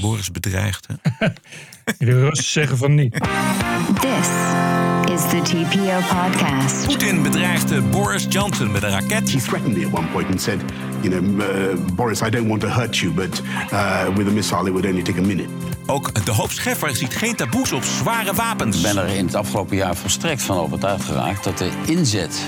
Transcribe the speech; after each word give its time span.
Boris 0.00 0.30
bedreigt. 0.30 0.86
Hè? 0.86 1.28
De 1.98 2.20
Russen 2.20 2.44
zeggen 2.44 2.76
van 2.76 2.94
niet. 2.94 3.12
This 4.00 4.28
is 5.12 5.28
the 5.28 5.40
TPO 5.42 5.98
podcast. 6.08 6.86
Poetin 6.86 7.22
bedreigde 7.22 7.82
Boris 7.82 8.26
Johnson 8.28 8.72
met 8.72 8.82
een 8.82 8.90
raket. 8.90 9.32
He 9.32 9.38
threatened 9.40 9.76
me 9.76 9.86
at 9.86 9.92
one 9.92 10.06
point 10.06 10.28
and 10.28 10.40
said, 10.40 10.60
you 11.02 11.20
know, 11.20 11.40
uh, 11.40 11.94
Boris, 11.94 12.22
I 12.22 12.30
don't 12.30 12.48
want 12.48 12.60
to 12.60 12.68
hurt 12.68 12.96
you, 12.96 13.12
but 13.12 13.42
uh, 13.72 14.16
with 14.16 14.28
a 14.28 14.30
missile 14.30 14.66
it 14.66 14.72
would 14.72 14.86
only 14.86 15.02
take 15.02 15.18
a 15.18 15.22
minute. 15.22 15.48
Ook 15.90 16.24
de 16.24 16.30
hoop 16.30 16.50
Scheffer 16.50 16.96
ziet 16.96 17.16
geen 17.16 17.36
taboes 17.36 17.72
op 17.72 17.84
zware 17.84 18.34
wapens. 18.34 18.76
Ik 18.76 18.82
ben 18.82 18.96
er 18.96 19.08
in 19.08 19.26
het 19.26 19.34
afgelopen 19.34 19.76
jaar 19.76 19.96
volstrekt 19.96 20.42
van 20.42 20.56
overtuigd 20.56 21.04
geraakt 21.04 21.44
dat 21.44 21.58
de 21.58 21.70
inzet 21.86 22.40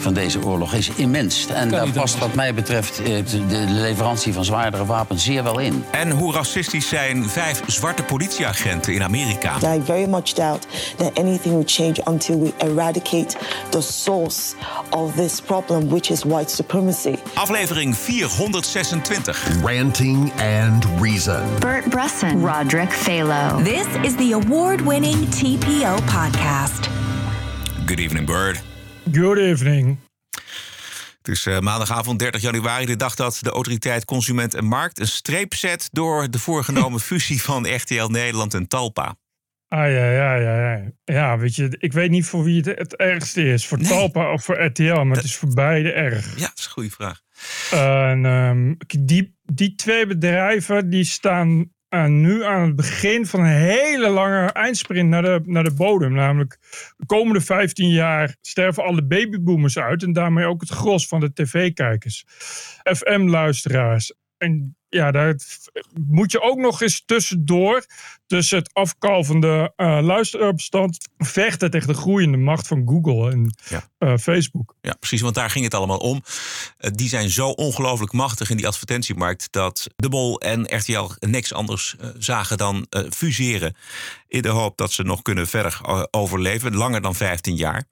van 0.00 0.14
deze 0.14 0.44
oorlog 0.44 0.74
is 0.74 0.88
immens. 0.88 1.46
En 1.46 1.68
daar 1.68 1.90
past 1.90 2.18
wat 2.18 2.34
mij 2.34 2.54
betreft 2.54 3.02
eh, 3.02 3.04
de 3.48 3.64
leverantie 3.68 4.32
van 4.32 4.44
zwaardere 4.44 4.84
wapens 4.84 5.24
zeer 5.24 5.42
wel 5.42 5.58
in. 5.58 5.84
En 5.90 6.10
hoe 6.10 6.32
racistisch 6.32 6.88
zijn 6.88 7.28
vijf 7.28 7.62
zwarte 7.66 8.02
politieagenten 8.02 8.94
in 8.94 9.02
Amerika. 9.02 9.56
I 9.74 9.80
very 9.84 10.08
much 10.08 10.32
doubt 10.32 10.66
that 10.96 11.18
anything 11.18 11.54
will 11.54 11.66
change 11.66 11.96
until 12.04 12.40
we 12.40 12.52
eradicate 12.58 13.36
the 13.68 13.80
source 13.80 14.54
of 14.90 15.14
this 15.14 15.40
problem, 15.40 15.88
which 15.88 16.10
is 16.10 16.22
white 16.22 16.50
supremacy. 16.50 17.14
Aflevering 17.34 17.96
426. 17.96 19.42
Ranting 19.64 20.32
and 20.32 20.86
Reason. 21.00 21.42
Bert 21.60 21.88
Bresson, 21.88 22.42
Roderick 22.44 22.81
Phalo. 22.90 23.62
This 23.62 23.86
is 24.02 24.16
the 24.16 24.32
award 24.32 24.80
winning 24.80 25.28
TPO 25.28 25.96
podcast. 26.04 26.88
Good 27.86 27.98
evening, 27.98 28.26
Bird. 28.26 28.62
Good 29.12 29.38
evening. 29.38 29.98
Het 31.18 31.28
is 31.28 31.46
eh, 31.46 31.58
maandagavond 31.58 32.18
30 32.18 32.40
januari, 32.40 32.86
de 32.86 32.96
dag 32.96 33.14
dat 33.14 33.38
de 33.40 33.50
autoriteit 33.50 34.04
Consument 34.04 34.54
en 34.54 34.64
Markt 34.64 35.00
een 35.00 35.06
streep 35.06 35.54
zet 35.54 35.88
door 35.92 36.30
de 36.30 36.38
voorgenomen 36.38 37.00
fusie 37.10 37.42
van 37.42 37.74
RTL 37.74 38.06
Nederland 38.06 38.54
en 38.54 38.68
Talpa. 38.68 39.14
Ah 39.68 39.78
ja, 39.90 40.10
ja, 40.10 40.34
ja, 40.34 40.72
ja. 40.72 40.90
Ja, 41.04 41.38
weet 41.38 41.54
je, 41.56 41.76
ik 41.78 41.92
weet 41.92 42.10
niet 42.10 42.26
voor 42.26 42.44
wie 42.44 42.56
het 42.62 42.78
het 42.78 42.96
ergste 42.96 43.42
is. 43.42 43.66
Voor 43.66 43.78
Nee. 43.78 43.88
Talpa 43.88 44.32
of 44.32 44.44
voor 44.44 44.62
RTL, 44.64 45.02
maar 45.02 45.16
het 45.16 45.24
is 45.24 45.36
voor 45.36 45.54
beide 45.54 45.92
erg. 45.92 46.34
Ja, 46.34 46.46
dat 46.46 46.58
is 46.58 46.64
een 46.64 46.70
goede 46.70 46.90
vraag. 46.90 47.20
En 47.70 48.24
ehm, 48.26 48.74
die, 49.06 49.36
die 49.42 49.74
twee 49.74 50.06
bedrijven 50.06 50.90
die 50.90 51.04
staan 51.04 51.70
eh, 51.92 52.06
nu 52.06 52.44
aan 52.44 52.66
het 52.66 52.76
begin 52.76 53.26
van 53.26 53.40
een 53.40 53.56
hele 53.56 54.08
lange 54.08 54.52
eindsprint 54.52 55.08
naar 55.08 55.22
de, 55.22 55.40
naar 55.44 55.64
de 55.64 55.74
bodem. 55.74 56.12
Namelijk 56.12 56.58
de 56.96 57.06
komende 57.06 57.40
15 57.40 57.88
jaar 57.88 58.36
sterven 58.40 58.84
alle 58.84 59.04
babyboomers 59.04 59.78
uit. 59.78 60.02
En 60.02 60.12
daarmee 60.12 60.46
ook 60.46 60.60
het 60.60 60.70
gros 60.70 61.08
van 61.08 61.20
de 61.20 61.32
tv-kijkers. 61.32 62.24
FM-luisteraars. 62.82 64.14
En 64.36 64.76
ja, 64.92 65.10
daar 65.10 65.36
moet 66.06 66.32
je 66.32 66.40
ook 66.42 66.58
nog 66.58 66.82
eens 66.82 67.02
tussendoor, 67.06 67.86
tussen 68.26 68.58
het 68.58 68.70
afkalvende 68.74 69.72
eh 69.76 69.98
luisterbestand, 70.02 71.08
vechten 71.18 71.70
tegen 71.70 71.88
de 71.88 71.94
groeiende 71.94 72.36
macht 72.38 72.66
van 72.66 72.82
Google 72.86 73.30
en 73.30 73.54
Ja. 73.68 73.88
eh, 73.98 74.16
Facebook. 74.16 74.74
Ja, 74.80 74.92
precies, 74.98 75.20
want 75.20 75.34
daar 75.34 75.50
ging 75.50 75.64
het 75.64 75.74
allemaal 75.74 75.98
om. 75.98 76.22
Eh, 76.78 76.90
die 76.94 77.08
zijn 77.08 77.30
zo 77.30 77.48
ongelooflijk 77.48 78.12
machtig 78.12 78.50
in 78.50 78.56
die 78.56 78.66
advertentiemarkt 78.66 79.48
dat 79.50 79.86
De 79.96 80.08
Mol 80.08 80.40
en 80.40 80.76
RTL 80.76 81.10
niks 81.18 81.52
anders 81.52 81.96
zagen 82.18 82.56
dan 82.56 82.86
fuseren. 83.10 83.76
In 84.28 84.42
de 84.42 84.48
hoop 84.48 84.76
dat 84.76 84.92
ze 84.92 85.02
nog 85.02 85.22
kunnen 85.22 85.46
verder 85.46 85.80
overleven, 86.10 86.74
langer 86.76 87.00
dan 87.02 87.14
15 87.14 87.56
jaar. 87.56 87.84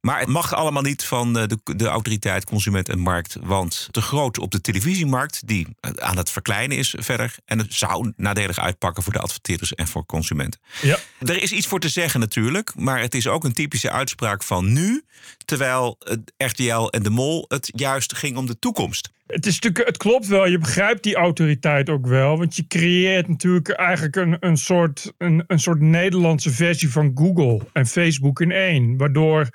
Maar 0.00 0.18
het 0.18 0.28
mag 0.28 0.54
allemaal 0.54 0.82
niet 0.82 1.04
van 1.04 1.32
de, 1.32 1.58
de 1.64 1.86
autoriteit 1.86 2.44
Consument 2.44 2.88
en 2.88 2.98
Markt. 2.98 3.36
Want 3.42 3.88
te 3.90 4.00
groot 4.00 4.38
op 4.38 4.50
de 4.50 4.60
televisiemarkt, 4.60 5.46
die 5.46 5.66
aan 5.94 6.16
het 6.16 6.30
verkleinen 6.44 6.76
is 6.76 6.94
verder. 6.98 7.34
En 7.44 7.58
het 7.58 7.74
zou 7.74 8.12
nadelig 8.16 8.58
uitpakken 8.58 9.02
voor 9.02 9.12
de 9.12 9.18
adverteerders 9.18 9.74
en 9.74 9.86
voor 9.86 10.06
consumenten. 10.06 10.60
Ja. 10.82 10.98
Er 11.18 11.42
is 11.42 11.52
iets 11.52 11.66
voor 11.66 11.80
te 11.80 11.88
zeggen 11.88 12.20
natuurlijk, 12.20 12.72
maar 12.76 13.00
het 13.00 13.14
is 13.14 13.28
ook 13.28 13.44
een 13.44 13.52
typische 13.52 13.90
uitspraak 13.90 14.42
van 14.42 14.72
nu. 14.72 15.02
Terwijl 15.44 15.96
het 15.98 16.32
RTL 16.36 16.86
en 16.86 17.02
de 17.02 17.10
Mol 17.10 17.44
het 17.48 17.70
juist 17.74 18.16
ging 18.16 18.36
om 18.36 18.46
de 18.46 18.58
toekomst. 18.58 19.12
Het, 19.26 19.46
is 19.46 19.54
natuurlijk, 19.54 19.86
het 19.86 19.96
klopt 19.96 20.26
wel, 20.26 20.46
je 20.46 20.58
begrijpt 20.58 21.02
die 21.02 21.14
autoriteit 21.14 21.88
ook 21.88 22.06
wel. 22.06 22.38
Want 22.38 22.56
je 22.56 22.66
creëert 22.66 23.28
natuurlijk 23.28 23.68
eigenlijk 23.68 24.16
een, 24.16 24.36
een, 24.40 24.56
soort, 24.56 25.12
een, 25.18 25.44
een 25.46 25.58
soort 25.58 25.80
Nederlandse 25.80 26.50
versie 26.50 26.90
van 26.90 27.12
Google 27.14 27.60
en 27.72 27.86
Facebook 27.86 28.40
in 28.40 28.50
één. 28.50 28.96
Waardoor 28.96 29.48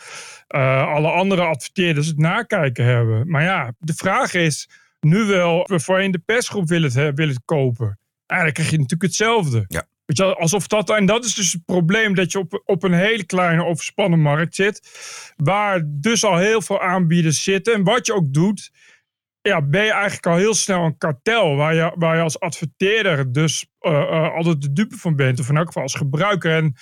eh, 0.47 0.87
alle 0.87 1.09
andere 1.09 1.41
adverteerders 1.41 2.07
het 2.07 2.17
nakijken 2.17 2.85
hebben. 2.85 3.29
Maar 3.29 3.43
ja, 3.43 3.73
de 3.79 3.93
vraag 3.93 4.33
is 4.33 4.69
nu 4.99 5.25
wel 5.25 5.67
je 5.67 6.03
in 6.03 6.11
de 6.11 6.21
persgroep 6.25 6.67
wil 6.67 6.81
het, 6.81 6.93
hè, 6.93 7.13
wil 7.13 7.27
het 7.27 7.41
kopen. 7.45 7.99
Ja, 8.25 8.43
dan 8.43 8.51
krijg 8.51 8.69
je 8.69 8.75
natuurlijk 8.75 9.01
hetzelfde. 9.01 9.65
Ja. 9.67 9.87
Weet 10.05 10.17
je, 10.17 10.35
alsof 10.35 10.67
dat, 10.67 10.89
en 10.89 11.05
dat 11.05 11.25
is 11.25 11.33
dus 11.33 11.51
het 11.51 11.65
probleem 11.65 12.15
dat 12.15 12.31
je 12.31 12.39
op, 12.39 12.61
op 12.65 12.83
een 12.83 12.93
hele 12.93 13.25
kleine 13.25 13.65
overspannen 13.65 14.19
markt 14.19 14.55
zit. 14.55 14.89
Waar 15.35 15.81
dus 15.85 16.23
al 16.23 16.37
heel 16.37 16.61
veel 16.61 16.81
aanbieders 16.81 17.43
zitten. 17.43 17.73
En 17.73 17.83
wat 17.83 18.05
je 18.05 18.13
ook 18.13 18.33
doet, 18.33 18.71
ja, 19.41 19.61
ben 19.61 19.83
je 19.83 19.91
eigenlijk 19.91 20.25
al 20.25 20.35
heel 20.35 20.53
snel 20.53 20.83
een 20.83 20.97
kartel. 20.97 21.55
Waar 21.55 21.73
je, 21.73 21.91
waar 21.95 22.15
je 22.15 22.21
als 22.21 22.39
adverteerder 22.39 23.31
dus 23.31 23.65
eh, 23.79 24.01
eh, 24.01 24.33
altijd 24.33 24.61
de 24.61 24.73
dupe 24.73 24.97
van 24.97 25.15
bent. 25.15 25.39
Of 25.39 25.49
in 25.49 25.57
elk 25.57 25.67
geval 25.67 25.83
als 25.83 25.95
gebruiker. 25.95 26.55
En, 26.55 26.75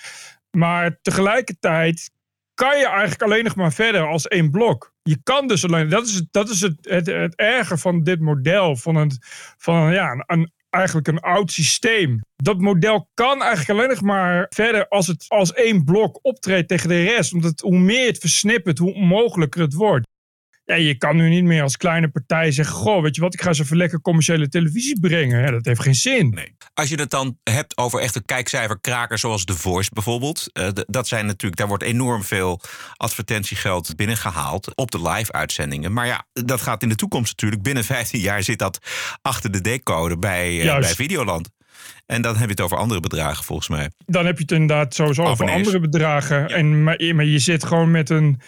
maar 0.50 0.98
tegelijkertijd 1.02 2.10
kan 2.54 2.78
je 2.78 2.86
eigenlijk 2.86 3.22
alleen 3.22 3.44
nog 3.44 3.54
maar 3.56 3.72
verder 3.72 4.06
als 4.06 4.28
één 4.28 4.50
blok. 4.50 4.92
Je 5.08 5.18
kan 5.22 5.46
dus 5.46 5.64
alleen. 5.64 5.88
Dat 5.88 6.06
is 6.06 6.14
het, 6.14 6.26
dat 6.30 6.48
is 6.48 6.60
het, 6.60 6.76
het, 6.80 7.06
het 7.06 7.36
erge 7.36 7.78
van 7.78 8.02
dit 8.02 8.20
model. 8.20 8.76
Van, 8.76 8.96
een, 8.96 9.12
van 9.56 9.92
ja, 9.92 10.24
een, 10.26 10.52
eigenlijk 10.70 11.08
een 11.08 11.20
oud 11.20 11.50
systeem. 11.50 12.20
Dat 12.36 12.58
model 12.58 13.08
kan 13.14 13.42
eigenlijk 13.42 13.70
alleen 13.70 13.88
nog 13.88 14.02
maar 14.02 14.46
verder 14.48 14.88
als 14.88 15.06
het 15.06 15.24
als 15.28 15.52
één 15.52 15.84
blok 15.84 16.18
optreedt 16.22 16.68
tegen 16.68 16.88
de 16.88 17.02
rest. 17.02 17.32
Omdat 17.34 17.60
hoe 17.60 17.78
meer 17.78 18.06
het 18.06 18.18
versnippert, 18.18 18.78
hoe 18.78 18.94
onmogelijker 18.94 19.60
het 19.60 19.74
wordt. 19.74 20.06
Ja, 20.68 20.74
je 20.74 20.94
kan 20.94 21.16
nu 21.16 21.28
niet 21.28 21.44
meer 21.44 21.62
als 21.62 21.76
kleine 21.76 22.08
partij 22.08 22.50
zeggen: 22.50 22.74
Goh, 22.74 23.02
weet 23.02 23.14
je 23.14 23.20
wat, 23.20 23.34
ik 23.34 23.40
ga 23.42 23.48
eens 23.48 23.58
even 23.58 23.76
lekker 23.76 24.00
commerciële 24.00 24.48
televisie 24.48 25.00
brengen. 25.00 25.40
Ja, 25.40 25.50
dat 25.50 25.64
heeft 25.64 25.80
geen 25.80 25.94
zin. 25.94 26.30
Nee. 26.30 26.56
Als 26.74 26.88
je 26.88 26.96
het 26.96 27.10
dan 27.10 27.38
hebt 27.42 27.76
over 27.76 28.00
echte 28.00 28.22
kijkcijferkrakers 28.24 29.20
zoals 29.20 29.44
The 29.44 29.54
Voice 29.54 29.90
bijvoorbeeld. 29.92 30.50
eh, 30.52 30.68
dat 30.86 31.08
zijn 31.08 31.26
natuurlijk, 31.26 31.56
daar 31.56 31.68
wordt 31.68 31.82
enorm 31.82 32.22
veel 32.24 32.60
advertentiegeld 32.96 33.96
binnengehaald 33.96 34.74
op 34.76 34.90
de 34.90 35.02
live-uitzendingen. 35.02 35.92
Maar 35.92 36.06
ja, 36.06 36.26
dat 36.32 36.60
gaat 36.60 36.82
in 36.82 36.88
de 36.88 36.94
toekomst 36.94 37.30
natuurlijk. 37.30 37.62
Binnen 37.62 37.84
15 37.84 38.20
jaar 38.20 38.42
zit 38.42 38.58
dat 38.58 38.78
achter 39.22 39.50
de 39.50 39.60
decode 39.60 40.18
bij, 40.18 40.60
eh, 40.60 40.78
bij 40.78 40.94
Videoland. 40.94 41.48
En 42.06 42.22
dan 42.22 42.32
heb 42.36 42.44
je 42.44 42.50
het 42.50 42.60
over 42.60 42.76
andere 42.76 43.00
bedragen 43.00 43.44
volgens 43.44 43.68
mij. 43.68 43.90
dan 44.06 44.26
heb 44.26 44.36
je 44.36 44.42
het 44.42 44.52
inderdaad 44.52 44.94
sowieso 44.94 45.22
over 45.22 45.50
andere 45.50 45.80
bedragen. 45.80 46.48
En, 46.48 46.82
maar, 46.82 47.14
maar 47.14 47.24
je 47.24 47.38
zit 47.38 47.64
gewoon 47.64 47.90
met 47.90 48.10
een, 48.10 48.40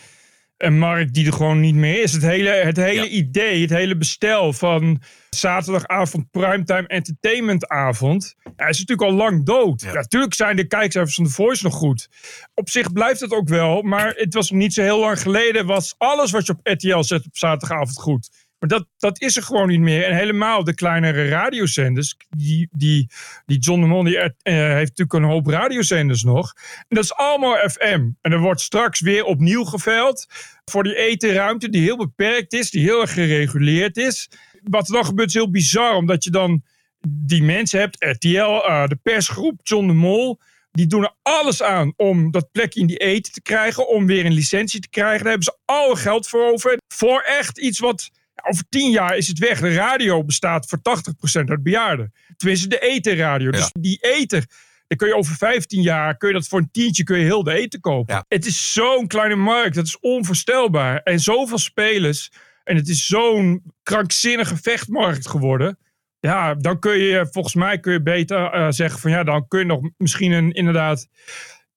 een 0.63 0.79
markt 0.79 1.15
die 1.15 1.27
er 1.27 1.33
gewoon 1.33 1.61
niet 1.61 1.75
meer 1.75 2.03
is. 2.03 2.13
Het 2.13 2.23
hele, 2.23 2.51
het 2.51 2.77
hele 2.77 3.03
Ja. 3.03 3.07
idee, 3.09 3.61
het 3.61 3.71
hele 3.71 3.97
bestel 3.97 4.53
van 4.53 5.03
zaterdagavond 5.31 6.31
primetime 6.31 6.87
entertainmentavond. 6.87 8.35
Ja, 8.57 8.67
is 8.67 8.79
natuurlijk 8.79 9.11
al 9.11 9.17
lang 9.17 9.45
dood. 9.47 9.81
Ja. 9.81 9.93
Natuurlijk 9.93 10.35
zijn 10.35 10.57
de 10.57 10.67
kijkcijfers 10.67 11.15
van 11.15 11.25
The 11.25 11.31
Voice 11.31 11.65
nog 11.65 11.75
goed. 11.75 12.09
Op 12.55 12.69
zich 12.71 12.93
blijft 12.93 13.21
het 13.21 13.33
ook 13.33 13.49
wel. 13.49 13.83
Maar 13.83 14.13
het 14.17 14.35
was 14.35 14.51
niet 14.51 14.73
zo 14.75 14.83
heel 14.83 14.99
lang 14.99 15.21
geleden. 15.21 15.67
Was 15.67 15.95
alles 15.99 16.31
wat 16.31 16.47
je 16.47 16.53
op 16.53 16.61
RTL 16.63 17.01
zet 17.03 17.27
op 17.27 17.37
zaterdagavond 17.37 17.99
goed. 17.99 18.31
Maar 18.61 18.69
dat, 18.69 18.87
dat 18.99 19.21
is 19.21 19.37
er 19.37 19.43
gewoon 19.43 19.69
niet 19.69 19.81
meer. 19.81 20.05
En 20.05 20.17
helemaal 20.17 20.65
de 20.65 20.75
kleinere 20.75 21.29
radiozenders. 21.29 22.17
Die, 22.29 22.69
die, 22.73 23.11
die 23.47 23.59
John 23.59 23.81
de 23.81 23.87
Mol 23.87 24.03
die, 24.03 24.19
eh, 24.19 24.33
heeft 24.55 24.99
natuurlijk 24.99 25.13
een 25.13 25.23
hoop 25.23 25.47
radiozenders 25.47 26.23
nog. 26.23 26.53
En 26.77 26.97
dat 26.97 27.05
is 27.05 27.15
allemaal 27.15 27.57
FM. 27.57 28.09
En 28.21 28.33
er 28.33 28.39
wordt 28.39 28.61
straks 28.61 29.01
weer 29.01 29.25
opnieuw 29.25 29.65
geveld. 29.65 30.27
Voor 30.65 30.83
die 30.83 30.97
etenruimte 30.97 31.69
die 31.69 31.83
heel 31.83 31.97
beperkt 31.97 32.53
is. 32.53 32.71
Die 32.71 32.83
heel 32.83 33.01
erg 33.01 33.13
gereguleerd 33.13 33.97
is. 33.97 34.31
Wat 34.63 34.89
er 34.89 34.95
dan 34.95 35.05
gebeurt 35.05 35.29
is 35.29 35.35
heel 35.35 35.51
bizar. 35.51 35.95
Omdat 35.95 36.25
je 36.25 36.31
dan 36.31 36.63
die 37.09 37.43
mensen 37.43 37.81
hebt. 37.81 38.05
RTL, 38.05 38.67
eh, 38.67 38.87
de 38.87 38.99
persgroep, 39.03 39.61
John 39.63 39.87
de 39.87 39.93
Mol. 39.93 40.41
Die 40.73 40.87
doen 40.87 41.03
er 41.03 41.15
alles 41.23 41.63
aan 41.63 41.93
om 41.97 42.31
dat 42.31 42.51
plekje 42.53 42.81
in 42.81 42.87
die 42.87 42.97
eten 42.97 43.33
te 43.33 43.43
krijgen. 43.43 43.89
Om 43.89 44.07
weer 44.07 44.25
een 44.25 44.33
licentie 44.33 44.81
te 44.81 44.89
krijgen. 44.89 45.19
Daar 45.19 45.33
hebben 45.33 45.53
ze 45.53 45.59
al 45.65 45.95
geld 45.95 46.29
voor 46.29 46.53
over. 46.53 46.79
Voor 46.89 47.21
echt 47.21 47.59
iets 47.59 47.79
wat 47.79 48.11
over 48.43 48.65
tien 48.69 48.91
jaar 48.91 49.17
is 49.17 49.29
het 49.29 49.39
weg. 49.39 49.61
De 49.61 49.75
radio 49.75 50.25
bestaat 50.25 50.67
voor 50.67 50.79
80% 50.79 51.45
uit 51.45 51.63
bejaarden. 51.63 52.13
Tenminste, 52.37 52.69
de 52.69 52.79
etenradio. 52.79 53.51
Dus 53.51 53.71
die 53.73 53.99
eter, 54.01 54.45
dan 54.87 54.97
kun 54.97 55.09
je 55.09 55.17
over 55.17 55.37
15 55.37 55.83
jaar, 55.83 56.17
kun 56.17 56.29
je 56.29 56.35
dat 56.35 56.49
voor 56.49 56.59
een 56.59 56.71
tientje, 56.71 57.05
kun 57.05 57.19
je 57.19 57.25
heel 57.25 57.43
de 57.43 57.53
eten 57.53 57.81
kopen. 57.81 58.15
Ja. 58.15 58.25
Het 58.29 58.47
is 58.47 58.73
zo'n 58.73 59.07
kleine 59.07 59.35
markt, 59.35 59.75
dat 59.75 59.87
is 59.87 59.99
onvoorstelbaar. 60.01 61.01
En 61.03 61.21
zoveel 61.21 61.59
spelers. 61.59 62.31
En 62.65 62.77
het 62.77 62.89
is 62.89 63.07
zo'n 63.07 63.63
krankzinnige 63.83 64.57
vechtmarkt 64.57 65.29
geworden. 65.29 65.79
Ja, 66.21 66.55
dan 66.55 66.79
kun 66.79 66.99
je, 66.99 67.29
volgens 67.31 67.55
mij 67.55 67.81
kun 67.81 67.93
je 67.93 68.03
beter 68.03 68.53
eh, 68.53 68.67
zeggen 68.71 69.01
van 69.01 69.11
ja, 69.11 69.25
dan 69.25 69.49
kun 69.49 69.59
je 69.59 69.65
nog 69.65 69.91
misschien 69.97 70.33
een, 70.33 70.53
inderdaad 70.53 71.09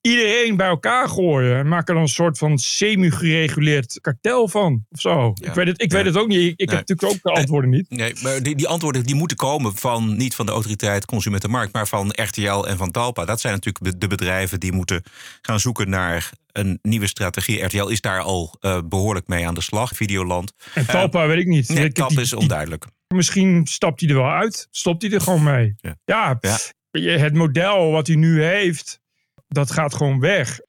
iedereen 0.07 0.57
bij 0.57 0.67
elkaar 0.67 1.09
gooien. 1.09 1.57
En 1.57 1.67
maken 1.67 1.87
er 1.87 1.93
dan 1.93 2.03
een 2.03 2.07
soort 2.09 2.37
van 2.37 2.57
semi-gereguleerd 2.57 3.97
kartel 4.01 4.47
van. 4.47 4.85
Of 4.89 5.01
zo. 5.01 5.31
Ja. 5.35 5.47
Ik, 5.49 5.53
weet 5.53 5.67
het, 5.67 5.81
ik 5.81 5.91
Ja. 5.91 5.97
weet 5.97 6.05
het 6.05 6.17
ook 6.17 6.27
niet. 6.27 6.39
Ik, 6.51 6.59
ik 6.59 6.67
Nee. 6.69 6.77
heb 6.77 6.87
natuurlijk 6.87 7.13
ook 7.25 7.33
de 7.33 7.39
antwoorden 7.39 7.69
niet. 7.69 7.89
Nee, 7.89 8.13
maar 8.21 8.43
die, 8.43 8.55
die 8.55 8.67
antwoorden 8.67 9.03
die 9.03 9.15
moeten 9.15 9.37
komen 9.37 9.75
van 9.75 10.17
niet 10.17 10.35
van 10.35 10.45
de 10.45 10.51
autoriteit 10.51 11.05
Consumentenmarkt, 11.05 11.73
maar 11.73 11.87
van 11.87 12.09
RTL 12.15 12.63
en 12.67 12.77
van 12.77 12.91
Talpa. 12.91 13.25
Dat 13.25 13.41
zijn 13.41 13.53
natuurlijk 13.53 13.99
de, 13.99 14.07
bedrijven 14.07 14.59
die 14.59 14.71
moeten 14.71 15.03
gaan 15.41 15.59
zoeken 15.59 15.89
naar 15.89 16.31
een 16.51 16.79
nieuwe 16.81 17.07
strategie. 17.07 17.63
RTL 17.63 17.87
is 17.87 18.01
daar 18.01 18.21
al 18.21 18.55
eh, 18.59 18.79
behoorlijk 18.85 19.27
mee 19.27 19.47
aan 19.47 19.53
de 19.53 19.61
slag. 19.61 19.91
Videoland. 19.95 20.53
En 20.73 20.85
Talpa 20.85 21.27
weet 21.27 21.39
ik 21.39 21.47
niet. 21.47 21.69
Nee, 21.69 21.89
die- 21.89 22.19
is 22.21 22.33
onduidelijk. 22.33 22.85
Misschien 23.07 23.67
stapt 23.67 23.99
hij 23.99 24.09
er 24.09 24.15
wel 24.15 24.31
uit. 24.31 24.67
Stopt 24.71 25.01
hij 25.01 25.11
er 25.11 25.21
gewoon 25.21 25.43
mee. 25.43 25.75
Ja. 25.77 25.95
Ja, 26.05 26.39
het 27.19 27.33
model 27.33 27.91
wat 27.91 28.07
hij 28.07 28.15
nu 28.15 28.43
heeft, 28.43 28.99
dat 29.53 29.71
gaat 29.71 29.95
gewoon 29.95 30.19
weg. 30.19 30.59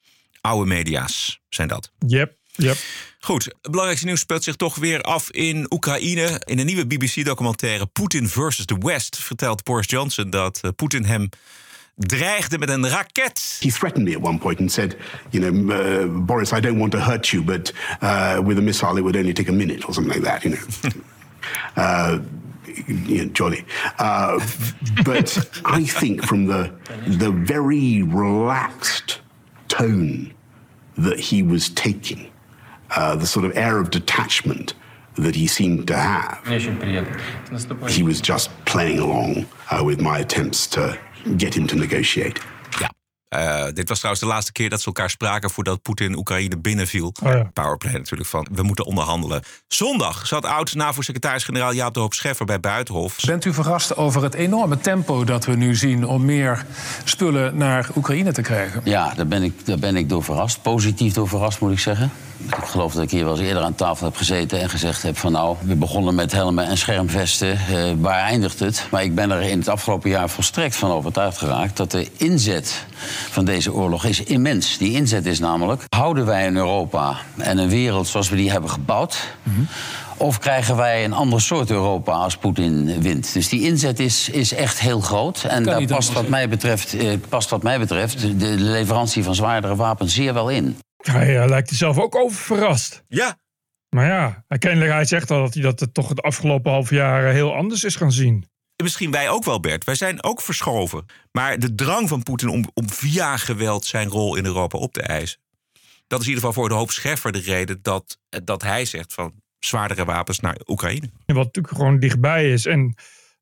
Oude 0.40 0.66
media's 0.66 1.40
zijn 1.48 1.68
dat. 1.68 1.90
Yep, 2.06 2.36
yep. 2.52 2.76
Goed, 3.20 3.44
het 3.44 3.70
belangrijkste 3.70 4.06
nieuws 4.06 4.20
speelt 4.20 4.44
zich 4.44 4.56
toch 4.56 4.76
weer 4.76 5.00
af 5.00 5.30
in 5.30 5.66
Oekraïne. 5.70 6.40
In 6.44 6.58
een 6.58 6.66
nieuwe 6.66 6.86
BBC-documentaire 6.86 7.86
Putin 7.86 8.28
versus 8.28 8.64
the 8.64 8.78
West 8.78 9.16
vertelt 9.16 9.62
Boris 9.62 9.90
Johnson 9.90 10.30
dat 10.30 10.58
eh, 10.62 10.70
Poetin 10.76 11.04
hem 11.04 11.28
dreigde 11.96 12.58
met 12.58 12.68
een 12.68 12.88
raket. 12.88 13.56
He 13.60 13.70
threatened 13.70 14.08
me 14.08 14.16
at 14.16 14.22
one 14.22 14.38
point 14.38 14.60
and 14.60 14.72
said, 14.72 14.96
you 15.30 15.50
know, 15.50 15.70
uh, 15.70 16.26
Boris, 16.26 16.52
I 16.52 16.60
don't 16.60 16.78
want 16.78 16.92
to 16.92 16.98
hurt 16.98 17.26
you, 17.28 17.44
but 17.44 17.74
uh, 18.02 18.38
with 18.44 18.58
a 18.58 18.60
missile 18.60 18.96
it 18.96 19.02
would 19.02 19.16
only 19.16 19.32
take 19.32 19.50
a 19.50 19.54
minute 19.54 19.86
or 19.86 19.94
something 19.94 20.14
like 20.14 20.24
that, 20.24 20.42
you 20.42 20.50
know. 20.50 20.90
uh, 21.82 22.18
you 22.86 23.24
know, 23.24 23.32
jolly. 23.32 23.64
Uh, 23.98 24.38
but 25.04 25.36
I 25.64 25.84
think 25.84 26.24
from 26.24 26.46
the 26.46 26.72
the 27.06 27.30
very 27.30 28.02
relaxed 28.02 29.20
tone 29.68 30.32
that 30.96 31.18
he 31.18 31.42
was 31.42 31.70
taking, 31.70 32.30
uh, 32.96 33.16
the 33.16 33.26
sort 33.26 33.44
of 33.44 33.56
air 33.56 33.78
of 33.78 33.90
detachment 33.90 34.74
that 35.16 35.34
he 35.34 35.46
seemed 35.46 35.86
to 35.88 35.96
have, 35.96 36.40
he 37.90 38.02
was 38.02 38.20
just 38.20 38.50
playing 38.64 38.98
along 38.98 39.46
uh, 39.70 39.82
with 39.84 40.00
my 40.00 40.18
attempts 40.18 40.66
to 40.68 40.98
get 41.36 41.54
him 41.56 41.66
to 41.68 41.76
negotiate. 41.76 42.38
Eh, 43.34 43.64
dit 43.72 43.88
was 43.88 43.98
trouwens 43.98 44.24
de 44.24 44.30
laatste 44.30 44.52
keer 44.52 44.70
dat 44.70 44.80
ze 44.80 44.86
elkaar 44.86 45.10
spraken 45.10 45.50
voordat 45.50 45.82
Poetin 45.82 46.16
Oekraïne 46.16 46.58
binnenviel. 46.58 47.12
Oh 47.22 47.32
ja. 47.32 47.50
Powerplay 47.52 47.92
natuurlijk 47.92 48.28
van 48.28 48.46
we 48.52 48.62
moeten 48.62 48.84
onderhandelen. 48.84 49.42
Zondag 49.68 50.26
zat 50.26 50.44
oud-NAVO-secretaris-generaal 50.44 51.72
Jaap 51.72 51.94
de 51.94 52.00
Hoop 52.00 52.14
Scheffer 52.14 52.46
bij 52.46 52.60
Buitenhof. 52.60 53.16
Bent 53.26 53.44
u 53.44 53.52
verrast 53.52 53.96
over 53.96 54.22
het 54.22 54.34
enorme 54.34 54.78
tempo 54.78 55.24
dat 55.24 55.44
we 55.44 55.56
nu 55.56 55.74
zien 55.74 56.06
om 56.06 56.24
meer 56.24 56.64
spullen 57.04 57.56
naar 57.56 57.88
Oekraïne 57.96 58.32
te 58.32 58.42
krijgen? 58.42 58.80
Ja, 58.84 59.14
daar 59.14 59.26
ben, 59.26 59.42
ik, 59.42 59.66
daar 59.66 59.78
ben 59.78 59.96
ik 59.96 60.08
door 60.08 60.24
verrast. 60.24 60.62
Positief 60.62 61.12
door 61.12 61.28
verrast, 61.28 61.60
moet 61.60 61.72
ik 61.72 61.78
zeggen. 61.78 62.10
Ik 62.46 62.64
geloof 62.64 62.92
dat 62.92 63.02
ik 63.02 63.10
hier 63.10 63.24
wel 63.24 63.36
eens 63.36 63.46
eerder 63.46 63.62
aan 63.62 63.74
tafel 63.74 64.06
heb 64.06 64.16
gezeten 64.16 64.60
en 64.60 64.70
gezegd 64.70 65.02
heb 65.02 65.18
van 65.18 65.32
nou, 65.32 65.56
we 65.60 65.74
begonnen 65.74 66.14
met 66.14 66.32
helmen 66.32 66.66
en 66.66 66.78
schermvesten. 66.78 67.50
Eh, 67.50 67.92
waar 67.98 68.20
eindigt 68.20 68.58
het? 68.58 68.86
Maar 68.90 69.02
ik 69.02 69.14
ben 69.14 69.30
er 69.30 69.42
in 69.42 69.58
het 69.58 69.68
afgelopen 69.68 70.10
jaar 70.10 70.30
volstrekt 70.30 70.76
van 70.76 70.90
overtuigd 70.90 71.38
geraakt 71.38 71.76
dat 71.76 71.90
de 71.90 72.10
inzet 72.16 72.86
van 73.30 73.44
deze 73.44 73.72
oorlog 73.72 74.04
is 74.04 74.22
immens. 74.22 74.78
Die 74.78 74.92
inzet 74.92 75.26
is 75.26 75.38
namelijk, 75.38 75.82
houden 75.88 76.26
wij 76.26 76.46
een 76.46 76.56
Europa 76.56 77.16
en 77.36 77.58
een 77.58 77.68
wereld 77.68 78.06
zoals 78.08 78.28
we 78.28 78.36
die 78.36 78.50
hebben 78.50 78.70
gebouwd? 78.70 79.16
Of 80.16 80.38
krijgen 80.38 80.76
wij 80.76 81.04
een 81.04 81.12
ander 81.12 81.40
soort 81.40 81.70
Europa 81.70 82.12
als 82.12 82.36
Poetin 82.36 83.00
wint? 83.00 83.32
Dus 83.32 83.48
die 83.48 83.62
inzet 83.62 84.00
is, 84.00 84.28
is 84.28 84.54
echt 84.54 84.80
heel 84.80 85.00
groot. 85.00 85.44
En 85.44 85.62
daar 85.62 85.84
past 85.84 86.12
wat, 86.12 86.28
mij 86.28 86.48
betreft, 86.48 86.94
eh, 86.94 87.08
past 87.28 87.50
wat 87.50 87.62
mij 87.62 87.78
betreft 87.78 88.40
de 88.40 88.54
leverantie 88.58 89.24
van 89.24 89.34
zwaardere 89.34 89.76
wapens 89.76 90.14
zeer 90.14 90.34
wel 90.34 90.48
in. 90.48 90.76
Hij 91.10 91.40
eh, 91.40 91.48
lijkt 91.48 91.70
er 91.70 91.76
zelf 91.76 91.98
ook 91.98 92.16
over 92.16 92.38
verrast. 92.38 93.04
Ja, 93.08 93.38
Maar 93.88 94.06
ja, 94.06 94.44
hij, 94.48 94.58
kennelijk, 94.58 94.92
hij 94.92 95.04
zegt 95.04 95.30
al 95.30 95.40
dat 95.40 95.54
hij 95.54 95.62
dat 95.62 95.80
het 95.80 95.94
toch 95.94 96.08
het 96.08 96.22
afgelopen 96.22 96.72
half 96.72 96.90
jaar 96.90 97.26
eh, 97.26 97.32
heel 97.32 97.54
anders 97.54 97.84
is 97.84 97.96
gaan 97.96 98.12
zien. 98.12 98.48
misschien 98.82 99.10
wij 99.10 99.30
ook 99.30 99.44
wel, 99.44 99.60
Bert. 99.60 99.84
Wij 99.84 99.94
zijn 99.94 100.22
ook 100.22 100.40
verschoven. 100.40 101.04
Maar 101.32 101.58
de 101.58 101.74
drang 101.74 102.08
van 102.08 102.22
Poetin 102.22 102.48
om, 102.48 102.64
om 102.74 102.90
via 102.90 103.36
geweld 103.36 103.84
zijn 103.84 104.08
rol 104.08 104.36
in 104.36 104.44
Europa 104.44 104.78
op 104.78 104.92
te 104.92 105.02
eisen. 105.02 105.40
Dat 106.06 106.20
is 106.20 106.26
in 106.26 106.34
ieder 106.34 106.48
geval 106.48 106.62
voor 106.62 106.68
de 106.68 106.74
hoop 106.74 106.90
Scheffer 106.90 107.32
de 107.32 107.38
reden 107.38 107.78
dat, 107.82 108.18
dat 108.44 108.62
hij 108.62 108.84
zegt 108.84 109.14
van 109.14 109.42
zwaardere 109.58 110.04
wapens 110.04 110.40
naar 110.40 110.60
Oekraïne. 110.66 111.10
Wat 111.26 111.44
natuurlijk 111.44 111.74
gewoon 111.74 111.98
dichtbij 111.98 112.52
is. 112.52 112.66
En 112.66 112.94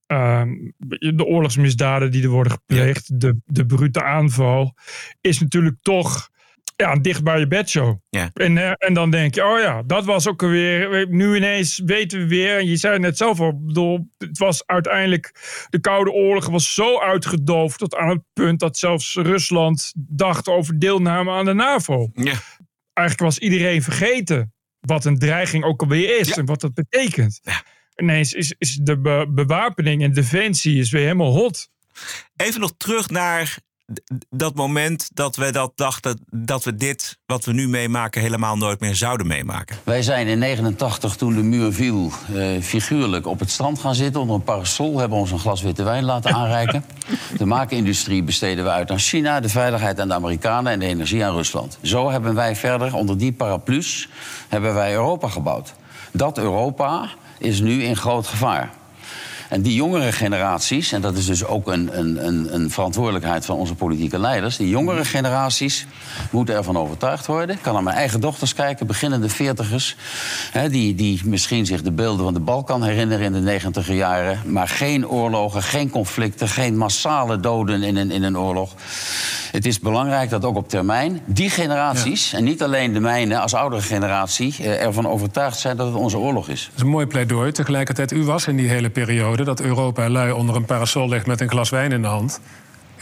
ehm, 0.06 0.50
de 0.98 1.24
oorlogsmisdaden 1.24 2.10
die 2.10 2.22
er 2.22 2.28
worden 2.28 2.52
gepleegd, 2.52 3.20
de, 3.20 3.36
de 3.44 3.66
brute 3.66 4.02
aanval, 4.02 4.74
is 5.20 5.40
natuurlijk 5.40 5.76
toch 5.82 6.30
ja, 6.76 6.92
een 6.92 7.02
dicht 7.02 7.22
bij 7.24 7.38
je 7.38 7.46
bedshow. 7.46 7.96
Ja. 8.10 8.30
En, 8.34 8.58
eh, 8.58 8.72
en 8.78 8.94
dan 8.94 9.10
denk 9.10 9.34
je, 9.34 9.44
oh 9.44 9.58
ja, 9.60 9.82
dat 9.82 10.04
was 10.04 10.28
ook 10.28 10.42
alweer. 10.42 11.06
Nu 11.08 11.36
ineens 11.36 11.80
weten 11.84 12.18
we 12.18 12.26
weer. 12.26 12.58
En 12.58 12.66
je 12.66 12.76
zei 12.76 12.92
het 12.92 13.02
net 13.02 13.16
zelf 13.16 13.40
al. 13.40 13.60
bedoel, 13.64 14.08
het 14.18 14.38
was 14.38 14.66
uiteindelijk. 14.66 15.34
De 15.70 15.80
Koude 15.80 16.12
Oorlog 16.12 16.46
was 16.48 16.74
zo 16.74 17.00
uitgedoofd. 17.00 17.78
tot 17.78 17.94
aan 17.96 18.08
het 18.08 18.22
punt 18.32 18.60
dat 18.60 18.78
zelfs 18.78 19.14
Rusland 19.14 19.92
dacht 19.96 20.48
over 20.48 20.78
deelname 20.78 21.30
aan 21.30 21.44
de 21.44 21.52
NAVO. 21.54 22.10
Ja. 22.14 22.34
Eigenlijk 22.92 23.28
was 23.28 23.38
iedereen 23.38 23.82
vergeten. 23.82 24.52
wat 24.80 25.04
een 25.04 25.18
dreiging 25.18 25.64
ook 25.64 25.80
alweer 25.82 26.18
is. 26.18 26.28
Ja. 26.28 26.34
en 26.34 26.44
wat 26.46 26.60
dat 26.60 26.74
betekent. 26.74 27.40
Ja. 27.42 27.62
Ineens 27.96 28.32
is, 28.32 28.54
is 28.58 28.78
de 28.82 29.00
be- 29.00 29.26
bewapening 29.30 30.02
en 30.02 30.12
defensie 30.12 30.78
is 30.78 30.90
weer 30.90 31.02
helemaal 31.02 31.32
hot. 31.32 31.68
Even 32.36 32.60
nog 32.60 32.72
terug 32.76 33.08
naar 33.10 33.58
dat 34.30 34.54
moment 34.54 35.10
dat 35.14 35.36
we 35.36 35.52
dat 35.52 35.72
dachten 35.74 36.20
dat 36.30 36.64
we 36.64 36.74
dit 36.74 37.18
wat 37.26 37.44
we 37.44 37.52
nu 37.52 37.68
meemaken 37.68 38.20
helemaal 38.20 38.56
nooit 38.56 38.80
meer 38.80 38.94
zouden 38.94 39.26
meemaken. 39.26 39.76
Wij 39.84 40.02
zijn 40.02 40.26
in 40.26 40.38
89, 40.38 41.16
toen 41.16 41.34
de 41.34 41.42
muur 41.42 41.72
viel, 41.72 42.12
eh, 42.34 42.62
figuurlijk 42.62 43.26
op 43.26 43.40
het 43.40 43.50
strand 43.50 43.78
gaan 43.78 43.94
zitten 43.94 44.20
onder 44.20 44.36
een 44.36 44.42
parasol. 44.42 44.98
Hebben 44.98 45.18
ons 45.18 45.30
een 45.30 45.38
glas 45.38 45.62
witte 45.62 45.82
wijn 45.82 46.04
laten 46.04 46.34
aanreiken. 46.40 46.84
De 47.36 47.44
maakindustrie 47.44 48.22
besteden 48.22 48.64
we 48.64 48.70
uit 48.70 48.90
aan 48.90 48.98
China, 48.98 49.40
de 49.40 49.48
veiligheid 49.48 50.00
aan 50.00 50.08
de 50.08 50.14
Amerikanen 50.14 50.72
en 50.72 50.78
de 50.78 50.86
energie 50.86 51.24
aan 51.24 51.34
Rusland. 51.34 51.78
Zo 51.82 52.10
hebben 52.10 52.34
wij 52.34 52.56
verder, 52.56 52.94
onder 52.94 53.18
die 53.18 53.32
paraplu's, 53.32 54.08
hebben 54.48 54.74
wij 54.74 54.92
Europa 54.92 55.28
gebouwd. 55.28 55.74
Dat 56.12 56.38
Europa 56.38 57.08
is 57.38 57.60
nu 57.60 57.82
in 57.82 57.96
groot 57.96 58.26
gevaar. 58.26 58.70
En 59.52 59.62
die 59.62 59.74
jongere 59.74 60.12
generaties, 60.12 60.92
en 60.92 61.00
dat 61.00 61.16
is 61.16 61.26
dus 61.26 61.44
ook 61.44 61.66
een, 61.66 61.98
een, 61.98 62.54
een, 62.54 62.70
verantwoordelijkheid 62.70 63.44
van 63.44 63.56
onze 63.56 63.74
politieke 63.74 64.18
leiders, 64.18 64.56
die 64.56 64.68
jongere 64.68 65.04
generaties 65.04 65.86
moeten 66.30 66.54
ervan 66.54 66.76
overtuigd 66.76 67.26
worden. 67.26 67.56
Ik 67.56 67.62
kan 67.62 67.72
naar 67.72 67.82
mijn 67.82 67.96
eigen 67.96 68.20
dochters 68.20 68.54
kijken, 68.54 68.86
beginnende 68.86 69.28
veertigers, 69.28 69.96
die, 70.70 70.94
die 70.94 71.20
misschien 71.24 71.66
zich 71.66 71.82
de 71.82 71.92
beelden 71.92 72.24
van 72.24 72.34
de 72.34 72.40
Balkan 72.40 72.82
herinneren 72.82 73.24
in 73.24 73.32
de 73.32 73.38
negentiger 73.38 73.94
jaren, 73.94 74.40
maar 74.46 74.68
geen 74.68 75.08
oorlogen, 75.08 75.62
geen 75.62 75.90
conflicten, 75.90 76.48
geen 76.48 76.76
massale 76.76 77.40
doden 77.40 77.82
in 77.82 77.96
een, 77.96 78.10
in 78.10 78.22
een 78.22 78.38
oorlog. 78.38 78.74
Het 79.52 79.66
is 79.66 79.80
belangrijk 79.80 80.30
dat 80.30 80.44
ook 80.44 80.56
op 80.56 80.68
termijn 80.68 81.20
die 81.24 81.50
generaties, 81.50 82.32
en 82.32 82.44
niet 82.44 82.62
alleen 82.62 82.92
de 82.92 83.00
mijne 83.00 83.38
als 83.38 83.54
oudere 83.54 83.82
generatie, 83.82 84.54
eh, 84.58 84.84
ervan 84.84 85.08
overtuigd 85.08 85.58
zijn 85.58 85.76
dat 85.76 85.86
het 85.86 85.96
onze 85.96 86.18
oorlog 86.18 86.48
is. 86.48 86.64
Dat 86.64 86.76
is 86.76 86.82
een 86.82 86.88
mooi 86.88 87.06
pleidooi. 87.06 87.52
Tegelijkertijd, 87.52 88.12
u 88.12 88.24
was 88.24 88.46
in 88.46 88.56
die 88.56 88.68
hele 88.68 88.90
periode 88.90 89.44
dat 89.44 89.60
Europa 89.60 90.08
lui 90.08 90.32
onder 90.32 90.56
een 90.56 90.64
parasol 90.64 91.08
ligt 91.08 91.26
met 91.26 91.40
een 91.40 91.48
glas 91.48 91.70
wijn 91.70 91.92
in 91.92 92.02
de 92.02 92.08
hand. 92.08 92.40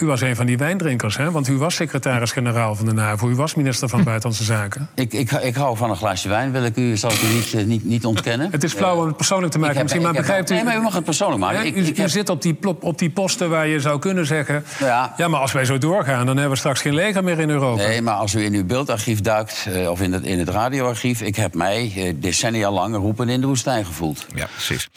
U 0.00 0.06
was 0.06 0.20
een 0.20 0.36
van 0.36 0.46
die 0.46 0.58
wijndrinkers, 0.58 1.16
hè? 1.16 1.30
Want 1.30 1.48
u 1.48 1.56
was 1.56 1.74
secretaris-generaal 1.74 2.74
van 2.74 2.86
de 2.86 2.92
NAVO. 2.92 3.28
U 3.28 3.34
was 3.34 3.54
minister 3.54 3.88
van 3.88 4.04
Buitenlandse 4.04 4.44
Zaken. 4.44 4.88
Ik, 4.94 5.12
ik, 5.12 5.30
ik 5.32 5.54
hou 5.54 5.76
van 5.76 5.90
een 5.90 5.96
glaasje 5.96 6.28
wijn, 6.28 6.52
wil 6.52 6.64
ik 6.64 6.76
u, 6.76 6.96
zal 6.96 7.10
ik 7.10 7.22
u 7.22 7.34
niet, 7.34 7.54
eh, 7.54 7.64
niet, 7.64 7.84
niet 7.84 8.04
ontkennen. 8.04 8.48
Het 8.50 8.64
is 8.64 8.72
flauw 8.72 8.96
om 9.00 9.06
het 9.06 9.16
persoonlijk 9.16 9.52
te 9.52 9.58
Ik 9.58 9.64
maken, 9.64 9.78
heb- 9.80 9.86
misschien, 9.92 10.12
maar 10.12 10.20
begrijpt 10.20 10.50
u... 10.50 10.54
Nee, 10.54 10.64
maar 10.64 10.76
u 10.76 10.80
mag 10.80 10.94
het 10.94 11.04
persoonlijk 11.04 11.40
maken. 11.40 11.58
Ja, 11.58 11.64
Ik- 11.64 11.76
u 11.76 11.86
ik 11.86 11.96
u 11.98 12.00
heb- 12.00 12.10
zit 12.10 12.28
op 12.28 12.42
die, 12.42 12.54
plop- 12.54 12.84
op 12.84 12.98
die 12.98 13.10
posten 13.10 13.50
waar 13.50 13.66
je 13.66 13.80
zou 13.80 13.98
kunnen 13.98 14.26
zeggen... 14.26 14.64
Ja. 14.78 15.14
Ja. 15.16 15.28
maar 15.28 15.40
als 15.40 15.52
wij 15.52 15.64
zo 15.64 15.78
doorgaan, 15.78 16.26
dan 16.26 16.34
hebben 16.34 16.50
we 16.52 16.58
straks 16.58 16.80
geen 16.80 16.94
leger 16.94 17.24
meer 17.24 17.38
in 17.38 17.50
Europa. 17.50 17.82
Nee, 17.82 18.02
maar 18.02 18.14
als 18.14 18.34
u 18.34 18.44
in 18.44 18.54
uw 18.54 18.64
beeldarchief 18.64 19.20
duikt, 19.20 19.66
eh, 19.74 19.90
of 19.90 20.00
in 20.00 20.12
het, 20.12 20.22
in 20.24 20.38
het 20.38 20.48
radioarchief... 20.48 21.20
ik 21.20 21.36
heb 21.36 21.54
mij 21.54 21.92
eh, 21.96 22.12
decennia 22.16 22.70
lang 22.70 22.94
roepen 22.96 23.28
in 23.28 23.40
de 23.40 23.46
woestijn 23.46 23.84
gevoeld. 23.84 24.26
Ja, 24.34 24.46
precies. 24.54 24.88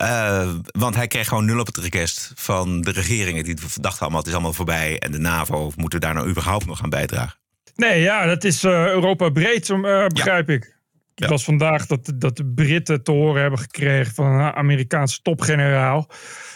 Eh, 0.00 0.50
want 0.64 0.94
hij 0.94 1.06
kreeg 1.06 1.28
gewoon 1.28 1.44
nul 1.44 1.60
op 1.60 1.66
het 1.66 1.76
request 1.76 2.32
van 2.34 2.80
de 2.80 2.90
regeringen. 2.90 3.44
Die 3.44 3.56
dachten 3.80 4.00
allemaal, 4.00 4.18
het 4.18 4.28
is 4.28 4.32
allemaal 4.32 4.52
voorbij. 4.52 4.98
En 4.98 5.12
de 5.12 5.18
NAVO, 5.18 5.72
moeten 5.76 5.98
we 5.98 6.04
daar 6.04 6.14
nou 6.14 6.28
überhaupt 6.28 6.66
nog 6.66 6.82
aan 6.82 6.90
bijdragen? 6.90 7.38
Nee, 7.74 8.00
ja, 8.00 8.26
dat 8.26 8.44
is 8.44 8.64
eh, 8.64 8.86
Europa 8.86 9.28
breed, 9.28 9.70
eh, 9.70 10.06
begrijp 10.06 10.50
ik. 10.50 10.78
Het 11.14 11.28
was 11.28 11.44
vandaag 11.44 11.86
dat, 11.86 12.12
dat 12.14 12.36
de 12.36 12.46
Britten 12.46 13.02
te 13.02 13.10
horen 13.10 13.40
hebben 13.40 13.58
gekregen 13.58 14.14
van 14.14 14.26
een 14.26 14.52
Amerikaanse 14.52 15.22
topgeneraal. 15.22 16.10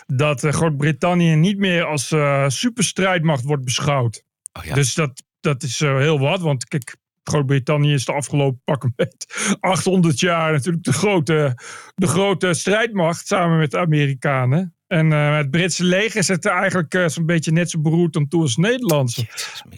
dat 0.07 0.41
Groot-Brittannië 0.41 1.35
niet 1.35 1.59
meer 1.59 1.85
als 1.85 2.15
superstrijdmacht 2.47 3.45
wordt 3.45 3.65
beschouwd. 3.65 4.25
Oh 4.53 4.65
ja. 4.65 4.75
Dus 4.75 4.95
dat, 4.95 5.23
dat 5.41 5.63
is 5.63 5.79
heel 5.79 6.19
wat, 6.19 6.41
want 6.41 6.65
kijk. 6.65 6.97
Groot-Brittannië 7.25 7.93
is 7.93 8.05
de 8.05 8.13
afgelopen 8.13 8.61
pakken 8.65 8.93
met 8.97 9.27
800 9.61 10.21
jaar 10.21 10.53
natuurlijk 10.53 10.85
de 10.85 10.93
grote, 10.93 11.59
de 11.95 12.07
grote 12.07 12.55
strijdmacht 12.55 13.27
samen 13.27 13.59
met 13.59 13.71
de 13.71 13.79
Amerikanen. 13.79 14.75
En 14.87 15.13
eh, 15.13 15.37
het 15.37 15.51
Britse 15.51 15.85
leger 15.85 16.25
zit 16.25 16.45
er 16.45 16.53
eigenlijk 16.53 16.95
eh, 16.95 17.09
zo'n 17.09 17.27
beetje 17.27 17.53
net 17.53 17.71
zo 17.71 17.81
beroerd 17.81 18.17
aan 18.17 18.29
toe 18.29 18.43
als 18.43 18.57
het 18.57 18.65
Nederlandse. 18.65 19.27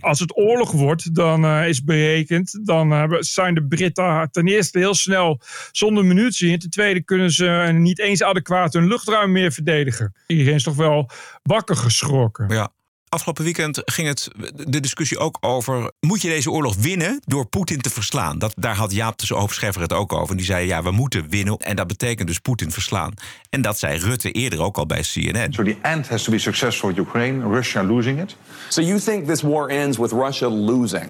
Als 0.01 0.21
het 0.21 0.37
oorlog 0.37 0.73
wordt, 0.73 1.15
dan 1.15 1.45
eh, 1.45 1.69
is 1.69 1.85
berekend, 1.85 2.67
dan 2.67 3.17
zijn 3.19 3.55
de 3.55 3.67
Britten 3.67 4.29
ten 4.31 4.47
eerste 4.47 4.79
heel 4.79 4.95
snel 4.95 5.41
zonder 5.73 6.05
munitie. 6.05 6.53
En 6.53 6.59
ten 6.59 6.71
tweede 6.71 7.03
kunnen 7.03 7.31
ze 7.31 7.71
niet 7.73 7.99
eens 7.99 8.23
adequaat 8.23 8.73
hun 8.73 8.87
luchtruim 8.87 9.33
meer 9.33 9.53
verdedigen. 9.53 10.15
Iedereen 10.27 10.55
is 10.55 10.63
toch 10.63 10.77
wel 10.77 11.11
wakker 11.43 11.77
geschrokken. 11.77 12.49
Ja. 12.49 12.73
Afgelopen 13.17 13.45
weekend 13.45 13.83
ging 13.85 14.09
het 14.09 14.29
de 14.55 14.81
discussie 14.81 15.19
ook 15.19 15.37
over... 15.41 15.93
moet 16.01 16.23
je 16.23 16.29
deze 16.29 16.51
oorlog 16.51 16.77
winnen 16.77 17.21
door 17.25 17.47
Poetin 17.47 17.81
te 17.81 17.91
verslaan? 17.91 18.39
Dat, 18.39 18.55
daar 18.57 18.75
had 18.75 18.93
Jaap 18.93 19.19
de 19.19 19.35
Hoofdscheffer 19.35 19.83
het 19.83 19.93
ook 19.93 20.13
over. 20.13 20.31
En 20.31 20.37
die 20.37 20.47
zei, 20.47 20.67
ja, 20.67 20.83
we 20.83 20.91
moeten 20.91 21.29
winnen. 21.29 21.57
En 21.57 21.77
dat 21.77 21.87
betekent 21.87 22.29
dus 22.29 22.39
Poetin 22.39 22.71
verslaan. 22.71 23.15
En 23.51 23.63
dat 23.63 23.79
zei 23.79 23.99
Rutte 23.99 24.33
eerder 24.33 24.61
ook 24.61 24.77
al 24.77 24.87
bij 24.87 25.01
CNN. 25.01 25.53
So 25.53 25.63
the 25.63 25.77
end 25.83 26.09
has 26.09 26.23
to 26.23 26.31
be 26.31 26.39
successful 26.39 26.97
Ukraine, 26.97 27.49
Russia 27.49 27.85
losing 27.85 28.21
it. 28.21 28.37
So 28.69 28.81
you 28.81 29.01
think 29.01 29.27
this 29.27 29.43
war 29.43 29.69
ends 29.69 29.99
with 29.99 30.13
Russia 30.13 30.49
losing? 30.49 31.07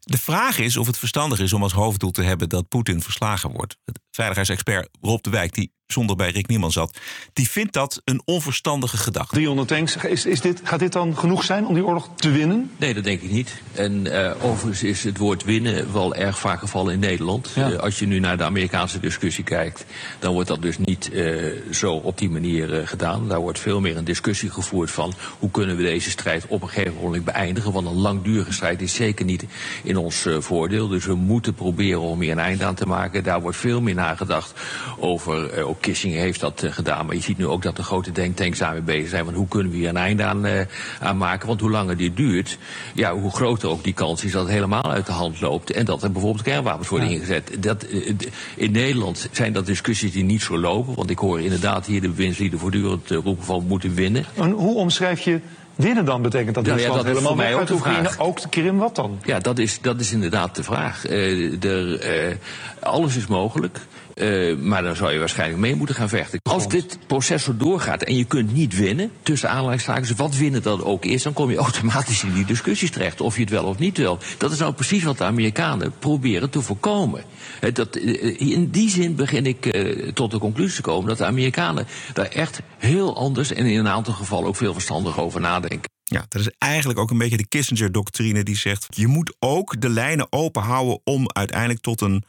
De 0.00 0.18
vraag 0.18 0.58
is 0.58 0.76
of 0.76 0.86
het 0.86 0.98
verstandig 0.98 1.38
is 1.38 1.52
om 1.52 1.62
als 1.62 1.72
hoofddoel 1.72 2.10
te 2.10 2.22
hebben 2.22 2.48
dat 2.48 2.68
Poetin 2.68 3.02
verslagen 3.02 3.50
wordt. 3.50 3.76
Het 3.84 4.00
veiligheidsexpert 4.10 4.88
Rob 5.00 5.22
de 5.22 5.30
Wijk, 5.30 5.54
die 5.54 5.72
zonder 5.86 6.16
bij 6.16 6.30
Rick 6.30 6.48
Nieman 6.48 6.72
zat, 6.72 6.98
die 7.32 7.50
vindt 7.50 7.72
dat 7.72 8.00
een 8.04 8.22
onverstandige 8.24 8.96
gedachte. 8.96 9.34
300 9.34 9.68
tanks, 9.68 9.96
is, 9.96 10.26
is 10.26 10.40
dit, 10.40 10.60
gaat 10.64 10.78
dit 10.78 10.92
dan 10.92 11.16
genoeg 11.16 11.44
zijn 11.44 11.66
om 11.66 11.74
die 11.74 11.84
oorlog 11.84 12.08
te 12.16 12.30
winnen? 12.30 12.70
Nee, 12.76 12.94
dat 12.94 13.04
denk 13.04 13.20
ik 13.20 13.30
niet. 13.30 13.62
En 13.72 14.06
eh, 14.06 14.44
overigens 14.44 14.82
is 14.82 15.04
het 15.04 15.18
woord 15.18 15.44
winnen 15.44 15.92
wel 15.92 16.14
erg 16.14 16.38
vaak 16.38 16.58
gevallen 16.58 16.92
in 16.92 16.98
Nederland. 16.98 17.50
Ja. 17.54 17.70
Eh, 17.70 17.78
als 17.78 17.98
je 17.98 18.06
nu 18.06 18.18
naar 18.18 18.36
de 18.36 18.44
Amerikaanse 18.44 19.00
discussie 19.00 19.44
kijkt, 19.44 19.84
dan 20.18 20.32
wordt 20.32 20.48
dat 20.48 20.62
dus 20.62 20.78
niet 20.78 21.10
eh, 21.10 21.50
zo 21.70 21.92
op 21.94 22.18
die 22.18 22.30
manier 22.30 22.80
eh, 22.80 22.86
gedaan. 22.86 23.28
Daar 23.28 23.40
wordt 23.40 23.58
veel 23.58 23.80
meer 23.80 23.96
een 23.96 24.04
discussie 24.04 24.50
gevoerd 24.50 24.90
van 24.90 25.12
hoe 25.38 25.50
kunnen 25.50 25.76
we 25.76 25.82
deze 25.82 26.10
strijd 26.10 26.46
op 26.46 26.62
een 26.62 26.68
gegeven 26.68 27.02
moment 27.02 27.24
beëindigen. 27.24 27.72
Want 27.72 27.86
een 27.86 27.94
langdurige 27.94 28.52
strijd 28.52 28.82
is 28.82 28.94
zeker 28.94 29.24
niet 29.24 29.44
in 29.82 29.96
ons 29.96 30.26
eh, 30.26 30.36
voordeel. 30.40 30.88
Dus 30.88 31.04
we 31.04 31.14
moeten 31.14 31.54
proberen 31.54 32.00
om 32.00 32.20
hier 32.20 32.32
een 32.32 32.38
eind 32.38 32.62
aan 32.62 32.74
te 32.74 32.86
maken. 32.86 33.24
Daar 33.24 33.40
wordt 33.40 33.56
veel 33.56 33.80
meer 33.80 33.94
nagedacht 33.94 34.52
over. 34.98 35.68
Ook 35.74 35.80
Kissinger 35.80 36.20
heeft 36.20 36.40
dat 36.40 36.62
eh, 36.62 36.72
gedaan. 36.72 37.06
Maar 37.06 37.14
je 37.14 37.22
ziet 37.22 37.38
nu 37.38 37.46
ook 37.46 37.62
dat 37.62 37.76
de 37.76 37.82
grote 37.82 38.12
denktanks 38.12 38.58
daarmee 38.58 38.82
bezig 38.82 39.08
zijn. 39.08 39.24
Van 39.24 39.34
hoe 39.34 39.48
kunnen 39.48 39.72
we 39.72 39.78
hier 39.78 39.88
een 39.88 39.96
einde 39.96 40.24
aan, 40.24 40.44
eh, 40.44 40.66
aan 41.00 41.16
maken? 41.16 41.48
Want 41.48 41.60
hoe 41.60 41.70
langer 41.70 41.96
dit 41.96 42.16
duurt, 42.16 42.58
ja, 42.94 43.14
hoe 43.14 43.30
groter 43.30 43.68
ook 43.68 43.84
die 43.84 43.92
kans 43.92 44.24
is 44.24 44.32
dat 44.32 44.42
het 44.42 44.52
helemaal 44.52 44.92
uit 44.92 45.06
de 45.06 45.12
hand 45.12 45.40
loopt. 45.40 45.70
En 45.70 45.84
dat 45.84 46.02
er 46.02 46.12
bijvoorbeeld 46.12 46.44
kernwapens 46.44 46.88
worden 46.88 47.08
ingezet. 47.08 47.62
Dat, 47.62 47.82
eh, 47.82 48.14
in 48.54 48.72
Nederland 48.72 49.28
zijn 49.32 49.52
dat 49.52 49.66
discussies 49.66 50.12
die 50.12 50.24
niet 50.24 50.42
zo 50.42 50.58
lopen. 50.58 50.94
Want 50.94 51.10
ik 51.10 51.18
hoor 51.18 51.40
inderdaad 51.40 51.86
hier 51.86 52.00
de 52.00 52.08
bewindslieden 52.08 52.58
voortdurend 52.58 53.10
roepen 53.10 53.44
van 53.44 53.58
we 53.58 53.66
moeten 53.66 53.94
winnen. 53.94 54.24
En 54.34 54.50
hoe 54.50 54.76
omschrijf 54.76 55.20
je 55.20 55.40
winnen 55.74 56.04
dan? 56.04 56.22
Betekent 56.22 56.54
dat 56.54 56.64
Nou 56.64 56.78
ja, 56.78 56.84
Rusland 56.84 57.06
is 57.06 57.12
helemaal 57.12 57.34
mij 57.34 57.56
uit 57.56 57.60
ook 57.60 57.66
de 57.66 57.74
Oekraïne? 57.74 58.10
Ook 58.18 58.40
de 58.40 58.48
Krim, 58.48 58.78
wat 58.78 58.96
dan? 58.96 59.18
Ja, 59.24 59.38
dat 59.38 59.58
is, 59.58 59.80
dat 59.80 60.00
is 60.00 60.12
inderdaad 60.12 60.56
de 60.56 60.62
vraag. 60.62 61.04
Er, 61.08 62.00
eh, 62.00 62.36
alles 62.84 63.16
is 63.16 63.26
mogelijk. 63.26 63.80
eh, 64.14 64.56
maar 64.56 64.82
dan 64.82 64.96
zou 64.96 65.12
je 65.12 65.18
waarschijnlijk 65.18 65.60
mee 65.60 65.74
moeten 65.74 65.94
gaan 65.94 66.08
vechten. 66.08 66.40
Als 66.42 66.68
dit 66.68 66.98
proces 67.06 67.44
zo 67.44 67.56
doorgaat 67.56 68.02
en 68.02 68.16
je 68.16 68.24
kunt 68.24 68.52
niet 68.52 68.76
winnen, 68.76 69.10
tussen 69.22 69.50
aanhalingstekens, 69.50 70.10
wat 70.10 70.36
winnen 70.36 70.62
dat 70.62 70.82
ook 70.82 71.04
is, 71.04 71.22
dan 71.22 71.32
kom 71.32 71.50
je 71.50 71.56
automatisch 71.68 72.22
in 72.22 72.32
die 72.32 72.44
discussies 72.44 72.90
terecht. 72.90 73.20
Of 73.20 73.34
je 73.34 73.40
het 73.40 73.50
wel 73.50 73.64
of 73.64 73.78
niet 73.78 73.96
wil. 73.96 74.18
Dat 74.38 74.52
is 74.52 74.58
nou 74.58 74.72
precies 74.72 75.02
wat 75.02 75.18
de 75.18 75.24
Amerikanen 75.24 75.92
proberen 75.98 76.50
te 76.50 76.62
voorkomen. 76.62 77.24
Eh, 77.60 77.74
dat, 77.74 77.96
eh, 77.96 78.40
in 78.40 78.70
die 78.70 78.90
zin 78.90 79.14
begin 79.14 79.46
ik 79.46 79.76
tot 80.14 80.30
de 80.30 80.38
conclusie 80.38 80.76
te 80.76 80.82
komen 80.82 81.08
dat 81.08 81.18
de 81.18 81.24
Amerikanen 81.24 81.86
daar 82.12 82.26
echt 82.26 82.60
heel 82.78 83.16
anders 83.16 83.52
en 83.52 83.66
in 83.66 83.78
een 83.78 83.88
aantal 83.88 84.14
gevallen 84.14 84.48
ook 84.48 84.56
veel 84.56 84.72
verstandig 84.72 85.18
over 85.18 85.40
nadenken. 85.40 85.92
Ja, 86.04 86.24
dat 86.28 86.40
is 86.40 86.50
eigenlijk 86.58 86.98
ook 86.98 87.10
een 87.10 87.18
beetje 87.18 87.36
de 87.36 87.48
Kissinger-doctrine 87.48 88.42
die 88.42 88.56
zegt... 88.56 88.86
je 88.90 89.06
moet 89.06 89.34
ook 89.38 89.80
de 89.80 89.88
lijnen 89.88 90.26
open 90.30 90.62
houden 90.62 91.00
om 91.04 91.30
uiteindelijk 91.32 91.80
tot 91.80 92.00
een 92.00 92.24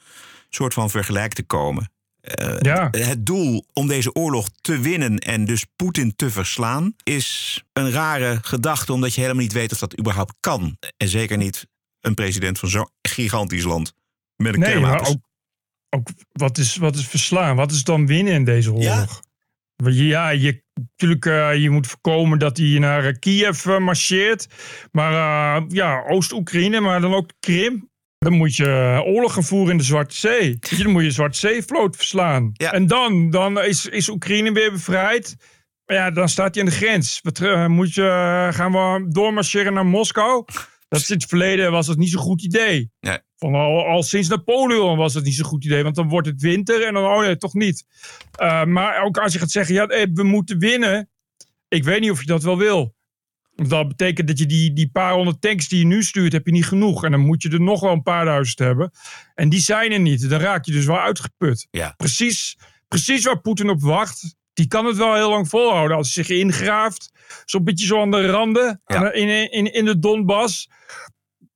soort 0.50 0.74
van 0.74 0.90
vergelijk 0.90 1.34
te 1.34 1.44
komen. 1.44 1.90
Eh, 2.22 2.56
Ja. 2.60 2.88
Het 2.92 3.26
doel 3.26 3.66
om 3.74 3.88
deze 3.88 4.14
oorlog 4.14 4.50
te 4.62 4.80
winnen 4.80 5.18
en 5.18 5.46
dus 5.46 5.66
Poetin 5.76 6.16
te 6.16 6.30
verslaan... 6.30 6.96
is 7.04 7.64
een 7.74 7.92
rare 7.92 8.40
gedachte, 8.42 8.94
omdat 8.94 9.14
je 9.14 9.22
helemaal 9.22 9.42
niet 9.44 9.54
weet 9.54 9.72
of 9.72 9.80
dat 9.80 10.00
überhaupt 10.00 10.34
kan. 10.40 10.78
En 10.98 11.08
zeker 11.08 11.38
niet 11.38 11.68
een 12.00 12.14
president 12.14 12.60
van 12.60 12.70
zo'n 12.70 12.90
gigantisch 13.02 13.64
land 13.64 13.94
met 14.36 14.54
een 14.54 14.60
Nee, 14.60 14.70
maar 14.80 14.80
kernwapens. 14.82 15.10
ook, 15.10 15.24
ook 15.90 16.08
wat, 16.32 16.58
is, 16.58 16.76
wat 16.76 16.96
is 16.96 17.08
verslaan? 17.08 17.56
Wat 17.56 17.72
is 17.72 17.84
dan 17.84 18.08
winnen 18.08 18.34
in 18.34 18.46
deze 18.46 18.72
oorlog? 18.74 19.20
Je- 19.20 19.24
Ja, 19.94 20.30
je, 20.30 20.64
natuurlijk, 20.74 21.26
eh, 21.26 21.56
je 21.56 21.70
moet 21.70 21.88
voorkomen 21.88 22.40
dat 22.40 22.58
hij 22.58 22.80
naar 22.80 23.06
eh, 23.06 23.14
Kiev 23.20 23.66
marcheert. 23.66 24.48
Maar 24.92 25.64
ja, 25.68 26.04
Oost-Oekraïne, 26.08 26.80
maar 26.80 27.02
dan 27.02 27.14
ook 27.14 27.30
Krim. 27.40 27.90
Dan 28.26 28.34
moet 28.34 28.56
je 28.56 28.66
eh, 28.66 29.14
oorlog 29.14 29.34
gaan 29.34 29.44
voeren 29.44 29.72
in 29.72 29.78
de 29.78 29.84
Zwarte 29.84 30.16
Zee. 30.16 30.60
Dan 30.78 30.92
moet 30.92 31.02
je 31.02 31.08
de 31.08 31.14
Zwarte 31.14 31.38
Zeevloot 31.38 31.96
verslaan. 31.96 32.52
En 32.54 32.88
dan, 32.88 33.30
dan 33.30 33.62
is, 33.62 33.86
is 33.86 34.10
Oekraïne 34.10 34.52
weer 34.52 34.72
bevrijd. 34.72 35.36
Maar 35.86 35.98
ja, 35.98 36.12
dan 36.12 36.30
staat 36.30 36.56
hij 36.56 36.64
aan 36.64 36.70
de 36.70 36.76
grens. 36.76 37.22
Eh, 37.22 37.68
moet 37.68 37.94
je, 37.94 38.02
eh, 38.02 38.54
gaan 38.54 38.72
we 38.72 39.06
doormarcheren 39.10 39.74
naar 39.74 39.86
Moskou? 39.86 40.46
Dat 40.88 41.00
is 41.00 41.10
in 41.10 41.16
het 41.16 41.26
verleden 41.26 41.72
was 41.72 41.88
dat 41.88 41.98
niet 41.98 42.10
zo'n 42.10 42.22
goed 42.22 42.44
idee. 42.44 42.92
Nee. 43.00 43.18
Van 43.36 43.54
al, 43.54 43.86
al 43.86 44.04
sinds 44.04 44.28
Napoleon 44.28 44.98
was 44.98 45.14
dat 45.14 45.24
niet 45.24 45.36
zo'n 45.36 45.46
goed 45.46 45.66
idee. 45.66 45.84
Want 45.84 45.96
dan 45.96 46.10
wordt 46.10 46.28
het 46.28 46.42
winter 46.42 46.88
en 46.88 46.94
dan, 46.94 47.04
oh 47.04 47.20
nee, 47.20 47.38
toch 47.38 47.54
niet. 47.54 47.86
Uh, 48.42 48.64
maar 48.64 49.04
ook 49.04 49.18
als 49.18 49.34
je 49.34 49.40
gaat 49.40 49.52
zeggen, 49.52 49.76
ja, 49.76 49.88
we 50.14 50.24
moeten 50.24 50.60
winnen. 50.60 51.10
Ik 51.68 51.84
weet 51.84 52.00
niet 52.00 52.12
of 52.12 52.20
je 52.20 52.26
dat 52.26 52.44
wel 52.44 52.58
wil. 52.58 52.96
Dat 53.56 53.88
betekent 53.88 54.28
dat 54.28 54.40
je 54.40 54.46
die, 54.46 54.74
die 54.74 54.90
paar 54.92 55.14
honderd 55.14 55.42
tanks 55.42 55.68
die 55.68 55.80
je 55.80 55.86
nu 55.86 56.04
stuurt, 56.04 56.32
heb 56.34 56.46
je 56.46 56.52
niet 56.52 56.66
genoeg. 56.66 57.04
En 57.04 57.12
dan 57.12 57.20
moet 57.20 57.42
je 57.42 57.50
er 57.50 57.62
nog 57.62 57.80
wel 57.80 57.92
een 57.92 58.04
paar 58.04 58.26
duizend 58.26 58.60
hebben. 58.60 58.92
En 59.36 59.50
die 59.50 59.60
zijn 59.60 59.92
er 59.92 60.00
niet. 60.00 60.30
Dan 60.30 60.40
raak 60.40 60.66
je 60.66 60.72
dus 60.72 60.86
wel 60.86 61.00
uitgeput. 61.00 61.68
Ja. 61.72 61.94
Precies, 61.98 62.58
precies 62.88 63.24
waar 63.26 63.40
Poetin 63.42 63.70
op 63.70 63.82
wacht. 63.82 64.36
Die 64.54 64.68
kan 64.68 64.86
het 64.86 64.98
wel 64.98 65.14
heel 65.16 65.30
lang 65.30 65.50
volhouden. 65.50 65.98
Als 65.98 66.14
hij 66.16 66.24
zich 66.24 66.38
ingraaft. 66.38 67.12
Zo'n 67.46 67.64
beetje 67.64 67.86
zo 67.86 68.02
aan 68.02 68.12
de 68.12 68.26
randen. 68.26 68.82
de- 68.86 69.14
In, 69.14 69.52
in, 69.52 69.74
in 69.74 69.86
de 69.86 70.00
Donbass. 70.00 70.70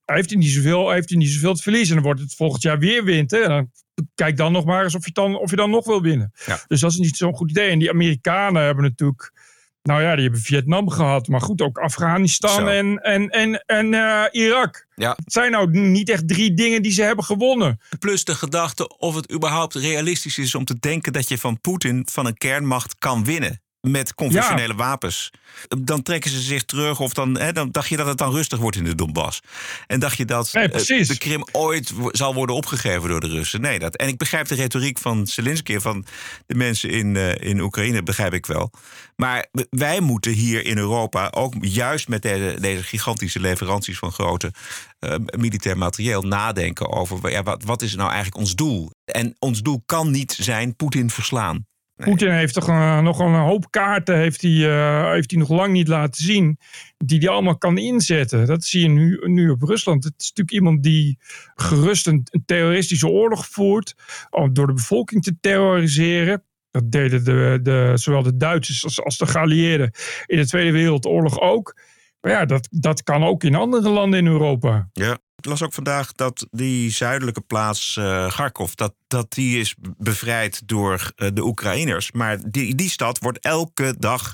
Hij 0.06 0.16
heeft 0.18 0.30
hij 0.30 0.40
niet 0.40 0.50
zoveel, 0.52 0.90
heeft 0.92 1.10
hij 1.10 1.18
niet 1.18 1.30
zoveel 1.30 1.54
te 1.54 1.62
verliezen. 1.62 1.90
En 1.90 1.96
dan 1.96 2.04
wordt 2.06 2.20
het 2.22 2.36
volgend 2.36 2.62
jaar 2.62 2.80
weer 2.80 3.04
winter. 3.04 3.44
En 3.44 3.50
dan, 3.50 3.72
kijk 4.16 4.38
dan 4.38 4.52
nog 4.52 4.66
maar 4.66 4.84
eens 4.84 4.96
of 4.96 5.06
je 5.06 5.12
dan, 5.12 5.36
of 5.40 5.50
je 5.50 5.56
dan 5.56 5.70
nog 5.70 5.86
wil 5.86 6.02
winnen. 6.02 6.32
Ja. 6.46 6.60
Dus 6.68 6.80
dat 6.80 6.92
is 6.92 6.98
niet 6.98 7.18
zo'n 7.18 7.34
goed 7.36 7.50
idee. 7.50 7.70
En 7.70 7.80
die 7.80 7.90
Amerikanen 7.90 8.64
hebben 8.64 8.84
natuurlijk. 8.84 9.34
Nou 9.84 10.02
ja, 10.02 10.14
die 10.14 10.24
hebben 10.24 10.42
Vietnam 10.42 10.90
gehad. 10.90 11.28
Maar 11.28 11.42
goed, 11.42 11.62
ook 11.62 11.78
Afghanistan 11.78 12.50
Zo. 12.50 12.66
en, 12.66 12.98
en, 12.98 13.30
en, 13.30 13.64
en 13.66 13.94
eh, 13.94 14.24
Irak. 14.32 14.88
Ja. 14.96 15.10
Het 15.10 15.34
zijn 15.34 15.52
nou 15.52 15.80
niet 15.80 16.10
echt 16.10 16.28
drie 16.28 16.54
dingen 16.54 16.82
die 16.82 16.92
ze 16.92 17.02
hebben 17.02 17.26
gewonnen. 17.26 17.80
Plus 18.00 18.24
de 18.24 18.36
gedachte 18.36 18.98
of 18.98 19.16
het 19.16 19.32
überhaupt 19.32 19.76
realistisch 19.76 20.38
is 20.38 20.56
om 20.56 20.66
te 20.66 20.80
denken 20.80 21.14
dat 21.14 21.30
je 21.30 21.38
van 21.38 21.62
Poetin, 21.62 22.08
van 22.12 22.26
een 22.26 22.38
kernmacht, 22.38 22.96
kan 22.98 23.24
winnen. 23.24 23.62
Met 23.82 24.14
conventionele 24.14 24.76
wapens. 24.76 25.32
Dan 25.68 26.02
trekken 26.02 26.32
ze 26.32 26.42
zich 26.42 26.64
terug. 26.64 27.00
Of 27.00 27.14
dan, 27.14 27.38
hè, 27.38 27.52
dan 27.54 27.72
dacht 27.72 27.90
je 27.90 27.98
dat 27.98 28.08
het 28.08 28.18
dan 28.18 28.32
rustig 28.32 28.60
wordt 28.60 28.78
in 28.78 28.84
de 28.84 28.96
Donbass. 28.96 29.40
En 29.88 30.00
dacht 30.00 30.18
je 30.18 30.26
dat 30.26 30.54
Nee, 30.54 30.70
eh, 30.70 31.08
de 31.08 31.18
Krim 31.18 31.46
ooit 31.52 31.94
zal 32.12 32.34
worden 32.34 32.56
opgegeven 32.56 33.10
door 33.10 33.20
de 33.20 33.28
Russen. 33.28 33.62
Nee, 33.62 33.80
dat, 33.80 33.96
en 33.96 34.08
ik 34.08 34.18
begrijp 34.18 34.48
de 34.48 34.56
retoriek 34.56 34.98
van 34.98 35.28
Zelensky 35.28 35.74
en 35.74 35.82
van 35.82 36.06
de 36.46 36.56
mensen 36.56 36.90
in, 36.90 37.16
eh, 37.16 37.50
in 37.50 37.60
Oekraïne, 37.60 38.04
begrijp 38.04 38.34
ik 38.34 38.46
wel. 38.46 38.72
Maar 39.16 39.48
wij 39.70 40.00
moeten 40.00 40.32
hier 40.32 40.66
in 40.66 40.78
Europa 40.78 41.28
ook 41.32 41.54
juist 41.62 42.08
met 42.08 42.22
deze, 42.22 42.60
deze 42.60 42.84
gigantische 42.84 43.40
leveranties 43.40 43.98
van 43.98 44.12
grote 44.12 44.54
eh, 45.00 45.16
militair 45.38 45.78
materieel 45.78 46.22
nadenken 46.22 46.90
over 46.92 47.32
ja, 47.32 47.44
wat, 47.44 47.64
wat 47.64 47.82
is 47.82 47.96
nou 47.96 48.08
eigenlijk 48.08 48.38
ons 48.38 48.56
doel? 48.56 48.92
En 49.06 49.36
ons 49.40 49.62
doel 49.62 49.82
kan 49.86 50.12
niet 50.12 50.36
zijn 50.40 50.76
Poetin 50.76 51.10
verslaan. 51.10 51.68
Poetin 52.04 52.32
heeft 52.32 52.54
toch 52.54 52.68
eh, 52.68 53.00
nog 53.00 53.20
een 53.20 53.34
hoop 53.34 53.72
kaarten 53.72 54.18
heeft 54.18 54.42
hij, 54.42 54.70
eh, 54.70 55.12
heeft 55.12 55.32
hij 55.32 55.40
nog 55.40 55.50
lang 55.50 55.74
niet 55.74 55.88
laten 55.88 56.24
zien. 56.24 56.60
Die 56.98 57.20
hij 57.20 57.30
allemaal 57.30 57.58
kan 57.58 57.78
inzetten. 57.78 58.46
Dat 58.46 58.64
zie 58.64 58.82
je 58.82 58.88
nu, 58.88 59.20
nu 59.24 59.50
op 59.50 59.62
Rusland. 59.62 60.04
Het 60.04 60.14
is 60.18 60.28
natuurlijk 60.28 60.56
iemand 60.56 60.84
die 60.84 61.18
gerust 61.56 62.08
een, 62.08 62.28
een 62.32 62.44
terroristische 62.46 63.08
oorlog 63.08 63.48
voert. 63.48 63.96
Om 64.30 64.54
door 64.54 64.68
de 64.68 64.74
bevolking 64.74 65.24
te 65.24 65.36
terroriseren. 65.42 66.44
Dat 66.72 66.92
deden 66.92 67.24
de, 67.24 67.60
de, 67.62 67.92
zowel 67.96 68.24
de 68.24 68.38
Duitsers 68.38 68.84
als, 68.84 69.02
als 69.02 69.18
de 69.18 69.28
geallieerden 69.28 69.92
in 70.26 70.38
de 70.38 70.48
Tweede 70.48 70.72
Wereldoorlog 70.72 71.40
ook. 71.40 71.82
Maar 72.22 72.32
ja, 72.32 72.46
dat, 72.46 72.68
dat 72.72 73.04
kan 73.04 73.24
ook 73.24 73.44
in 73.44 73.56
andere 73.56 73.90
landen 73.90 74.20
in 74.20 74.28
Europa. 74.28 74.90
Ja. 74.94 75.18
Ik 75.36 75.46
las 75.46 75.64
ook 75.64 75.74
vandaag 75.74 76.12
dat 76.12 76.48
die 76.52 76.92
zuidelijke 76.92 77.42
plaats 77.42 77.98
eh 77.98 78.28
Kharkov, 78.28 78.74
dat, 78.74 78.94
dat 79.08 79.32
die 79.32 79.60
is 79.60 79.76
bevrijd 79.98 80.68
door 80.68 81.12
eh, 81.16 81.28
de 81.34 81.44
Oekraïners. 81.44 82.12
Maar 82.12 82.52
die, 82.52 82.76
die 82.76 82.90
stad 82.90 83.20
wordt 83.20 83.40
elke 83.40 83.96
dag 83.98 84.34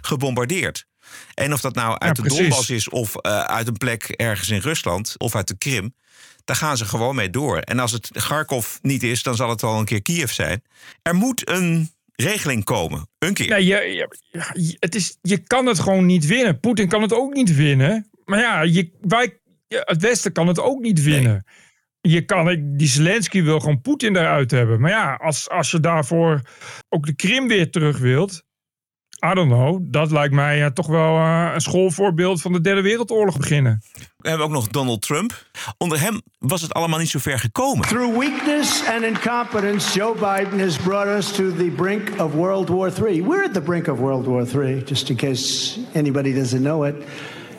gebombardeerd. 0.00 0.86
En 1.34 1.52
of 1.52 1.60
dat 1.60 1.74
nou 1.74 1.98
uit 1.98 2.16
de. 2.16 2.22
Donbass 2.22 2.70
is 2.70 2.88
of 2.88 3.16
eh, 3.16 3.40
uit 3.40 3.66
een 3.66 3.76
plek 3.76 4.02
ergens 4.02 4.48
in 4.48 4.60
Rusland 4.60 5.14
of 5.18 5.34
uit 5.34 5.48
de 5.48 5.58
Krim, 5.58 5.94
daar 6.44 6.56
gaan 6.56 6.76
ze 6.76 6.84
gewoon 6.84 7.14
mee 7.14 7.30
door. 7.30 7.58
En 7.58 7.78
als 7.78 7.92
het 7.92 8.10
Kharkov 8.12 8.76
niet 8.82 9.02
is, 9.02 9.22
dan 9.22 9.36
zal 9.36 9.48
het 9.48 9.60
wel 9.60 9.78
een 9.78 9.84
keer 9.84 10.02
Kiev 10.02 10.30
zijn. 10.30 10.62
Er 11.02 11.14
moet 11.14 11.48
een 11.48 11.90
regeling 12.20 12.64
komen. 12.64 13.08
Een 13.18 13.34
keer. 13.34 13.48
Nee, 13.48 13.64
je, 13.64 14.76
het 14.78 14.94
is, 14.94 15.18
je 15.22 15.38
kan 15.38 15.66
het 15.66 15.78
gewoon 15.78 16.06
niet 16.06 16.26
winnen. 16.26 16.60
Poetin 16.60 16.88
kan 16.88 17.02
het 17.02 17.12
ook 17.12 17.34
niet 17.34 17.54
winnen. 17.54 18.10
Maar 18.24 18.38
ja, 18.38 18.62
je, 18.62 18.90
wij, 19.00 19.40
ja, 19.68 19.82
het 19.84 20.02
Westen 20.02 20.32
kan 20.32 20.46
het 20.46 20.60
ook 20.60 20.80
niet 20.80 21.02
winnen. 21.02 21.44
Je 22.00 22.24
kan, 22.24 22.76
die 22.76 22.88
Zelensky 22.88 23.42
wil 23.42 23.60
gewoon 23.60 23.80
Poetin 23.80 24.16
eruit 24.16 24.50
hebben. 24.50 24.80
Maar 24.80 24.90
ja, 24.90 25.14
als, 25.14 25.48
als 25.48 25.70
je 25.70 25.80
daarvoor 25.80 26.40
ook 26.88 27.06
de 27.06 27.14
Krim 27.14 27.48
weer 27.48 27.70
terug 27.70 27.98
wilt. 27.98 28.42
I 29.22 29.34
don't 29.34 29.48
know. 29.48 29.78
Dat 29.82 30.10
lijkt 30.10 30.34
mij 30.34 30.64
eh, 30.64 30.70
toch 30.70 30.86
wel 30.86 31.16
eh, 31.16 31.50
een 31.54 31.60
schoolvoorbeeld 31.60 32.40
van 32.40 32.52
de 32.52 32.60
Derde 32.60 32.82
Wereldoorlog 32.82 33.36
beginnen. 33.36 33.82
We 34.18 34.28
hebben 34.28 34.46
ook 34.46 34.52
nog 34.52 34.68
Donald 34.68 35.02
Trump. 35.02 35.44
Onder 35.78 36.00
hem 36.00 36.20
was 36.38 36.62
het 36.62 36.74
allemaal 36.74 36.98
niet 36.98 37.08
zo 37.08 37.18
ver 37.18 37.38
gekomen. 37.38 37.88
Through 37.88 38.18
weakness 38.18 38.82
and 38.88 39.02
incompetence, 39.02 39.98
Joe 39.98 40.14
Biden 40.14 40.60
has 40.60 40.76
brought 40.76 41.06
us 41.06 41.32
to 41.32 41.54
the 41.56 41.72
brink 41.76 42.10
of 42.18 42.32
World 42.32 42.68
War 42.68 42.92
III. 43.02 43.22
We're 43.22 43.44
at 43.44 43.54
the 43.54 43.60
brink 43.60 43.88
of 43.88 43.98
World 43.98 44.26
War 44.26 44.46
III, 44.54 44.82
just 44.84 45.08
in 45.08 45.16
case 45.16 45.78
anybody 45.94 46.34
doesn't 46.34 46.62
know 46.62 46.86
it. 46.86 46.94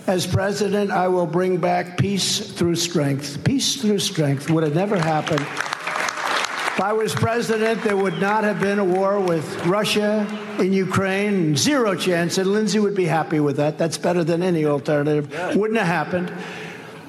As 0.07 0.27
president, 0.27 0.89
I 0.89 1.07
will 1.07 1.27
bring 1.27 1.57
back 1.57 1.97
peace 1.97 2.39
through 2.39 2.75
strength. 2.75 3.43
Peace 3.43 3.81
through 3.81 3.99
strength 3.99 4.49
would 4.49 4.63
have 4.63 4.75
never 4.75 4.97
happened. 4.97 5.45
If 6.81 6.87
I 6.87 6.93
was 6.93 7.13
president, 7.13 7.83
there 7.83 7.95
would 7.95 8.19
not 8.19 8.43
have 8.43 8.59
been 8.59 8.79
a 8.79 8.83
war 8.83 9.19
with 9.19 9.45
Russia 9.67 10.25
in 10.57 10.73
Ukraine. 10.73 11.55
Zero 11.55 11.93
chance. 11.93 12.39
And 12.39 12.51
Lindsay 12.51 12.79
would 12.79 12.95
be 12.95 13.05
happy 13.05 13.39
with 13.39 13.57
that. 13.57 13.77
That's 13.77 13.99
better 13.99 14.23
than 14.23 14.41
any 14.41 14.65
alternative. 14.65 15.29
Wouldn't 15.55 15.77
have 15.77 15.85
happened. 15.85 16.33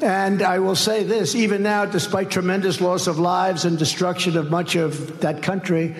And 0.02 0.42
I 0.42 0.58
will 0.58 0.76
say 0.76 1.04
this 1.04 1.34
even 1.34 1.62
now, 1.62 1.86
despite 1.86 2.30
tremendous 2.30 2.82
loss 2.82 3.06
of 3.06 3.18
lives 3.18 3.64
and 3.64 3.78
destruction 3.78 4.36
of 4.36 4.50
much 4.50 4.76
of 4.76 5.20
that 5.20 5.42
country, 5.42 5.96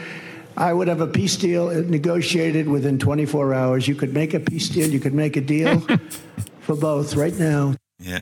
I 0.55 0.71
would 0.75 0.89
have 0.89 1.01
a 1.01 1.07
peace 1.07 1.39
deal 1.39 1.71
negotiated 1.71 2.69
within 2.69 2.99
24 2.99 3.55
hours. 3.55 3.89
You 3.89 3.95
could 3.95 4.13
make 4.13 4.35
a 4.35 4.41
peace 4.41 4.69
deal, 4.69 4.91
you 4.91 5.01
could 5.01 5.15
make 5.15 5.39
a 5.39 5.41
deal 5.41 5.81
for 6.61 6.77
both 6.77 7.17
right 7.17 7.39
now. 7.39 7.77
Ja. 7.99 8.21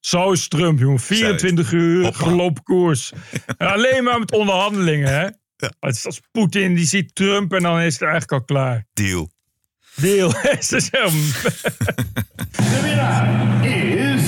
Zo 0.00 0.32
is 0.32 0.48
Trump, 0.48 0.78
jongen. 0.78 1.00
24 1.00 1.72
uur 1.72 2.14
gelopen 2.14 2.62
koers. 2.62 3.12
En 3.58 3.66
alleen 3.74 4.04
maar 4.04 4.18
met 4.18 4.32
onderhandelingen, 4.32 5.08
hè? 5.08 5.28
Het 5.80 5.96
is 5.96 6.06
als 6.06 6.20
Poetin 6.30 6.74
die 6.74 6.86
ziet 6.86 7.14
Trump 7.14 7.52
en 7.52 7.62
dan 7.62 7.80
is 7.80 7.92
het 7.92 8.02
eigenlijk 8.02 8.32
al 8.32 8.44
klaar. 8.44 8.86
Deal. 8.92 9.30
Deal. 9.94 10.30
Ze 10.60 10.76
is 10.76 10.90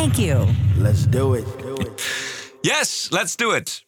Thank 0.00 0.16
you. 0.16 0.46
Let's 0.76 1.08
do 1.08 1.34
it. 1.34 1.44
Yes, 2.60 3.08
let's 3.10 3.36
do 3.36 3.54
it. 3.54 3.84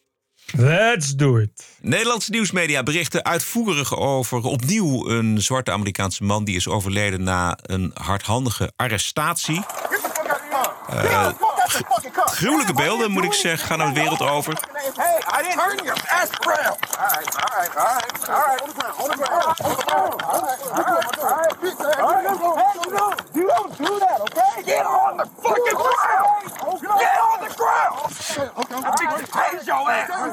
Let's 0.57 1.15
do 1.15 1.37
it. 1.37 1.77
Nederlandse 1.81 2.31
nieuwsmedia 2.31 2.83
berichten 2.83 3.23
uitvoerig 3.23 3.97
over 3.97 4.43
opnieuw 4.43 5.09
een 5.09 5.41
zwarte 5.41 5.71
Amerikaanse 5.71 6.23
man 6.23 6.43
die 6.43 6.55
is 6.55 6.67
overleden 6.67 7.23
na 7.23 7.57
een 7.61 7.91
hardhandige 7.93 8.71
arrestatie. 8.75 9.63
Gruwelijke 12.25 12.73
beelden, 12.73 13.11
moet 13.11 13.23
ik 13.23 13.33
zeggen, 13.33 13.67
gaan 13.67 13.77
naar 13.77 13.93
de 13.93 13.99
wereld 13.99 14.21
over. 14.21 14.57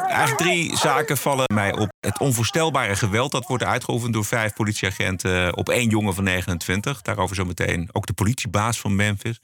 Eigenlijk 0.09 0.37
drie 0.37 0.77
zaken 0.77 1.17
vallen 1.17 1.45
mij 1.55 1.73
op. 1.73 1.89
Het 2.01 2.19
onvoorstelbare 2.19 2.97
geweld 2.97 3.33
dat 3.33 3.47
wordt 3.47 3.65
uitgeoefend 3.65 4.13
door 4.13 4.25
vijf 4.25 4.53
politieagenten 4.53 5.57
op 5.57 5.69
één 5.69 5.89
jongen 5.89 6.15
van 6.15 6.25
29. 6.25 7.03
Daarover 7.03 7.37
zometeen 7.37 7.89
ook 7.93 8.07
de 8.07 8.13
politiebaas 8.13 8.81
van 8.81 8.97
Memphis. 8.97 9.41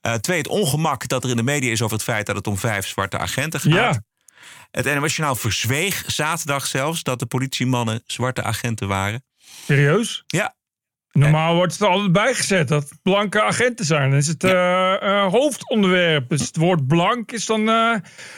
Eh, 0.00 0.14
twee, 0.14 0.38
het 0.38 0.48
ongemak 0.48 1.08
dat 1.08 1.24
er 1.24 1.30
in 1.30 1.36
de 1.36 1.42
media 1.42 1.70
is 1.70 1.82
over 1.82 1.94
het 1.94 2.04
feit 2.04 2.26
dat 2.26 2.36
het 2.36 2.46
om 2.46 2.58
vijf 2.58 2.86
zwarte 2.86 3.18
agenten 3.18 3.60
gaat. 3.60 3.72
Ja. 3.72 4.02
Het 4.70 4.84
NOS-journaal 4.84 5.36
verzweeg 5.36 6.04
zaterdag 6.06 6.66
zelfs 6.66 7.02
dat 7.02 7.18
de 7.18 7.26
politiemannen 7.26 8.02
zwarte 8.06 8.42
agenten 8.42 8.88
waren. 8.88 9.24
Serieus? 9.66 10.24
Ja. 10.26 10.54
Normaal 11.12 11.54
wordt 11.54 11.72
het 11.72 11.80
er 11.82 11.88
altijd 11.88 12.12
bijgezet 12.12 12.68
dat 12.68 12.82
het 12.82 12.98
blanke 13.02 13.42
agenten 13.42 13.84
zijn. 13.84 14.10
Dan 14.10 14.18
is 14.18 14.26
het 14.26 14.44
eh, 14.44 14.94
eh, 15.02 15.32
hoofdonderwerp. 15.32 16.28
Dus 16.28 16.40
het 16.40 16.56
woord 16.56 16.86
blank 16.86 17.32
is 17.32 17.46
dan... 17.46 17.68
eh, 17.68 17.94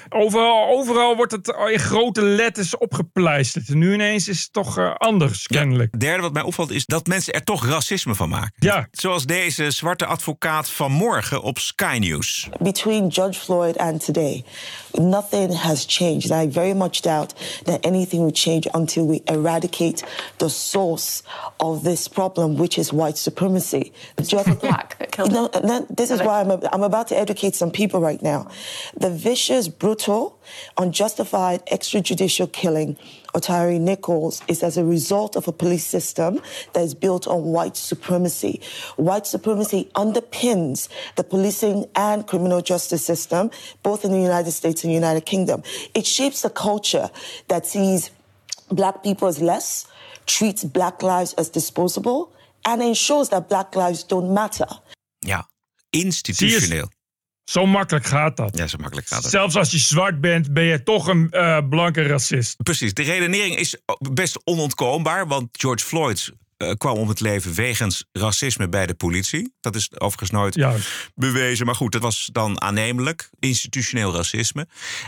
overal, 0.09 0.69
overal 0.69 1.17
wordt 1.17 1.33
het 1.33 1.55
in 1.71 1.79
grote 1.79 2.23
letters 2.23 2.77
opgepleisterd. 2.77 3.69
En 3.69 3.79
nu 3.79 3.93
ineens 3.93 4.29
is 4.29 4.41
het 4.41 4.53
toch 4.53 4.99
anders, 4.99 5.47
kennelijk. 5.47 5.89
Het 5.91 6.01
derde 6.01 6.23
wat 6.23 6.33
mij 6.33 6.43
opvalt 6.43 6.71
is 6.71 6.87
dat 6.87 7.07
mensen 7.07 7.33
er 7.33 7.45
toch 7.45 7.67
racisme 7.67 8.15
van 8.15 8.29
maken. 8.29 8.53
Ja. 8.59 8.89
Zoals 8.91 9.27
deze 9.27 9.71
zwarte 9.71 10.07
advocaat 10.07 10.71
vanmorgen 10.71 11.43
op 11.43 11.59
Sky 11.59 11.97
News. 12.01 12.49
between 12.61 13.09
Judge 13.09 13.41
Floyd 13.41 13.79
and 13.79 14.05
today, 14.05 14.45
nothing 14.93 15.55
has 15.55 15.85
changed. 15.89 16.31
And 16.31 16.49
I 16.49 16.53
very 16.53 16.73
much 16.75 17.03
doubt 17.03 17.35
that 17.65 17.85
anything 17.87 18.23
will 18.23 18.35
change 18.35 18.69
until 18.73 19.07
we 19.07 19.21
eradicate 19.25 20.05
the 20.37 20.49
source 20.49 21.23
of 21.57 21.83
this 21.83 22.09
problem, 22.09 22.57
which 22.63 22.79
is 22.79 22.93
white 22.93 23.19
supremacy. 23.19 23.93
Just 24.23 24.61
black. 24.61 25.19
No, 25.19 25.51
no, 25.65 25.85
this 25.91 26.13
is 26.13 26.21
why 26.21 26.43
I'm, 26.43 26.53
I'm 26.73 26.85
about 26.85 27.09
to 27.09 27.19
educate 27.19 27.57
some 27.57 27.73
people 27.73 28.01
right 28.01 28.23
now. 28.23 28.49
The 28.97 29.11
vicious, 29.11 29.67
brutal, 29.67 30.39
unjustified 30.79 31.67
extrajudicial 31.67 32.53
killing 32.53 32.97
of 33.35 33.41
Tyree 33.41 33.81
Nichols 33.81 34.43
is 34.47 34.63
as 34.63 34.77
a 34.77 34.85
result 34.85 35.35
of 35.35 35.49
a 35.49 35.53
police 35.53 35.85
system 35.85 36.41
that 36.73 36.85
is 36.85 36.95
built 36.95 37.27
on 37.27 37.47
white 37.47 37.77
supremacy. 37.77 38.61
White 38.95 39.27
supremacy 39.27 39.91
underpins 39.97 40.89
the 41.17 41.25
policing 41.25 41.87
and 41.97 42.29
criminal 42.29 42.61
justice 42.61 43.05
system, 43.05 43.51
both 43.83 44.05
in 44.05 44.13
the 44.13 44.21
United 44.21 44.53
States 44.53 44.85
and 44.85 44.93
the 44.93 44.95
United 44.95 45.27
Kingdom. 45.27 45.65
It 45.95 46.07
shapes 46.07 46.45
a 46.45 46.51
culture 46.51 47.11
that 47.49 47.67
sees 47.67 48.13
black 48.71 49.03
people 49.03 49.27
as 49.27 49.43
less, 49.43 49.89
treats 50.27 50.63
black 50.63 51.03
lives 51.03 51.33
as 51.33 51.49
disposable, 51.49 52.33
and 52.63 52.81
ensures 52.81 53.29
that 53.29 53.49
black 53.49 53.75
lives 53.75 54.07
don't 54.07 54.31
matter. 54.31 54.81
Ja, 55.19 55.49
institutioneel. 55.91 56.91
Zo 57.45 57.67
makkelijk 57.67 58.05
gaat 58.05 58.37
dat. 58.37 58.57
Ja, 58.57 58.67
zo 58.67 58.79
makkelijk 58.79 59.07
gaat 59.07 59.23
het. 59.23 59.31
Zelfs 59.31 59.57
als 59.57 59.71
je 59.71 59.79
zwart 59.79 60.21
bent, 60.21 60.53
ben 60.53 60.65
je 60.65 60.83
toch 60.83 61.07
een 61.07 61.31
eh, 61.31 61.59
blanke 61.69 62.03
racist. 62.03 62.63
Precies, 62.63 62.95
de 62.95 63.03
redenering 63.03 63.57
is 63.57 63.77
best 64.13 64.41
onontkoombaar, 64.45 65.27
want 65.27 65.49
George 65.53 65.85
Floyd 65.85 66.31
eh, 66.31 66.37
kwam 66.77 66.97
om 66.97 67.09
het 67.09 67.21
leven 67.21 67.55
wegens 67.55 68.05
racisme 68.13 68.69
bij 68.69 68.87
de 68.87 68.95
politie. 68.95 69.55
Dat 69.61 69.75
is 69.75 69.91
overigens 70.01 70.31
nooit 70.31 70.55
Juist. 70.55 71.11
bewezen, 71.15 71.67
maar 71.67 71.75
goed, 71.75 71.93
dat 71.93 72.03
was 72.03 72.29
dan 72.33 72.61
aannemelijk. 72.61 73.31
Institutioneel 73.39 74.15
racisme. 74.15 74.67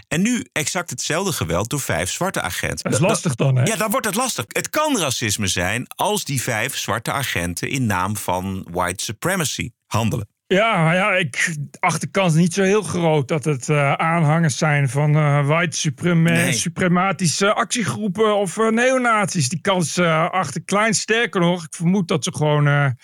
En 0.09 0.23
nu 0.23 0.47
exact 0.53 0.91
hetzelfde 0.91 1.33
geweld 1.33 1.71
door 1.71 1.81
vijf 1.81 2.11
zwarte 2.11 2.41
agenten. 2.41 2.91
Dat 2.91 2.93
is 2.93 3.07
lastig 3.07 3.35
dan, 3.35 3.57
hè? 3.57 3.63
Ja, 3.63 3.77
dan 3.77 3.91
wordt 3.91 4.07
het 4.07 4.15
lastig. 4.15 4.45
Het 4.49 4.71
kan 4.71 4.99
racisme 4.99 5.47
zijn 5.47 5.87
als 5.89 6.25
die 6.25 6.43
vijf 6.43 6.77
zwarte 6.77 7.13
agenten 7.13 7.69
in 7.69 7.87
naam 7.87 8.17
van 8.17 8.67
white 8.71 9.05
supremacy 9.05 9.71
handelen. 9.87 10.29
Ja, 10.47 10.93
ja, 10.93 11.13
ik 11.15 11.55
acht 11.79 12.01
de 12.01 12.07
kans 12.11 12.35
niet 12.35 12.55
zo 12.55 12.63
heel 12.63 12.83
groot 12.83 13.29
dat 13.29 13.45
het 13.45 13.69
eh, 13.69 13.93
aanhangers 13.93 14.59
zijn 14.59 14.89
van 14.89 15.15
eh, 15.17 15.47
white 15.47 15.77
supreme, 15.77 16.31
Nee. 16.31 16.53
suprematische 16.53 17.53
actiegroepen 17.55 18.37
of 18.37 18.59
eh, 18.59 18.69
neonazies. 18.69 19.49
Die 19.49 19.61
kans 19.61 19.99
achter 19.99 20.63
klein. 20.63 20.95
Sterker 20.95 21.41
nog, 21.41 21.65
ik 21.65 21.75
vermoed 21.75 22.09
dat 22.09 22.25
ze 22.25 22.33
gewoon 22.35 22.95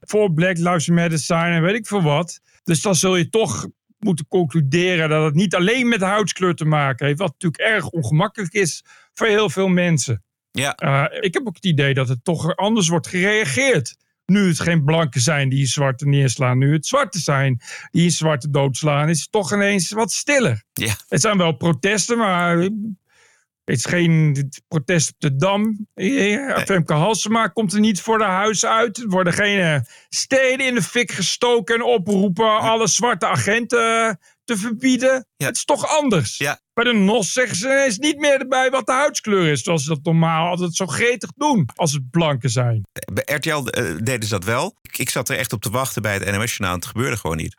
voor 0.00 0.32
Black 0.32 0.56
Lives 0.56 0.88
Matter 0.88 1.18
zijn 1.18 1.52
en 1.52 1.62
weet 1.62 1.74
ik 1.74 1.86
veel 1.86 2.02
wat. 2.02 2.40
Dus 2.64 2.80
dan 2.82 2.94
zul 2.94 3.16
je 3.16 3.28
toch 3.28 3.66
moeten 3.98 4.26
concluderen 4.28 5.08
dat 5.08 5.24
het 5.24 5.34
niet 5.34 5.54
alleen 5.54 5.88
met 5.88 6.00
huidskleur 6.00 6.54
te 6.54 6.64
maken 6.64 7.06
heeft. 7.06 7.18
Wat 7.18 7.32
natuurlijk 7.32 7.62
erg 7.62 7.88
ongemakkelijk 7.88 8.52
is 8.52 8.84
voor 9.14 9.26
heel 9.26 9.50
veel 9.50 9.68
mensen. 9.68 10.24
Ja. 10.50 11.10
Ik 11.20 11.34
heb 11.34 11.46
ook 11.46 11.54
het 11.54 11.64
idee 11.64 11.94
dat 11.94 12.08
het 12.08 12.24
toch 12.24 12.56
anders 12.56 12.88
wordt 12.88 13.06
gereageerd. 13.06 13.96
Nu 14.26 14.48
het 14.48 14.60
geen 14.60 14.84
blanken 14.84 15.20
zijn 15.20 15.48
die 15.48 15.66
zwarte 15.66 16.06
neerslaan. 16.06 16.58
Nu 16.58 16.72
het 16.72 16.86
zwarte 16.86 17.18
zijn 17.18 17.60
die 17.90 18.04
een 18.04 18.10
zwarte 18.10 18.50
doodslaan. 18.50 19.08
Is 19.08 19.20
het 19.20 19.32
toch 19.32 19.52
ineens 19.52 19.90
wat 19.90 20.12
stiller. 20.12 20.64
Ja. 20.72 20.94
Het 21.08 21.20
zijn 21.20 21.38
wel 21.38 21.52
protesten, 21.52 22.18
maar 22.18 22.56
Het 22.56 23.76
is 23.76 23.84
geen 23.84 24.48
protest 24.68 25.10
op 25.10 25.14
de 25.18 25.36
Dam. 25.36 25.86
Eh, 25.94 26.58
Femke 26.58 26.92
Halsema 26.92 27.46
komt 27.46 27.72
er 27.72 27.80
niet 27.80 28.00
voor 28.00 28.18
de 28.18 28.24
huis 28.24 28.64
uit. 28.64 28.98
Er 28.98 29.08
worden 29.08 29.32
geen 29.32 29.60
eh, 29.60 29.80
steden 30.08 30.66
in 30.66 30.74
de 30.74 30.82
fik 30.82 31.10
gestoken 31.10 31.74
en 31.74 31.82
oproepen 31.82 32.58
alle 32.58 32.86
zwarte 32.86 33.26
agenten 33.26 34.18
te 34.44 34.56
verbieden. 34.56 35.26
Het 35.36 35.56
is 35.56 35.64
toch 35.64 35.98
anders. 35.98 36.36
Bij 36.76 36.84
de 36.84 36.92
NOS 36.92 37.32
zeggen 37.32 37.56
ze 37.56 37.66
ineens 37.66 37.98
niet 37.98 38.18
meer 38.18 38.40
erbij 38.40 38.70
wat 38.70 38.86
de 38.86 38.92
huidskleur 38.92 39.50
is. 39.50 39.62
Zoals 39.62 39.82
ze 39.82 39.88
dat 39.88 40.02
normaal 40.02 40.48
altijd 40.48 40.74
zo 40.74 40.86
gretig 40.86 41.30
doen 41.36 41.68
als 41.74 41.92
het 41.92 42.10
blanken 42.10 42.50
zijn. 42.50 42.82
Bij 43.12 43.34
RTL 43.36 43.66
eh, 43.66 43.96
deden 44.02 44.22
ze 44.22 44.28
dat 44.28 44.44
wel. 44.44 44.76
Ik, 44.82 44.98
ik 44.98 45.10
zat 45.10 45.28
er 45.28 45.36
echt 45.36 45.52
op 45.52 45.62
te 45.62 45.70
wachten 45.70 46.02
bij 46.02 46.14
het 46.14 46.24
NOS-journaal. 46.24 46.74
Het 46.74 46.86
gebeurde 46.86 47.16
gewoon 47.16 47.36
niet. 47.36 47.56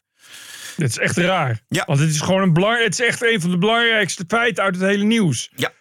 Dit 0.76 0.90
is 0.90 0.98
echt 0.98 1.18
raar. 1.18 1.62
Want 1.68 2.00
het 2.00 2.10
is 2.10 2.22
gewoon 2.22 2.42
een 2.42 2.54
belang, 2.54 2.84
het 2.84 3.00
is 3.00 3.06
echt 3.06 3.24
een 3.24 3.42
van 3.42 3.50
de 3.50 3.58
belangrijkste 3.58 4.24
feiten 4.28 4.64
uit 4.64 4.76
het 4.76 4.84
hele 4.84 5.04
nieuws. 5.04 5.52
Ja. 5.56 5.72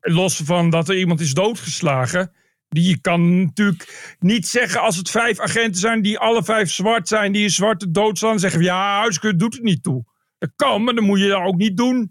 Los 0.00 0.40
van 0.44 0.70
dat 0.70 0.88
er 0.88 0.96
iemand 0.98 1.20
is 1.20 1.34
doodgeslagen. 1.34 2.32
Die 2.68 2.88
je 2.88 3.00
kan 3.00 3.44
natuurlijk 3.44 4.16
niet 4.18 4.48
zeggen 4.48 4.80
als 4.80 4.96
het 4.96 5.10
vijf 5.10 5.40
agenten 5.40 5.80
zijn 5.80 6.02
die 6.02 6.18
alle 6.18 6.44
vijf 6.44 6.70
zwart 6.70 7.08
zijn, 7.08 7.32
die 7.32 7.44
een 7.44 7.50
zwarte 7.50 7.90
doodslaan, 7.90 8.38
zeggen 8.38 8.60
van 8.60 8.68
ja, 8.68 8.98
huiskeur 8.98 9.36
doet 9.36 9.54
het 9.54 9.62
niet 9.62 9.82
toe. 9.82 10.04
Dat 10.38 10.50
kan, 10.56 10.84
maar 10.84 10.94
dan 10.94 11.04
moet 11.04 11.20
je 11.20 11.28
dat 11.28 11.42
ook 11.42 11.56
niet 11.56 11.76
doen 11.76 12.10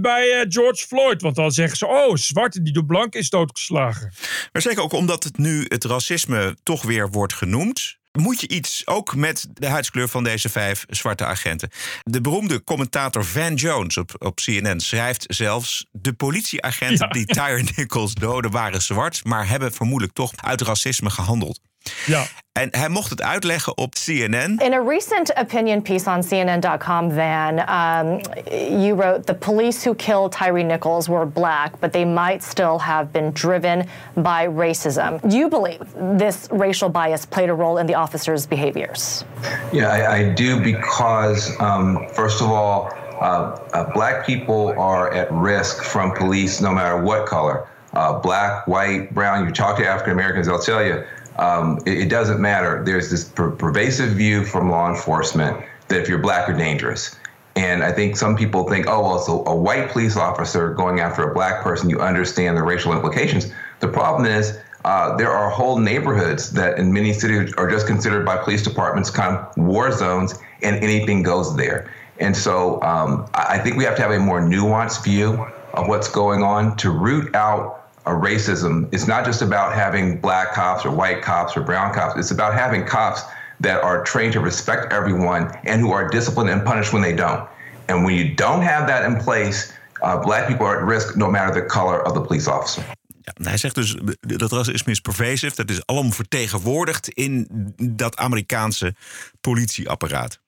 bij 0.00 0.40
eh, 0.40 0.46
George 0.48 0.86
Floyd. 0.86 1.22
Want 1.22 1.34
dan 1.34 1.50
zeggen 1.50 1.76
ze, 1.76 1.86
oh, 1.86 2.14
zwarte 2.14 2.62
die 2.62 2.72
door 2.72 2.84
blank 2.84 3.14
is 3.14 3.30
doodgeslagen. 3.30 4.12
Maar 4.52 4.62
zeker 4.62 4.82
ook 4.82 4.92
omdat 4.92 5.24
het 5.24 5.38
nu 5.38 5.64
het 5.68 5.84
racisme 5.84 6.56
toch 6.62 6.82
weer 6.82 7.10
wordt 7.10 7.34
genoemd. 7.34 7.98
Moet 8.16 8.40
je 8.40 8.48
iets 8.48 8.86
ook 8.86 9.14
met 9.14 9.46
de 9.52 9.66
huidskleur 9.66 10.08
van 10.08 10.24
deze 10.24 10.48
vijf 10.48 10.84
zwarte 10.88 11.24
agenten? 11.24 11.70
De 12.02 12.20
beroemde 12.20 12.64
commentator 12.64 13.24
Van 13.24 13.54
Jones 13.54 13.96
op, 13.96 14.14
op 14.18 14.36
CNN 14.36 14.80
schrijft 14.80 15.24
zelfs: 15.28 15.86
De 15.92 16.12
politieagenten 16.12 17.06
Ja. 17.06 17.12
die 17.12 17.26
Tyre 17.36 17.62
Nichols 17.76 18.14
doden 18.14 18.50
waren 18.50 18.82
zwart, 18.82 19.24
maar 19.24 19.48
hebben 19.48 19.72
vermoedelijk 19.72 20.14
toch 20.14 20.32
uit 20.36 20.60
racisme 20.60 21.10
gehandeld. 21.10 21.60
Ja. 22.06 22.22
En 22.56 22.68
hij 22.70 22.88
mocht 22.88 23.10
het 23.10 23.22
uitleggen 23.22 23.76
op 23.76 23.94
CNN. 23.94 24.58
In 24.58 24.72
a 24.72 24.82
recent 24.88 25.36
opinion 25.38 25.82
piece 25.82 26.10
on 26.10 26.22
CNN.com, 26.28 27.12
Van, 27.12 27.58
um, 27.58 28.20
you 28.80 28.94
wrote 28.94 29.24
the 29.24 29.34
police 29.34 29.84
who 29.84 29.94
killed 29.94 30.32
Tyree 30.32 30.62
Nichols 30.62 31.06
were 31.06 31.26
black, 31.26 31.78
but 31.80 31.92
they 31.92 32.04
might 32.04 32.42
still 32.44 32.78
have 32.78 33.06
been 33.10 33.30
driven 33.32 33.86
by 34.14 34.48
racism. 34.48 35.20
Do 35.28 35.36
you 35.36 35.48
believe 35.48 35.78
this 36.18 36.48
racial 36.50 36.88
bias 36.88 37.26
played 37.26 37.50
a 37.50 37.54
role 37.54 37.80
in 37.80 37.86
the 37.86 37.94
officers' 37.94 38.46
behaviors? 38.46 39.24
Yeah, 39.72 39.92
I, 39.92 40.16
I 40.16 40.34
do 40.34 40.60
because, 40.60 41.60
um, 41.60 42.06
first 42.14 42.40
of 42.40 42.50
all, 42.50 42.90
uh, 43.20 43.58
uh, 43.72 43.92
black 43.92 44.26
people 44.26 44.74
are 44.78 45.12
at 45.12 45.30
risk 45.30 45.82
from 45.82 46.12
police 46.12 46.60
no 46.62 46.72
matter 46.72 47.02
what 47.02 47.26
color. 47.26 47.66
Uh, 47.92 48.18
black, 48.20 48.66
white, 48.66 49.14
brown, 49.14 49.46
you 49.46 49.52
talk 49.52 49.76
to 49.76 49.86
African 49.86 50.12
Americans, 50.12 50.46
they'll 50.46 50.58
tell 50.58 50.84
you 50.84 51.04
um, 51.38 51.78
it, 51.86 51.98
it 51.98 52.08
doesn't 52.08 52.40
matter. 52.40 52.82
There's 52.84 53.10
this 53.10 53.24
per- 53.24 53.50
pervasive 53.50 54.10
view 54.10 54.44
from 54.44 54.70
law 54.70 54.88
enforcement 54.90 55.64
that 55.88 56.00
if 56.00 56.08
you're 56.08 56.18
black, 56.18 56.48
you're 56.48 56.56
dangerous. 56.56 57.16
And 57.54 57.82
I 57.82 57.90
think 57.90 58.16
some 58.16 58.36
people 58.36 58.68
think, 58.68 58.86
oh, 58.86 59.02
well, 59.02 59.18
so 59.18 59.44
a 59.46 59.56
white 59.56 59.88
police 59.88 60.16
officer 60.16 60.74
going 60.74 61.00
after 61.00 61.30
a 61.30 61.32
black 61.32 61.62
person, 61.62 61.88
you 61.88 62.00
understand 62.00 62.56
the 62.56 62.62
racial 62.62 62.92
implications. 62.92 63.50
The 63.80 63.88
problem 63.88 64.26
is, 64.26 64.58
uh, 64.84 65.16
there 65.16 65.30
are 65.30 65.50
whole 65.50 65.78
neighborhoods 65.78 66.52
that 66.52 66.78
in 66.78 66.92
many 66.92 67.12
cities 67.12 67.52
are 67.54 67.68
just 67.68 67.86
considered 67.86 68.24
by 68.24 68.36
police 68.36 68.62
departments 68.62 69.10
kind 69.10 69.36
of 69.36 69.56
war 69.56 69.90
zones, 69.90 70.38
and 70.62 70.76
anything 70.76 71.22
goes 71.22 71.56
there. 71.56 71.90
And 72.20 72.36
so 72.36 72.80
um, 72.82 73.28
I 73.34 73.56
I 73.56 73.58
think 73.58 73.76
we 73.76 73.84
have 73.84 73.96
to 73.96 74.02
have 74.02 74.12
a 74.12 74.18
more 74.18 74.40
nuanced 74.40 75.02
view 75.02 75.44
of 75.74 75.88
what's 75.88 76.08
going 76.08 76.42
on 76.42 76.76
to 76.76 76.90
root 76.90 77.34
out 77.34 77.85
uh, 78.06 78.10
racism. 78.10 78.88
It's 78.92 79.06
not 79.06 79.24
just 79.24 79.42
about 79.42 79.74
having 79.74 80.20
black 80.20 80.52
cops 80.54 80.84
or 80.84 80.90
white 80.90 81.22
cops 81.22 81.56
or 81.56 81.62
brown 81.62 81.92
cops. 81.92 82.18
It's 82.18 82.30
about 82.30 82.54
having 82.54 82.84
cops 82.84 83.22
that 83.60 83.82
are 83.82 84.02
trained 84.04 84.32
to 84.32 84.40
respect 84.40 84.92
everyone 84.92 85.50
and 85.64 85.80
who 85.80 85.92
are 85.92 86.08
disciplined 86.08 86.50
and 86.50 86.64
punished 86.64 86.92
when 86.92 87.02
they 87.02 87.14
don't. 87.14 87.48
And 87.88 88.04
when 88.04 88.14
you 88.14 88.34
don't 88.34 88.62
have 88.62 88.86
that 88.86 89.04
in 89.04 89.16
place, 89.16 89.72
uh, 90.02 90.18
black 90.22 90.48
people 90.48 90.66
are 90.66 90.78
at 90.80 90.84
risk 90.84 91.16
no 91.16 91.30
matter 91.30 91.60
the 91.60 91.66
color 91.66 92.06
of 92.06 92.14
the 92.14 92.20
police 92.20 92.50
officer. 92.50 92.84
Ja, 93.20 93.32
hij 93.42 93.56
zegt 93.56 93.74
dus 93.74 93.96
dat 94.20 94.52
racisme 94.52 94.92
is 94.92 95.00
pervasief. 95.00 95.54
Dat 95.54 95.70
is 95.70 95.86
allemaal 95.86 96.12
vertegenwoordigd 96.12 97.08
in 97.08 97.48
dat 97.76 98.16
Amerikaanse 98.16 98.94
politieapparaat. 99.40 100.40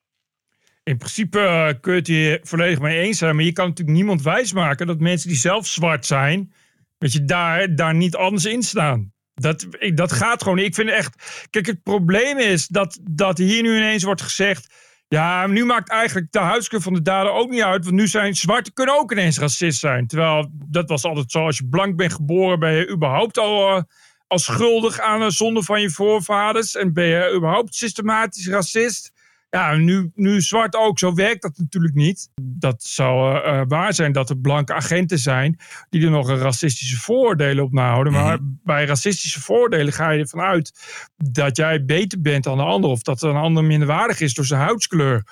In 0.83 0.97
principe 0.97 1.41
eh, 1.41 1.81
kun 1.81 1.93
je 1.93 1.99
het 1.99 2.07
hier 2.07 2.41
volledig 2.43 2.81
mee 2.81 2.99
eens 2.99 3.19
zijn. 3.19 3.35
Maar 3.37 3.45
je 3.45 3.53
kan 3.53 3.69
natuurlijk 3.69 3.97
niemand 3.97 4.23
wijsmaken 4.23 4.87
dat 4.87 5.01
mensen 5.01 5.29
die 5.29 5.39
zelf 5.39 5.67
zwart 5.67 6.07
zijn. 6.07 6.53
Dat 6.99 7.13
je 7.13 7.25
daar, 7.25 7.75
daar 7.75 7.95
niet 7.95 8.17
anders 8.17 8.45
in 8.45 8.63
staan. 8.63 9.13
Dat, 9.35 9.67
dat 9.95 10.13
gaat 10.13 10.43
gewoon. 10.43 10.59
Ik 10.59 10.75
vind 10.75 10.91
echt. 10.91 11.47
Kijk, 11.51 11.67
het 11.67 11.83
probleem 11.83 12.39
is 12.39 12.67
dat, 12.67 12.99
dat 13.11 13.39
hier 13.39 13.63
nu 13.63 13.77
ineens 13.77 14.03
wordt 14.03 14.23
gezegd. 14.23 14.75
Ja, 15.09 15.47
nu 15.47 15.65
maakt 15.65 15.91
eigenlijk 15.91 16.33
de 16.33 16.39
huidskleur 16.39 16.81
van 16.83 16.93
de 16.95 17.03
dader 17.03 17.33
ook 17.33 17.51
niet 17.51 17.63
uit. 17.63 17.85
Want 17.85 17.97
nu 17.97 18.07
zijn 18.07 18.35
zwarte 18.35 18.73
kunnen 18.73 18.99
ook 18.99 19.13
ineens 19.13 19.39
racist 19.39 19.79
zijn. 19.79 20.07
Terwijl 20.07 20.51
dat 20.53 20.89
was 20.89 21.05
altijd 21.05 21.31
zo. 21.31 21.45
Als 21.45 21.59
je 21.59 21.69
blank 21.69 21.97
bent 21.97 22.13
geboren, 22.13 22.59
ben 22.59 22.73
je 22.73 22.91
überhaupt 22.91 23.39
al, 23.39 23.77
eh, 23.77 23.83
al 24.27 24.39
schuldig 24.39 25.01
aan 25.01 25.21
de 25.21 25.31
zonde 25.31 25.63
van 25.63 25.81
je 25.81 25.91
voorvaders. 25.91 26.75
En 26.75 26.93
ben 26.93 27.07
je 27.07 27.35
überhaupt 27.37 27.75
systematisch 27.75 28.49
racist. 28.49 29.13
Ja, 29.51 29.77
nu, 29.77 30.11
nu 30.15 30.41
zwart 30.41 30.77
ook. 30.77 30.99
Zo 30.99 31.15
werkt 31.15 31.43
dat 31.43 31.59
natuurlijk 31.59 31.95
niet. 31.95 32.31
Dat 32.43 32.83
zou 32.83 33.35
eh, 33.35 33.61
eh, 33.61 33.67
waar 33.69 33.95
zijn 33.95 34.13
dat 34.13 34.31
er 34.31 34.39
blanke 34.39 34.75
agenten 34.75 35.19
zijn 35.19 35.59
die 35.91 36.05
er 36.05 36.11
nog 36.11 36.29
een 36.29 36.39
racistische 36.39 36.97
vooroordelen 36.97 37.65
op 37.65 37.73
nahouden. 37.73 38.13
Maar 38.13 38.39
bij 38.43 38.85
racistische 38.85 39.41
vooroordelen 39.41 39.93
ga 39.93 40.11
je 40.11 40.21
ervan 40.21 40.41
uit 40.41 40.73
dat 41.17 41.57
jij 41.57 41.85
beter 41.85 42.21
bent 42.21 42.45
dan 42.45 42.57
de 42.57 42.63
ander. 42.63 42.91
Of 42.91 43.03
dat 43.03 43.23
een 43.23 43.37
ander 43.37 43.65
minderwaardig 43.65 44.21
is 44.21 44.35
door 44.35 44.45
zijn 44.45 44.61
huidskleur. 44.61 45.25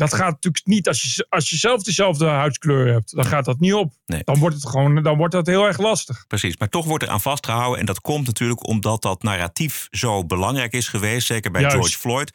Dat 0.00 0.14
gaat 0.14 0.30
natuurlijk 0.30 0.66
niet 0.66 0.88
als 0.88 1.02
je, 1.02 1.26
als 1.28 1.50
je 1.50 1.56
zelf 1.56 1.82
dezelfde 1.82 2.26
huidskleur 2.26 2.92
hebt. 2.92 3.14
Dan 3.14 3.24
gaat 3.24 3.44
dat 3.44 3.60
niet 3.60 3.74
op. 3.74 3.92
Dan 4.06 4.38
wordt 4.38 4.54
het 4.54 4.68
gewoon 4.68 5.02
dan 5.02 5.16
wordt 5.16 5.32
dat 5.32 5.46
heel 5.46 5.66
erg 5.66 5.78
lastig. 5.78 6.24
Precies, 6.26 6.56
maar 6.56 6.68
toch 6.68 6.86
wordt 6.86 7.04
er 7.04 7.10
aan 7.10 7.20
vastgehouden. 7.20 7.80
En 7.80 7.86
dat 7.86 8.00
komt 8.00 8.26
natuurlijk 8.26 8.66
omdat 8.66 9.02
dat 9.02 9.22
narratief 9.22 9.88
zo 9.90 10.26
belangrijk 10.26 10.72
is 10.72 10.88
geweest. 10.88 11.26
Zeker 11.26 11.50
bij 11.50 11.60
Juist. 11.60 11.76
George 11.76 11.98
Floyd. 11.98 12.32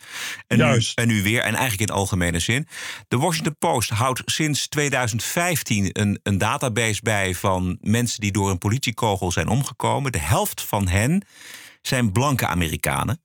En 0.47 0.57
nu, 0.57 0.83
en 0.95 1.07
nu 1.07 1.23
weer, 1.23 1.41
en 1.41 1.55
eigenlijk 1.55 1.89
in 1.89 1.95
algemene 1.95 2.39
zin. 2.39 2.67
De 3.07 3.17
Washington 3.17 3.57
Post 3.57 3.89
houdt 3.89 4.21
sinds 4.25 4.67
2015 4.67 5.89
een, 5.91 6.19
een 6.23 6.37
database 6.37 7.01
bij 7.03 7.35
van 7.35 7.77
mensen 7.81 8.21
die 8.21 8.31
door 8.31 8.49
een 8.49 8.57
politiekogel 8.57 9.31
zijn 9.31 9.47
omgekomen. 9.47 10.11
De 10.11 10.19
helft 10.19 10.61
van 10.61 10.87
hen 10.87 11.25
zijn 11.81 12.11
blanke 12.11 12.47
Amerikanen. 12.47 13.19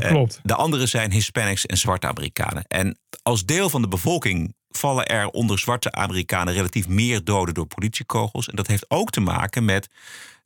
Dat 0.00 0.08
Eh, 0.10 0.16
klopt. 0.16 0.40
de 0.42 0.54
andere 0.54 0.86
zijn 0.86 1.12
Hispanics 1.12 1.66
en 1.66 1.76
zwarte 1.76 2.06
Amerikanen. 2.06 2.64
En 2.68 2.98
als 3.22 3.44
deel 3.44 3.70
van 3.70 3.82
de 3.82 3.88
bevolking 3.88 4.54
vallen 4.68 5.06
er 5.06 5.28
onder 5.28 5.58
zwarte 5.58 5.92
Amerikanen 5.92 6.54
relatief 6.54 6.88
meer 6.88 7.24
doden 7.24 7.54
door 7.54 7.66
politiekogels. 7.66 8.48
En 8.48 8.56
dat 8.56 8.66
heeft 8.66 8.84
ook 8.90 9.10
te 9.10 9.20
maken 9.20 9.64
met 9.64 9.88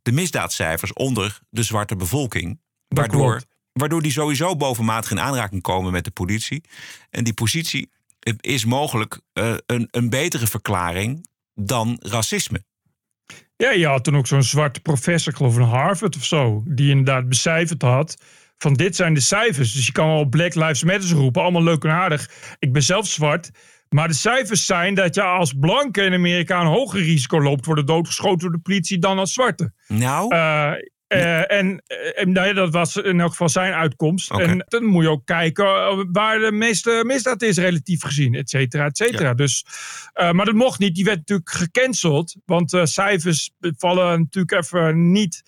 de 0.03 0.13
misdaadcijfers 0.13 0.93
onder 0.93 1.39
de 1.51 1.63
zwarte 1.63 1.97
bevolking. 1.97 2.61
Waardoor, 2.89 3.31
klopt. 3.31 3.47
waardoor 3.73 4.03
die 4.03 4.13
sowieso 4.13 4.57
bovenmatig 4.57 5.11
in 5.11 5.21
aanraking 5.21 5.63
komen 5.63 5.93
met 5.93 6.05
de 6.05 6.11
politie. 6.11 6.63
En 7.11 7.25
die 7.25 7.35
positie 7.35 7.91
eh, 8.21 8.35
is 8.41 8.65
mogelijk 8.65 9.21
eh, 9.33 9.55
een, 9.67 9.89
een 9.91 10.11
betere 10.11 10.47
verklaring 10.47 11.27
dan 11.55 11.97
racisme. 12.03 12.65
Ja, 13.57 13.71
je 13.71 13.87
had 13.87 14.05
toen 14.05 14.17
ook 14.17 14.27
zo'n 14.27 14.43
zwarte 14.43 14.81
professor, 14.81 15.33
ik 15.33 15.39
geloof 15.39 15.55
van 15.55 15.63
Harvard 15.63 16.17
of 16.17 16.25
zo, 16.25 16.63
die 16.67 16.91
inderdaad 16.91 17.29
becijferd 17.29 17.83
had 17.83 18.17
van 18.63 18.75
dit 18.75 18.97
zijn 18.97 19.15
de 19.15 19.21
cijfers. 19.21 19.73
Dus 19.73 19.87
je 19.87 19.93
kan 19.93 20.07
wel 20.07 20.25
Black 20.25 20.55
Lives 20.55 20.85
Matter 20.85 21.11
roepen, 21.11 21.43
allemaal 21.43 21.63
leuk 21.63 21.85
en 21.85 21.91
aardig. 21.91 22.31
Ik 22.59 22.73
ben 22.73 22.83
zelf 22.83 23.07
zwart. 23.07 23.51
Maar 23.89 24.09
de 24.09 24.15
cijfers 24.15 24.67
zijn 24.67 24.95
dat 24.95 25.15
je 25.15 25.23
als 25.23 25.53
blanke 25.53 26.03
in 26.03 26.13
Amerika 26.13 26.61
een 26.61 26.67
hoger 26.67 27.01
risico 27.01 27.43
loopt 27.43 27.67
worden 27.67 27.87
doodgeschoten 27.87 28.39
door 28.39 28.51
de 28.51 28.59
politie 28.59 28.99
dan 28.99 29.19
als 29.19 29.33
zwarte. 29.33 29.73
Nou. 29.87 30.35
Eh, 30.35 30.73
eh, 31.07 31.59
en 31.59 31.83
eh, 31.87 32.21
en 32.21 32.33
nou 32.33 32.47
ja, 32.47 32.53
dat 32.53 32.73
was 32.73 32.97
in 32.97 33.21
elk 33.21 33.31
geval 33.31 33.49
zijn 33.49 33.73
uitkomst. 33.73 34.31
En 34.31 34.65
dan 34.69 34.85
moet 34.85 35.03
je 35.03 35.11
ook 35.11 35.27
kijken 35.27 35.65
waar 36.13 36.39
de 36.39 36.53
meeste 36.53 37.03
misdaad 37.07 37.43
is, 37.43 37.57
relatief 37.57 38.03
gezien, 38.03 38.35
et 38.35 38.51
cetera, 38.51 38.85
et 38.85 38.97
cetera. 38.97 39.35
Dus, 39.35 39.65
maar 40.15 40.45
dat 40.45 40.55
mocht 40.55 40.79
niet. 40.79 40.95
Die 40.95 41.05
werd 41.05 41.19
natuurlijk 41.19 41.51
gecanceld. 41.51 42.37
Want 42.45 42.79
cijfers 42.83 43.51
vallen 43.61 44.21
natuurlijk 44.21 44.65
even 44.65 45.13
niet. 45.13 45.43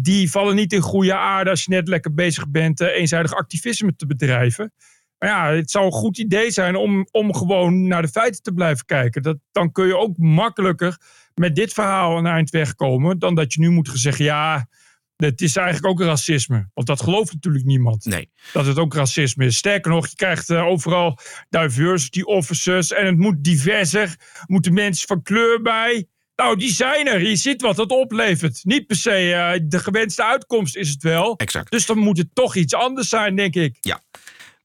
Die 0.00 0.30
vallen 0.30 0.54
niet 0.54 0.72
in 0.72 0.80
goede 0.80 1.14
aarde 1.14 1.50
als 1.50 1.64
je 1.64 1.70
net 1.70 1.88
lekker 1.88 2.14
bezig 2.14 2.48
bent 2.48 2.80
eh, 2.80 2.88
eenzijdig 2.88 3.34
activisme 3.34 3.96
te 3.96 4.06
bedrijven. 4.06 4.72
Maar 5.18 5.28
ja, 5.28 5.52
het 5.52 5.70
zou 5.70 5.84
een 5.84 5.92
goed 5.92 6.18
idee 6.18 6.50
zijn 6.50 6.76
om, 6.76 7.06
om 7.10 7.34
gewoon 7.34 7.86
naar 7.86 8.02
de 8.02 8.08
feiten 8.08 8.42
te 8.42 8.52
blijven 8.52 8.84
kijken. 8.84 9.22
Dat, 9.22 9.36
dan 9.52 9.72
kun 9.72 9.86
je 9.86 9.96
ook 9.96 10.16
makkelijker 10.16 11.00
met 11.34 11.54
dit 11.54 11.72
verhaal 11.72 12.18
een 12.18 12.26
eind 12.26 12.50
wegkomen. 12.50 13.18
dan 13.18 13.34
dat 13.34 13.52
je 13.52 13.60
nu 13.60 13.70
moet 13.70 13.88
gaan 13.88 13.96
zeggen: 13.96 14.24
ja, 14.24 14.68
het 15.16 15.40
is 15.40 15.56
eigenlijk 15.56 15.86
ook 15.86 16.06
racisme. 16.06 16.70
Want 16.74 16.86
dat 16.86 17.02
gelooft 17.02 17.32
natuurlijk 17.32 17.64
niemand. 17.64 18.04
Nee. 18.04 18.30
Dat 18.52 18.66
het 18.66 18.78
ook 18.78 18.94
racisme 18.94 19.44
is. 19.44 19.56
Sterker 19.56 19.90
nog, 19.90 20.06
je 20.06 20.16
krijgt 20.16 20.50
eh, 20.50 20.66
overal 20.66 21.18
diversity 21.48 22.22
officers. 22.22 22.92
En 22.92 23.06
het 23.06 23.18
moet 23.18 23.44
diverser. 23.44 24.16
Er 24.32 24.44
moeten 24.46 24.72
mensen 24.72 25.08
van 25.08 25.22
kleur 25.22 25.62
bij. 25.62 26.08
Nou, 26.42 26.56
die 26.56 26.70
zijn 26.72 27.06
er. 27.06 27.22
Je 27.28 27.36
ziet 27.36 27.62
wat 27.62 27.76
dat 27.76 27.90
oplevert. 27.90 28.60
Niet 28.64 28.86
per 28.86 28.96
se 28.96 29.32
eh, 29.32 29.60
de 29.62 29.78
gewenste 29.78 30.24
uitkomst 30.24 30.76
is 30.76 30.88
het 30.88 31.02
wel. 31.02 31.36
Exact. 31.36 31.70
Dus 31.70 31.86
dan 31.86 31.98
moet 31.98 32.18
het 32.18 32.28
toch 32.32 32.54
iets 32.56 32.74
anders 32.74 33.08
zijn, 33.08 33.36
denk 33.36 33.54
ik. 33.54 33.76
Ja. 33.80 34.00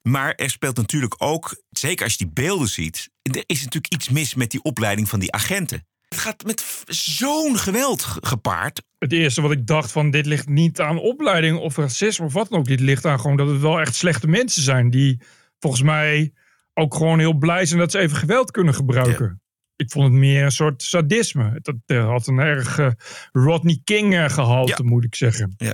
Maar 0.02 0.34
er 0.34 0.50
speelt 0.50 0.78
natuurlijk 0.78 1.16
ook, 1.18 1.62
zeker 1.70 2.04
als 2.04 2.14
je 2.14 2.26
die 2.26 2.34
beelden 2.34 2.68
ziet, 2.68 3.10
er 3.22 3.44
is 3.46 3.64
natuurlijk 3.64 3.94
iets 3.94 4.10
mis 4.10 4.36
met 4.36 4.52
die 4.52 4.62
opleiding 4.64 5.10
van 5.10 5.20
die 5.20 5.32
agenten. 5.32 5.88
Het 6.10 6.20
gaat 6.20 6.44
met 6.46 6.84
zo'n 6.88 7.58
geweld 7.58 8.04
ge- 8.04 8.20
gepaard. 8.26 8.82
Het 9.00 9.12
eerste 9.14 9.42
wat 9.42 9.52
ik 9.52 9.68
dacht 9.68 9.92
van 9.92 10.12
dit 10.12 10.26
ligt 10.26 10.48
niet 10.48 10.80
aan 10.80 11.00
opleiding 11.00 11.58
of 11.58 11.78
racisme 11.78 12.26
of 12.26 12.34
wat 12.34 12.50
dan 12.50 12.60
ook. 12.60 12.66
Dit 12.66 12.80
ligt 12.80 13.06
aan 13.06 13.20
gewoon 13.20 13.38
dat 13.38 13.48
het 13.50 13.62
wel 13.62 13.80
echt 13.80 13.96
slechte 13.96 14.28
mensen 14.28 14.62
zijn. 14.62 14.90
Die 14.90 15.22
volgens 15.60 15.84
mij 15.84 16.34
ook 16.74 16.96
gewoon 16.96 17.20
heel 17.20 17.34
blij 17.34 17.66
zijn 17.66 17.80
dat 17.80 17.92
ze 17.92 18.00
even 18.00 18.18
geweld 18.18 18.52
kunnen 18.52 18.74
gebruiken. 18.74 19.42
Ik 19.84 19.92
vond 19.92 20.06
het 20.06 20.14
meer 20.14 20.44
een 20.44 20.52
soort 20.52 20.82
sadisme. 20.82 21.60
Dat 21.62 21.76
eh, 21.86 22.06
had 22.06 22.28
een 22.28 22.40
erg 22.40 22.80
eh, 22.80 22.92
Rodney 23.32 23.82
King 23.84 24.16
eh, 24.16 24.30
gehalte, 24.30 24.84
moet 24.84 25.04
ik 25.04 25.16
zeggen. 25.16 25.54
Ja. 25.58 25.74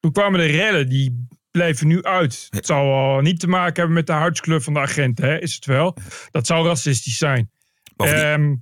Toen 0.00 0.12
kwamen 0.12 0.40
de 0.40 0.46
rellen, 0.46 0.88
die 0.88 1.26
bleven 1.50 1.86
nu 1.86 2.02
uit. 2.02 2.46
Het 2.50 2.66
zou 2.66 2.88
al 2.88 3.20
niet 3.20 3.40
te 3.40 3.46
maken 3.46 3.74
hebben 3.74 3.94
met 3.94 4.06
de 4.06 4.12
huidskleur 4.12 4.60
van 4.60 4.72
de 4.72 4.80
agent, 4.80 5.18
hè? 5.18 5.40
is 5.40 5.54
het 5.54 5.66
wel. 5.66 5.96
Dat 6.30 6.46
zou 6.46 6.66
racistisch 6.66 7.16
zijn. 7.16 7.50
Ehm, 7.96 8.54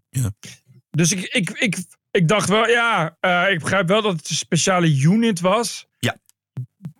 Dus 0.91 1.13
ik, 1.13 1.21
ik, 1.21 1.51
ik, 1.51 1.77
ik 2.11 2.29
dacht 2.29 2.49
wel, 2.49 2.69
ja, 2.69 3.17
ik 3.51 3.59
begrijp 3.59 3.89
wel 3.89 4.03
dat 4.03 4.17
het 4.17 4.31
een 4.31 4.37
speciale 4.37 4.97
unit 5.01 5.41
was. 5.41 5.87
Ja. 5.99 6.17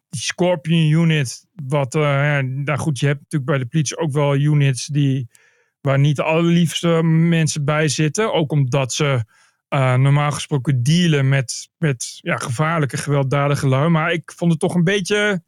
Die 0.09 0.21
Scorpion 0.21 0.91
unit, 0.91 1.47
wat, 1.67 1.93
ja, 1.93 2.41
nou 2.41 2.79
goed, 2.79 2.99
je 2.99 3.07
hebt 3.07 3.21
natuurlijk 3.21 3.51
bij 3.51 3.59
de 3.59 3.67
politie 3.67 3.99
ook 3.99 4.13
wel 4.13 4.37
units 4.37 4.87
die, 4.87 5.29
waar 5.89 5.99
niet 5.99 6.17
de 6.17 6.23
allerliefste 6.23 7.03
mensen 7.03 7.65
bij 7.65 7.89
zitten. 7.89 8.33
Ook 8.33 8.53
omdat 8.53 8.93
ze 8.93 9.25
eh, 9.69 9.95
normaal 9.95 10.31
gesproken 10.31 10.83
dealen 10.83 11.29
met, 11.29 11.69
met 11.79 12.19
ja, 12.21 12.37
gevaarlijke, 12.37 12.97
gewelddadige 12.97 13.69
lui. 13.69 13.89
Maar 13.89 14.13
ik 14.13 14.33
vond 14.37 14.51
het 14.51 14.61
toch 14.61 14.75
een 14.75 14.85
beetje... 14.85 15.43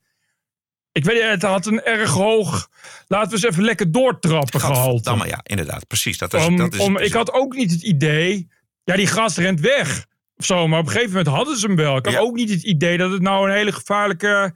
Ik 0.92 1.04
weet 1.04 1.14
niet, 1.14 1.30
het 1.30 1.42
had 1.42 1.66
een 1.66 1.82
erg 1.82 2.10
hoog... 2.10 2.68
Laten 3.06 3.28
we 3.28 3.34
eens 3.34 3.44
even 3.44 3.64
lekker 3.64 3.92
doortrappen 3.92 4.60
gehalte. 4.60 5.22
Ja, 5.26 5.40
inderdaad. 5.42 5.86
Precies. 5.86 6.18
Dat 6.18 6.34
is, 6.34 6.46
Om, 6.46 6.56
dat 6.56 6.74
is 6.74 6.80
om, 6.80 6.94
het 6.94 7.04
ik 7.04 7.12
had 7.12 7.32
ook 7.32 7.54
niet 7.54 7.70
het 7.70 7.82
idee. 7.82 8.48
Ja, 8.84 8.96
die 8.96 9.06
gast 9.06 9.36
rent 9.38 9.60
weg. 9.60 10.06
Of 10.36 10.44
zo, 10.44 10.68
maar 10.68 10.78
op 10.78 10.86
een 10.86 10.92
gegeven 10.92 11.12
moment 11.16 11.34
hadden 11.34 11.56
ze 11.56 11.66
hem 11.66 11.76
wel. 11.76 11.96
Ik 11.96 12.06
had 12.06 12.16
ook 12.16 12.34
niet 12.34 12.50
het 12.50 12.62
idee 12.62 12.98
dat 12.98 13.10
het 13.10 13.22
nou 13.22 13.48
een 13.48 13.56
hele 13.56 13.72
gevaarlijke. 13.72 14.54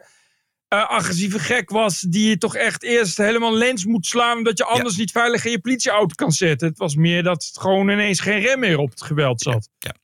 Eh, 0.75 0.89
agressieve 0.89 1.39
gek 1.39 1.71
was. 1.71 2.01
die 2.01 2.29
je 2.29 2.39
toch 2.39 2.57
echt 2.57 2.83
eerst 2.83 3.17
helemaal 3.17 3.55
lens 3.55 3.85
moet 3.85 4.07
slaan. 4.07 4.37
omdat 4.37 4.59
je 4.59 4.65
anders 4.65 4.97
niet 4.97 5.11
veilig 5.11 5.45
in 5.45 5.51
je 5.51 5.61
politieauto 5.61 6.15
kan 6.15 6.33
zetten. 6.33 6.69
Het 6.69 6.79
was 6.79 6.95
meer 6.95 7.23
dat 7.23 7.45
het 7.45 7.61
gewoon 7.61 7.89
ineens 7.89 8.21
geen 8.21 8.41
rem 8.41 8.59
meer 8.59 8.79
op 8.79 8.91
het 8.91 9.03
geweld 9.03 9.41
zat. 9.41 9.69
Ja. 9.79 9.95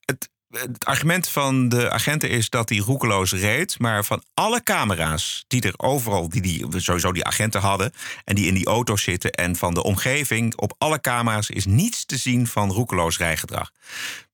Het, 0.00 0.28
het 0.48 0.84
argument 0.84 1.28
van 1.28 1.68
de 1.68 1.90
agenten 1.90 2.30
is 2.30 2.50
dat 2.50 2.68
hij 2.68 2.78
roekeloos 2.78 3.32
reed. 3.32 3.78
Maar 3.78 4.04
van 4.04 4.22
alle 4.34 4.62
camera's 4.62 5.44
die 5.48 5.62
er 5.62 5.74
overal, 5.76 6.28
die, 6.28 6.42
die 6.42 6.80
sowieso 6.80 7.12
die 7.12 7.24
agenten 7.24 7.60
hadden. 7.60 7.92
en 8.24 8.34
die 8.34 8.46
in 8.46 8.54
die 8.54 8.66
auto's 8.66 9.02
zitten. 9.02 9.30
en 9.30 9.56
van 9.56 9.74
de 9.74 9.82
omgeving. 9.82 10.56
op 10.56 10.74
alle 10.78 11.00
camera's 11.00 11.50
is 11.50 11.66
niets 11.66 12.04
te 12.04 12.16
zien 12.16 12.46
van 12.46 12.70
roekeloos 12.72 13.18
rijgedrag. 13.18 13.70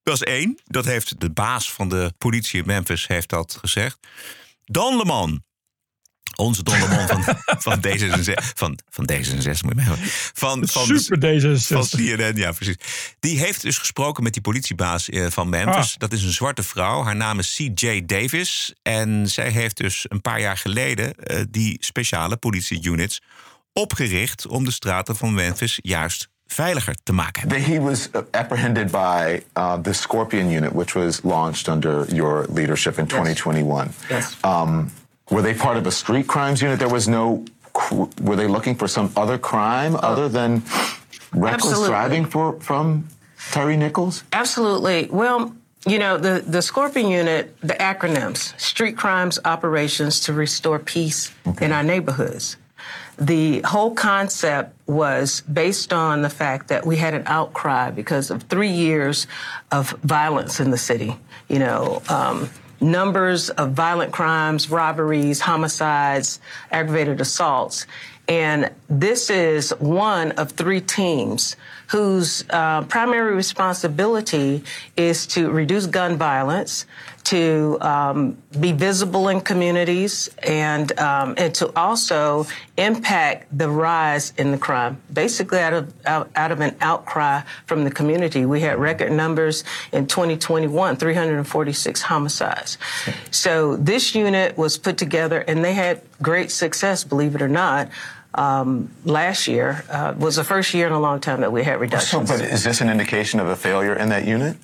Dat 0.02 0.14
is 0.14 0.22
één. 0.22 0.58
Dat 0.64 0.84
heeft 0.84 1.20
de 1.20 1.30
baas 1.30 1.72
van 1.72 1.88
de 1.88 2.12
politie 2.18 2.60
in 2.60 2.66
Memphis 2.66 3.06
heeft 3.06 3.28
dat 3.28 3.58
gezegd. 3.60 3.98
Dan 4.64 4.96
Leman. 4.96 5.42
Onze 6.36 6.62
Don 6.62 6.78
Lemon 6.78 7.08
van, 7.08 7.24
van 7.46 7.78
D66. 7.86 8.32
Van, 8.54 8.78
van 8.90 9.10
D66 9.12 9.44
moet 9.44 9.74
je 9.74 9.74
mij. 9.74 9.84
Van, 10.34 10.66
van, 10.68 10.98
Super 10.98 11.18
D66. 11.18 11.66
Van 11.66 11.86
CNN, 11.86 12.36
ja 12.36 12.52
precies. 12.52 12.76
Die 13.20 13.38
heeft 13.38 13.62
dus 13.62 13.78
gesproken 13.78 14.22
met 14.22 14.32
die 14.32 14.42
politiebaas 14.42 15.08
eh, 15.08 15.26
van 15.30 15.48
Memphis. 15.48 15.92
Ah. 15.92 15.98
Dat 15.98 16.12
is 16.12 16.22
een 16.22 16.32
zwarte 16.32 16.62
vrouw. 16.62 17.02
Haar 17.04 17.16
naam 17.16 17.38
is 17.38 17.54
C.J. 17.56 18.02
Davis. 18.06 18.74
En 18.82 19.28
zij 19.28 19.48
heeft 19.48 19.76
dus 19.76 20.04
een 20.08 20.20
paar 20.20 20.40
jaar 20.40 20.56
geleden 20.56 21.14
eh, 21.14 21.40
die 21.50 21.76
speciale 21.80 22.36
politie-units 22.36 23.22
opgericht... 23.72 24.46
om 24.46 24.64
de 24.64 24.70
straten 24.72 25.16
van 25.16 25.34
Memphis 25.34 25.78
juist 25.82 26.28
veiliger 26.46 26.96
te 27.02 27.12
maken. 27.12 27.62
He 27.62 27.80
was 27.80 28.08
uh, 28.12 28.20
apprehended 28.30 28.90
by 28.90 29.42
uh, 29.56 29.74
the 29.74 29.92
Scorpion 29.92 30.50
unit, 30.50 30.72
which 30.72 30.92
was 30.92 31.20
launched 31.22 31.68
under 31.68 32.14
your 32.14 32.46
leadership 32.52 32.98
in 32.98 33.06
2021. 33.06 33.94
Yes. 34.08 34.36
Um, 34.44 34.90
were 35.32 35.42
they 35.42 35.54
part 35.54 35.76
of 35.78 35.86
a 35.86 35.90
street 35.90 36.28
crimes 36.28 36.60
unit? 36.62 36.78
There 36.78 36.88
was 36.88 37.08
no. 37.08 37.44
Were 38.20 38.36
they 38.36 38.46
looking 38.46 38.74
for 38.74 38.86
some 38.86 39.10
other 39.16 39.38
crime 39.38 39.96
other 39.96 40.28
than 40.28 40.62
reckless 41.32 41.72
Absolutely. 41.72 41.88
driving 41.88 42.24
for, 42.26 42.60
from 42.60 43.08
Tyree 43.50 43.78
Nichols? 43.78 44.24
Absolutely. 44.32 45.08
Well, 45.10 45.54
you 45.86 45.98
know, 45.98 46.18
the, 46.18 46.44
the 46.46 46.60
Scorpion 46.60 47.08
Unit, 47.08 47.56
the 47.60 47.74
acronyms 47.74 48.58
Street 48.60 48.96
Crimes 48.96 49.38
Operations 49.46 50.20
to 50.20 50.34
Restore 50.34 50.78
Peace 50.78 51.32
in 51.62 51.72
Our 51.72 51.82
Neighborhoods. 51.82 52.58
The 53.18 53.60
whole 53.60 53.94
concept 53.94 54.74
was 54.86 55.40
based 55.42 55.92
on 55.92 56.22
the 56.22 56.30
fact 56.30 56.68
that 56.68 56.84
we 56.84 56.96
had 56.96 57.14
an 57.14 57.24
outcry 57.26 57.90
because 57.90 58.30
of 58.30 58.42
three 58.44 58.70
years 58.70 59.26
of 59.70 59.90
violence 60.02 60.60
in 60.60 60.70
the 60.70 60.78
city. 60.78 61.16
You 61.48 61.58
know, 61.58 62.02
um, 62.08 62.50
numbers 62.82 63.50
of 63.50 63.72
violent 63.72 64.12
crimes, 64.12 64.70
robberies, 64.70 65.40
homicides, 65.40 66.40
aggravated 66.70 67.20
assaults. 67.20 67.86
And 68.28 68.70
this 68.88 69.30
is 69.30 69.70
one 69.78 70.32
of 70.32 70.52
three 70.52 70.80
teams 70.80 71.56
whose 71.88 72.44
uh, 72.50 72.82
primary 72.82 73.34
responsibility 73.34 74.64
is 74.96 75.26
to 75.28 75.50
reduce 75.50 75.86
gun 75.86 76.16
violence, 76.16 76.86
to 77.24 77.78
um, 77.80 78.36
be 78.58 78.72
visible 78.72 79.28
in 79.28 79.40
communities, 79.40 80.28
and 80.42 80.98
um, 80.98 81.34
and 81.36 81.54
to 81.56 81.72
also 81.76 82.46
impact 82.76 83.46
the 83.56 83.68
rise 83.68 84.32
in 84.38 84.50
the 84.50 84.58
crime. 84.58 85.00
Basically, 85.12 85.58
out 85.60 85.72
of 85.72 85.92
out, 86.06 86.30
out 86.34 86.50
of 86.52 86.60
an 86.60 86.74
outcry 86.80 87.42
from 87.66 87.84
the 87.84 87.90
community, 87.90 88.44
we 88.44 88.60
had 88.60 88.78
record 88.78 89.12
numbers 89.12 89.64
in 89.92 90.06
2021, 90.06 90.96
346 90.96 92.02
homicides. 92.02 92.78
So 93.30 93.76
this 93.76 94.14
unit 94.14 94.58
was 94.58 94.76
put 94.78 94.98
together, 94.98 95.40
and 95.40 95.64
they 95.64 95.74
had 95.74 96.02
great 96.20 96.50
success, 96.50 97.04
believe 97.04 97.34
it 97.34 97.42
or 97.42 97.48
not. 97.48 97.88
Um, 98.34 98.90
last 99.04 99.46
year 99.46 99.84
uh, 99.90 100.14
was 100.16 100.36
the 100.36 100.44
first 100.44 100.72
year 100.72 100.86
in 100.86 100.92
a 100.94 101.00
long 101.00 101.20
time 101.20 101.42
that 101.42 101.52
we 101.52 101.64
had 101.64 101.74
So, 101.74 101.78
reductions. 101.80 102.30
but 102.30 102.40
is 102.40 102.64
this 102.64 102.80
an 102.80 102.88
indication 102.88 103.40
of 103.40 103.46
a 103.46 103.56
failure 103.56 103.92
in 103.94 104.08
that 104.08 104.26
unit? 104.26 104.56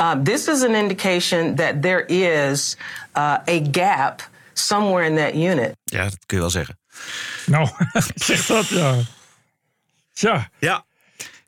Um, 0.00 0.24
this 0.24 0.48
is 0.48 0.62
an 0.62 0.74
indication 0.74 1.54
that 1.54 1.82
there 1.82 2.06
is 2.06 2.76
uh, 3.16 3.36
a 3.48 3.60
gap 3.70 4.28
somewhere 4.52 5.06
in 5.06 5.16
that 5.16 5.34
unit. 5.34 5.76
Ja, 5.84 6.02
dat 6.02 6.18
kun 6.26 6.36
je 6.36 6.42
wel 6.42 6.50
zeggen. 6.50 6.78
Nou, 7.46 7.68
zeg 8.14 8.46
dat 8.46 8.68
ja. 8.68 8.94
Tja. 10.12 10.50
Ja. 10.58 10.84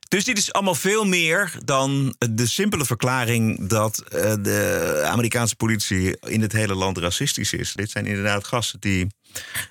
Dus 0.08 0.24
dit 0.24 0.38
is 0.38 0.52
allemaal 0.52 0.74
veel 0.74 1.04
meer 1.04 1.52
dan 1.64 2.14
de 2.18 2.46
simpele 2.46 2.84
verklaring 2.84 3.68
dat 3.68 3.98
eh, 3.98 4.34
de 4.40 5.02
Amerikaanse 5.06 5.56
politie 5.56 6.16
in 6.20 6.40
het 6.40 6.52
hele 6.52 6.74
land 6.74 6.98
racistisch 6.98 7.52
is. 7.52 7.72
Dit 7.72 7.90
zijn 7.90 8.06
inderdaad 8.06 8.46
gasten 8.46 8.80
die. 8.80 9.06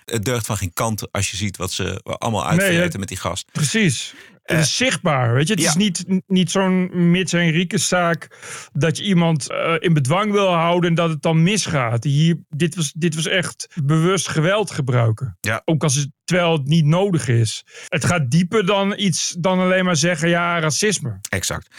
Het 0.06 0.26
deugt 0.26 0.46
van 0.46 0.58
geen 0.58 0.74
kant 0.74 1.12
als 1.12 1.32
je 1.32 1.38
ziet 1.38 1.58
wat 1.58 1.72
ze 1.72 2.02
allemaal 2.04 2.48
uitvreten 2.48 3.00
met 3.00 3.08
die 3.08 3.18
gast. 3.18 3.52
Precies. 3.52 4.14
Het 4.52 4.66
is 4.66 4.78
zichtbaar, 4.78 5.34
weet 5.34 5.48
je. 5.48 5.54
Het 5.54 5.64
ja. 5.64 5.70
is 5.70 5.76
niet, 5.76 6.06
niet 6.28 6.52
zo'n 6.52 7.12
Mits 7.12 7.32
Henriques 7.32 7.88
zaak 7.88 8.38
dat 8.74 8.98
je 8.98 9.04
iemand 9.04 9.50
eh, 9.50 9.76
in 9.80 9.94
bedwang 9.94 10.32
wil 10.32 10.48
houden 10.54 10.90
en 10.90 10.96
dat 10.96 11.10
het 11.10 11.22
dan 11.22 11.44
misgaat. 11.44 12.04
Hier, 12.04 12.38
dit, 12.50 12.76
was, 12.76 12.92
dit 12.96 13.16
was 13.16 13.28
echt 13.28 13.68
bewust 13.84 14.28
geweld 14.28 14.72
gebruiken. 14.72 15.38
Ja. 15.40 15.62
Ook 15.66 15.84
als 15.84 15.96
het, 15.96 16.10
terwijl 16.24 16.52
het 16.52 16.68
niet 16.68 16.86
nodig 16.86 17.28
is. 17.28 17.64
Het 17.88 18.06
gaat 18.06 18.32
dieper 18.32 18.66
dan 18.66 18.94
iets 18.98 19.36
dan 19.40 19.60
alleen 19.60 19.86
maar 19.86 19.96
zeggen, 19.96 20.30
ja, 20.30 20.60
racisme. 20.60 21.20
Exact. 21.30 21.76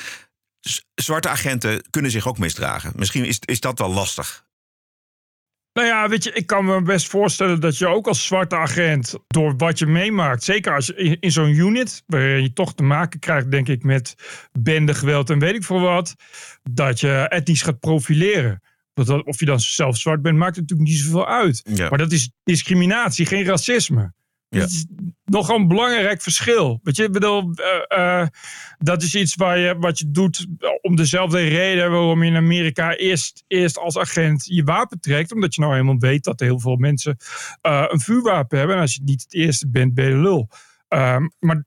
Z- 0.61 0.80
Zwarte 0.94 1.28
agenten 1.28 1.82
kunnen 1.90 2.11
zich 2.11 2.28
ook 2.28 2.38
misdragen. 2.38 2.92
Misschien 2.96 3.24
is, 3.24 3.38
is 3.44 3.61
dat 3.61 3.78
wel 3.78 3.90
lastig. 3.92 4.44
Nou 5.72 5.87
ja, 5.87 6.08
weet 6.08 6.24
je, 6.24 6.32
ik 6.32 6.46
kan 6.46 6.64
me 6.64 6.82
best 6.82 7.06
voorstellen 7.08 7.61
dat 7.61 7.78
je 7.78 7.87
ook 7.87 8.06
als 8.06 8.26
zwarte 8.26 8.56
agent, 8.56 9.14
door 9.26 9.56
wat 9.56 9.78
je 9.78 9.87
meemaakt, 9.87 10.42
zeker 10.44 10.74
als 10.74 10.87
je 10.87 11.16
in, 11.20 11.32
zo'n 11.32 11.54
unit, 11.54 12.02
waarin 12.06 12.42
je 12.42 12.52
toch 12.52 12.74
te 12.74 12.82
maken 12.82 13.20
krijgt, 13.20 13.50
denk 13.50 13.68
ik, 13.68 13.82
met 13.82 14.14
bendegeweld 14.58 15.30
en 15.30 15.38
weet 15.38 15.54
ik 15.54 15.64
veel 15.64 15.80
wat, 15.80 16.14
dat 16.62 17.00
je 17.00 17.08
etnisch 17.28 17.62
gaat 17.62 17.80
profileren. 17.80 18.61
Dat, 18.94 19.06
dat- 19.06 19.24
of 19.24 19.38
je 19.40 19.44
dan 19.46 19.61
zelf 19.61 19.96
zwart 19.96 20.22
bent, 20.22 20.37
maakt 20.38 20.56
natuurlijk 20.56 20.88
niet 20.88 20.98
zoveel 20.98 21.26
uit. 21.28 21.61
Ja. 21.74 21.88
Maar 21.88 21.98
dat 21.98 22.12
is 22.12 22.30
discriminatie, 22.44 23.26
geen 23.26 23.44
racisme. 23.44 24.12
Ja. 24.53 24.65
Is 24.65 24.87
nogal 25.25 25.57
een 25.57 25.69
belangrijk 25.69 26.23
verschil. 26.23 26.81
Weet 26.83 26.97
je, 26.97 27.05
ik 27.05 27.12
bedoel, 27.12 27.53
eh, 27.53 28.21
eh, 28.21 28.27
dat 28.79 29.03
is 29.03 29.15
iets 29.15 29.35
waar 29.35 29.59
je, 29.59 29.77
wat 29.79 29.99
je 29.99 30.11
doet 30.11 30.47
om 30.81 30.97
dezelfde 30.97 31.38
reden 31.38 31.91
waarom 31.91 32.23
je 32.23 32.31
in 32.31 32.37
Amerika 32.37 32.97
eerst, 32.97 33.45
eerst 33.47 33.79
als 33.79 33.99
agent 33.99 34.45
je 34.45 34.65
wapen 34.65 35.01
trekt. 35.01 35.33
Omdat 35.33 35.55
je 35.55 35.61
nou 35.61 35.73
helemaal 35.73 35.99
weet 35.99 36.25
dat 36.25 36.41
heel 36.41 36.61
veel 36.61 36.77
mensen 36.77 37.17
eh, 37.61 37.85
een 37.88 38.01
vuurwapen 38.01 38.59
hebben. 38.59 38.77
En 38.77 38.83
als 38.83 38.95
je 38.95 39.03
niet 39.05 39.23
het 39.23 39.35
eerste 39.35 39.69
bent, 39.69 39.95
ben 39.95 40.05
je 40.05 40.11
de 40.11 40.17
lul. 40.17 40.49
Ehm, 40.88 41.29
maar 41.38 41.65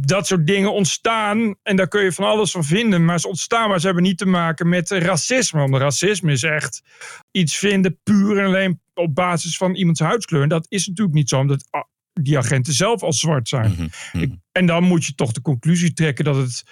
dat 0.00 0.26
soort 0.26 0.46
dingen 0.46 0.72
ontstaan. 0.72 1.54
En 1.62 1.76
daar 1.76 1.88
kun 1.88 2.02
je 2.02 2.12
van 2.12 2.24
alles 2.24 2.50
van 2.50 2.64
vinden. 2.64 3.04
Maar 3.04 3.20
ze 3.20 3.28
ontstaan, 3.28 3.68
maar 3.68 3.80
ze 3.80 3.86
hebben 3.86 4.04
niet 4.04 4.18
te 4.18 4.26
maken 4.26 4.68
met 4.68 4.90
racisme. 4.90 5.60
Want 5.60 5.76
racisme 5.76 6.32
is 6.32 6.42
echt 6.42 6.82
iets 7.30 7.56
vinden 7.56 7.98
puur 8.02 8.38
en 8.38 8.46
alleen 8.46 8.82
op 8.94 9.14
basis 9.14 9.56
van 9.56 9.74
iemands 9.74 10.00
huidskleur. 10.00 10.42
En 10.42 10.48
dat 10.48 10.66
is 10.68 10.86
natuurlijk 10.86 11.16
niet 11.16 11.28
zo, 11.28 11.38
omdat 11.38 11.66
ah, 11.70 11.82
die 12.12 12.38
agenten 12.38 12.72
zelf 12.72 13.02
al 13.02 13.12
zwart 13.12 13.48
zijn. 13.48 13.72
Ik- 14.12 14.32
en 14.52 14.66
dan 14.66 14.84
moet 14.84 15.04
je 15.04 15.14
toch 15.14 15.32
de 15.32 15.40
conclusie 15.40 15.92
trekken 15.92 16.24
dat 16.24 16.36
het 16.36 16.62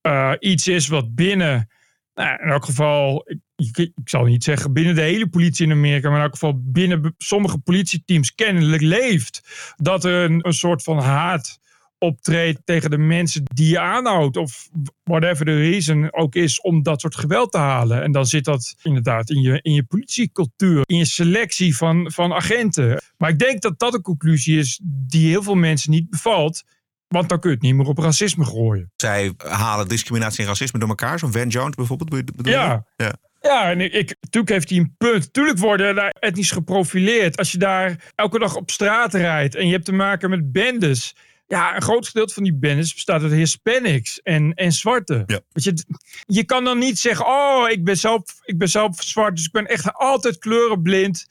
eh, 0.00 0.32
iets 0.38 0.66
is 0.66 0.88
wat 0.88 1.14
binnen, 1.14 1.68
nou, 2.14 2.42
in 2.42 2.48
elk 2.50 2.64
geval, 2.64 3.22
ik, 3.28 3.38
ik, 3.56 3.78
ik 3.78 4.08
zal 4.08 4.24
niet 4.24 4.44
zeggen 4.44 4.72
binnen 4.72 4.94
de 4.94 5.00
hele 5.00 5.28
politie 5.28 5.66
in 5.66 5.72
Amerika, 5.72 6.08
maar 6.08 6.16
in 6.18 6.24
elk 6.24 6.32
geval 6.32 6.60
binnen 6.64 7.14
sommige 7.18 7.58
politieteams 7.58 8.34
kennelijk 8.34 8.82
leeft. 8.82 9.40
Dat 9.76 10.04
er 10.04 10.30
een, 10.30 10.46
een 10.46 10.52
soort 10.52 10.82
van 10.82 10.98
haat 10.98 11.58
optreedt 11.98 12.60
tegen 12.64 12.90
de 12.90 12.98
mensen 12.98 13.42
die 13.44 13.68
je 13.68 13.80
aanhoudt. 13.80 14.36
Of 14.36 14.68
whatever 15.04 15.44
the 15.46 15.56
reason 15.56 16.12
ook 16.12 16.34
is 16.34 16.60
om 16.60 16.82
dat 16.82 17.00
soort 17.00 17.16
geweld 17.16 17.52
te 17.52 17.58
halen. 17.58 18.02
En 18.02 18.12
dan 18.12 18.26
zit 18.26 18.44
dat 18.44 18.74
inderdaad 18.82 19.30
in 19.30 19.40
je, 19.40 19.58
in 19.62 19.72
je 19.72 19.84
politiecultuur, 19.84 20.82
in 20.86 20.96
je 20.96 21.04
selectie 21.04 21.76
van, 21.76 22.12
van 22.12 22.32
agenten. 22.32 23.02
Maar 23.16 23.30
ik 23.30 23.38
denk 23.38 23.60
dat 23.60 23.78
dat 23.78 23.94
een 23.94 24.02
conclusie 24.02 24.58
is 24.58 24.80
die 24.84 25.28
heel 25.28 25.42
veel 25.42 25.54
mensen 25.54 25.90
niet 25.90 26.10
bevalt. 26.10 26.62
Want 27.08 27.28
dan 27.28 27.40
kun 27.40 27.50
je 27.50 27.56
het 27.56 27.64
niet 27.64 27.74
meer 27.74 27.86
op 27.86 27.98
racisme 27.98 28.44
gooien. 28.44 28.92
Zij 28.96 29.32
halen 29.36 29.88
discriminatie 29.88 30.40
en 30.42 30.48
racisme 30.48 30.78
door 30.78 30.88
elkaar. 30.88 31.18
Zo'n 31.18 31.32
Van 31.32 31.48
Jones 31.48 31.74
bijvoorbeeld. 31.74 32.10
bedoel- 32.10 32.34
bedoel 32.36 32.52
je? 32.52 32.58
Ja. 32.58 32.86
ja. 32.96 33.14
Ja, 33.40 33.70
en 33.70 33.80
ik, 33.80 33.92
ik, 33.92 34.16
natuurlijk 34.20 34.52
heeft 34.52 34.68
hij 34.68 34.78
een 34.78 34.94
punt. 34.98 35.32
Tuurlijk 35.32 35.58
worden 35.58 35.94
daar 35.94 36.14
etnisch 36.20 36.50
geprofileerd. 36.50 37.36
Als 37.36 37.52
je 37.52 37.58
daar 37.58 38.12
elke 38.14 38.38
dag 38.38 38.56
op 38.56 38.70
straat 38.70 39.14
rijdt 39.14 39.54
en 39.54 39.66
je 39.66 39.72
hebt 39.72 39.84
te 39.84 39.92
maken 39.92 40.30
met 40.30 40.52
bendes. 40.52 41.16
Ja, 41.48 41.74
een 41.74 41.82
groot 41.82 42.06
gedeelte 42.06 42.34
van 42.34 42.42
die 42.42 42.54
bendes 42.54 42.94
bestaat 42.94 43.22
uit 43.22 43.32
Hispanics 43.32 44.20
en, 44.22 44.54
en 44.54 44.72
zwarte. 44.72 45.24
Weet 45.26 45.64
je, 45.64 45.84
je 46.26 46.44
kan 46.44 46.64
dan 46.64 46.78
niet 46.78 46.98
zeggen, 46.98 47.26
oh, 47.26 47.70
ik 47.70 47.84
ben, 47.84 47.96
zelf, 47.96 48.22
ik 48.44 48.58
ben 48.58 48.68
zelf 48.68 49.02
zwart, 49.02 49.36
dus 49.36 49.44
ik 49.44 49.52
ben 49.52 49.66
echt 49.66 49.92
altijd 49.92 50.38
kleurenblind. 50.38 51.26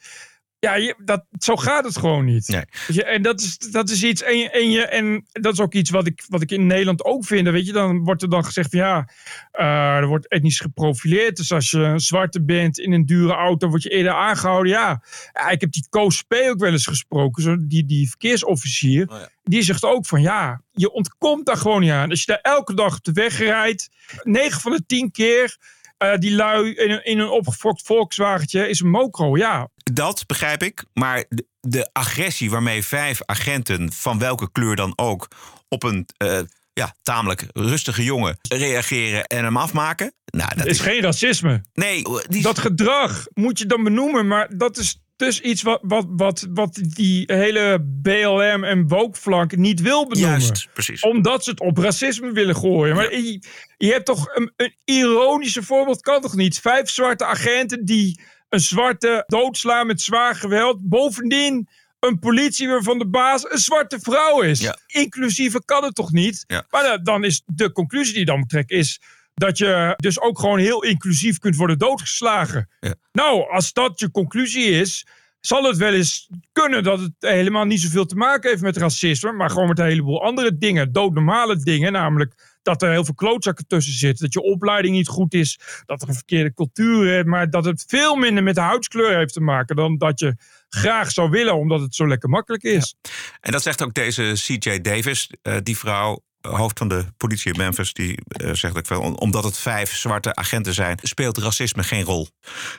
Ja, 0.59 0.75
je, 0.75 0.95
dat, 0.97 1.25
zo 1.39 1.55
gaat 1.55 1.85
het 1.85 1.97
gewoon 1.97 2.25
niet. 2.25 2.65
Je, 2.87 3.03
en 3.03 3.21
dat 3.21 3.41
is, 3.41 3.57
dat 3.57 3.89
is 3.89 4.03
iets. 4.03 4.21
En, 4.21 4.51
en, 4.51 4.71
je, 4.71 4.85
en 4.85 5.25
dat 5.31 5.53
is 5.53 5.59
ook 5.59 5.73
iets 5.73 5.89
wat 5.89 6.07
ik, 6.07 6.23
wat 6.27 6.41
ik 6.41 6.51
in 6.51 6.67
Nederland 6.67 7.03
ook 7.03 7.25
vind. 7.25 7.49
Weet 7.49 7.65
je, 7.65 7.71
dan 7.71 8.03
wordt 8.03 8.21
er 8.21 8.29
dan 8.29 8.45
gezegd 8.45 8.69
van 8.69 8.79
ja, 8.79 9.09
eh, 9.51 9.95
er 9.95 10.07
wordt 10.07 10.27
etnisch 10.27 10.59
geprofileerd. 10.59 11.37
Dus 11.37 11.51
als 11.51 11.71
je 11.71 11.77
een 11.77 11.99
zwarte 11.99 12.43
bent 12.43 12.79
in 12.79 12.91
een 12.91 13.05
dure 13.05 13.33
auto, 13.33 13.69
word 13.69 13.83
je 13.83 13.89
eerder 13.89 14.13
aangehouden. 14.13 14.71
Ja, 14.71 15.03
ik 15.49 15.61
heb 15.61 15.71
die 15.71 15.87
Koos 15.89 16.21
P. 16.21 16.33
ook 16.33 16.59
wel 16.59 16.71
eens 16.71 16.87
gesproken, 16.87 17.43
zo, 17.43 17.55
die, 17.59 17.85
die 17.85 18.09
verkeersofficier. 18.09 19.29
Die 19.43 19.61
zegt 19.61 19.83
ook 19.83 20.05
van 20.05 20.21
ja, 20.21 20.61
je 20.71 20.91
ontkomt 20.91 21.45
daar 21.45 21.57
gewoon 21.57 21.81
niet 21.81 21.91
aan. 21.91 22.09
Als 22.09 22.19
je 22.19 22.31
daar 22.31 22.53
elke 22.53 22.73
dag 22.73 22.95
op 22.95 23.03
de 23.03 23.11
weg 23.11 23.37
rijdt, 23.37 23.89
9 24.23 24.61
van 24.61 24.71
de 24.71 24.85
10 24.85 25.11
keer. 25.11 25.57
Eh, 25.97 26.17
die 26.17 26.31
lui 26.31 26.73
in 26.73 26.91
een, 26.91 27.05
in 27.05 27.19
een 27.19 27.29
opgefokt 27.29 27.81
Volkswagentje 27.85 28.69
is 28.69 28.79
een 28.79 28.89
mokro, 28.89 29.37
ja. 29.37 29.69
Dat 29.83 30.23
begrijp 30.25 30.63
ik. 30.63 30.85
Maar 30.93 31.25
de, 31.29 31.45
de 31.59 31.89
agressie 31.91 32.49
waarmee 32.49 32.83
vijf 32.83 33.19
agenten, 33.25 33.93
van 33.93 34.19
welke 34.19 34.51
kleur 34.51 34.75
dan 34.75 34.93
ook, 34.95 35.27
op 35.69 35.83
een 35.83 36.05
eh, 36.17 36.39
ja, 36.73 36.95
tamelijk 37.03 37.45
rustige 37.53 38.03
jongen 38.03 38.37
reageren 38.49 39.23
en 39.23 39.43
hem 39.43 39.57
afmaken. 39.57 40.13
Nou, 40.25 40.49
dat 40.49 40.57
Het 40.57 40.67
is 40.67 40.79
geen 40.79 41.01
racisme. 41.01 41.61
Nee, 41.73 42.03
dat 42.41 42.59
gedrag 42.59 43.27
moet 43.33 43.59
je 43.59 43.65
dan 43.65 43.83
benoemen, 43.83 44.27
maar 44.27 44.57
dat 44.57 44.77
is 44.77 45.01
dus 45.17 45.41
iets 45.41 45.61
wat, 45.61 45.79
wat, 45.81 46.05
wat, 46.09 46.47
wat 46.49 46.79
die 46.83 47.23
hele 47.25 47.85
BLM 48.01 48.63
en 48.63 48.87
woke-flank 48.87 49.55
niet 49.55 49.81
wil 49.81 50.07
benoemen. 50.07 50.39
Juist, 50.39 50.67
precies. 50.73 51.01
Omdat 51.01 51.43
ze 51.43 51.49
het 51.49 51.59
op 51.59 51.77
racisme 51.77 52.31
willen 52.31 52.55
gooien. 52.55 52.95
Maar 52.95 53.15
je, 53.15 53.41
je 53.77 53.91
hebt 53.91 54.05
toch 54.05 54.35
een, 54.35 54.51
een 54.55 54.75
ironische 54.85 55.63
voorbeeld, 55.63 56.01
kan 56.01 56.21
toch 56.21 56.35
niet? 56.35 56.59
Vijf 56.59 56.89
zwarte 56.89 57.25
agenten 57.25 57.85
die 57.85 58.19
een 58.49 58.59
zwarte 58.59 59.23
doodslaan 59.27 59.87
met 59.87 60.01
zwaar 60.01 60.35
geweld. 60.35 60.89
Bovendien 60.89 61.67
een 61.99 62.19
politie 62.19 62.67
waarvan 62.67 62.97
de 62.99 63.07
baas 63.07 63.51
een 63.51 63.57
zwarte 63.57 63.99
vrouw 63.99 64.41
is. 64.41 64.71
Inclusieve 64.87 65.65
kan 65.65 65.83
het 65.83 65.95
toch 65.95 66.11
niet? 66.11 66.43
Maar 66.69 67.03
dan- 67.03 67.23
is 67.23 67.41
de 67.45 67.71
conclusie 67.71 68.11
die 68.11 68.19
je 68.19 68.25
dan 68.25 68.45
trekken 68.45 68.77
is 68.77 69.01
dat 69.37 69.57
je 69.57 69.93
dus 69.95 70.21
ook 70.21 70.39
gewoon 70.39 70.59
heel 70.59 70.83
inclusief 70.83 71.39
kunt 71.39 71.55
worden 71.55 71.77
doodgeslagen. 71.77 72.69
Nou, 73.11 73.51
als 73.51 73.73
dat 73.73 73.99
je 73.99 74.11
conclusie 74.11 74.65
is, 74.65 75.05
zal 75.39 75.63
het 75.63 75.77
wel 75.77 75.93
eens 75.93 76.29
kunnen 76.51 76.83
dat 76.83 76.99
het 76.99 77.13
helemaal 77.19 77.65
niet 77.65 77.81
zoveel 77.81 78.05
te 78.05 78.15
maken 78.15 78.49
heeft 78.49 78.61
met 78.61 78.77
racisme, 78.77 79.31
maar 79.31 79.49
gewoon 79.49 79.67
met 79.67 79.79
een 79.79 79.85
heleboel 79.85 80.23
andere 80.23 80.57
dingen, 80.57 80.91
doodnormale 80.91 81.57
dingen, 81.57 81.91
namelijk 81.91 82.59
dat 82.61 82.81
er 82.81 82.91
heel 82.91 83.05
veel 83.05 83.13
klootzakken 83.13 83.67
tussen 83.67 83.93
zitten, 83.93 84.23
dat 84.23 84.33
je 84.33 84.51
opleiding 84.51 84.95
niet 84.95 85.07
goed 85.07 85.33
is, 85.33 85.59
dat 85.85 86.01
er 86.01 86.07
een 86.07 86.13
verkeerde 86.13 86.53
cultuur 86.53 87.17
is, 87.17 87.23
maar 87.23 87.49
dat 87.49 87.65
het 87.65 87.85
veel 87.87 88.15
minder 88.15 88.43
met 88.43 88.55
de 88.55 88.61
huidskleur 88.61 89.17
heeft 89.17 89.33
te 89.33 89.41
maken 89.41 89.75
dan 89.75 89.97
dat 89.97 90.19
je 90.19 90.35
graag 90.69 91.11
zou 91.11 91.29
willen, 91.29 91.55
omdat 91.55 91.81
het 91.81 91.95
zo 91.95 92.07
lekker 92.07 92.29
makkelijk 92.29 92.63
is. 92.63 92.95
En 93.41 93.51
dat 93.51 93.61
zegt 93.61 93.83
ook 93.83 93.93
deze 93.93 94.31
CJ 94.35 94.81
Davis, 94.81 95.29
eh, 95.41 95.57
die 95.63 95.77
vrouw, 95.77 96.23
hoofd 96.49 96.77
van 96.77 96.87
de 96.87 97.05
politie 97.17 97.51
in 97.53 97.57
Memphis, 97.59 97.93
die 97.93 98.19
eh, 98.27 98.53
zegt 98.53 98.77
ook 98.77 98.87
wel, 98.87 99.01
om- 99.01 99.15
omdat 99.15 99.43
het 99.43 99.57
vijf 99.57 99.95
zwarte 99.95 100.35
agenten 100.35 100.73
zijn, 100.73 100.99
speelt 101.01 101.37
racisme 101.37 101.83
geen 101.83 102.03
rol. 102.03 102.27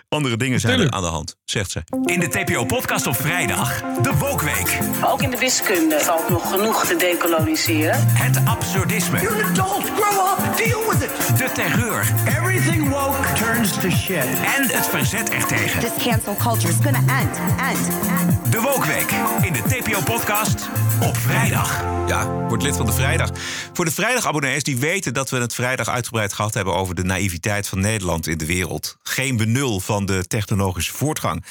Andere 0.09 0.37
dingen 0.37 0.61
zijn 0.61 0.81
er 0.81 0.91
aan 0.91 1.03
de 1.03 1.09
hand, 1.09 1.37
zegt 1.45 1.71
ze. 1.71 1.83
In 2.05 2.21
de 2.21 2.29
TPO-podcast 2.29 3.07
op 3.07 3.17
vrijdag, 3.17 3.81
de 4.03 4.13
Wokweek. 4.19 4.79
Ook 5.05 5.23
in 5.23 5.31
de 5.31 5.39
wiskunde 5.39 6.01
valt 6.01 6.29
nog 6.29 6.51
genoeg 6.51 6.87
te 6.87 6.97
decoloniseren. 6.97 8.07
Het 8.09 8.41
absurdisme. 8.45 9.21
You're 9.21 9.45
an 9.45 9.51
adult, 9.51 9.85
grow 9.85 10.39
up, 10.49 10.57
deal 10.57 10.91
with 10.91 11.03
it. 11.03 11.39
De 11.39 11.51
terreur. 11.55 12.13
Everything 12.27 12.89
woke 12.89 13.33
turns 13.35 13.73
to 13.73 13.91
shit. 13.91 14.25
En 14.57 14.63
het 14.77 14.87
verzet 14.87 15.31
ertegen. 15.31 15.81
This 15.81 16.05
cancel 16.07 16.37
culture 16.37 16.69
is 16.73 16.79
gonna 16.83 17.21
end, 17.21 17.37
end, 17.61 17.89
end. 18.21 18.53
De 18.53 18.61
Wokweek 18.61 19.11
in 19.41 19.53
de 19.53 19.63
TPO-podcast 19.63 20.69
op 21.03 21.17
vrijdag. 21.17 21.85
Ja, 22.07 22.27
word 22.31 22.63
lid 22.63 22.77
van 22.77 22.87
de 22.87 22.93
vrijdag. 22.93 23.31
Voor 23.73 23.85
de 23.85 23.91
vrijdagabonnees 23.91 24.63
die 24.63 24.77
weten 24.77 25.15
dat 25.15 25.31
we 25.31 25.37
het 25.37 25.55
vrijdag 25.55 25.89
uitgebreid 25.89 26.33
gehad 26.33 26.55
hebben 26.55 26.75
over 26.75 26.95
de 26.95 27.05
naïviteit 27.05 27.69
van 27.69 27.81
Nederland 27.81 28.27
in 28.27 28.39
de 28.39 28.47
wereld. 28.47 28.97
Geen 29.03 29.37
benul 29.37 29.81
van 29.81 30.07
de 30.07 30.27
technologische 30.27 30.93
voortgang 30.93 31.45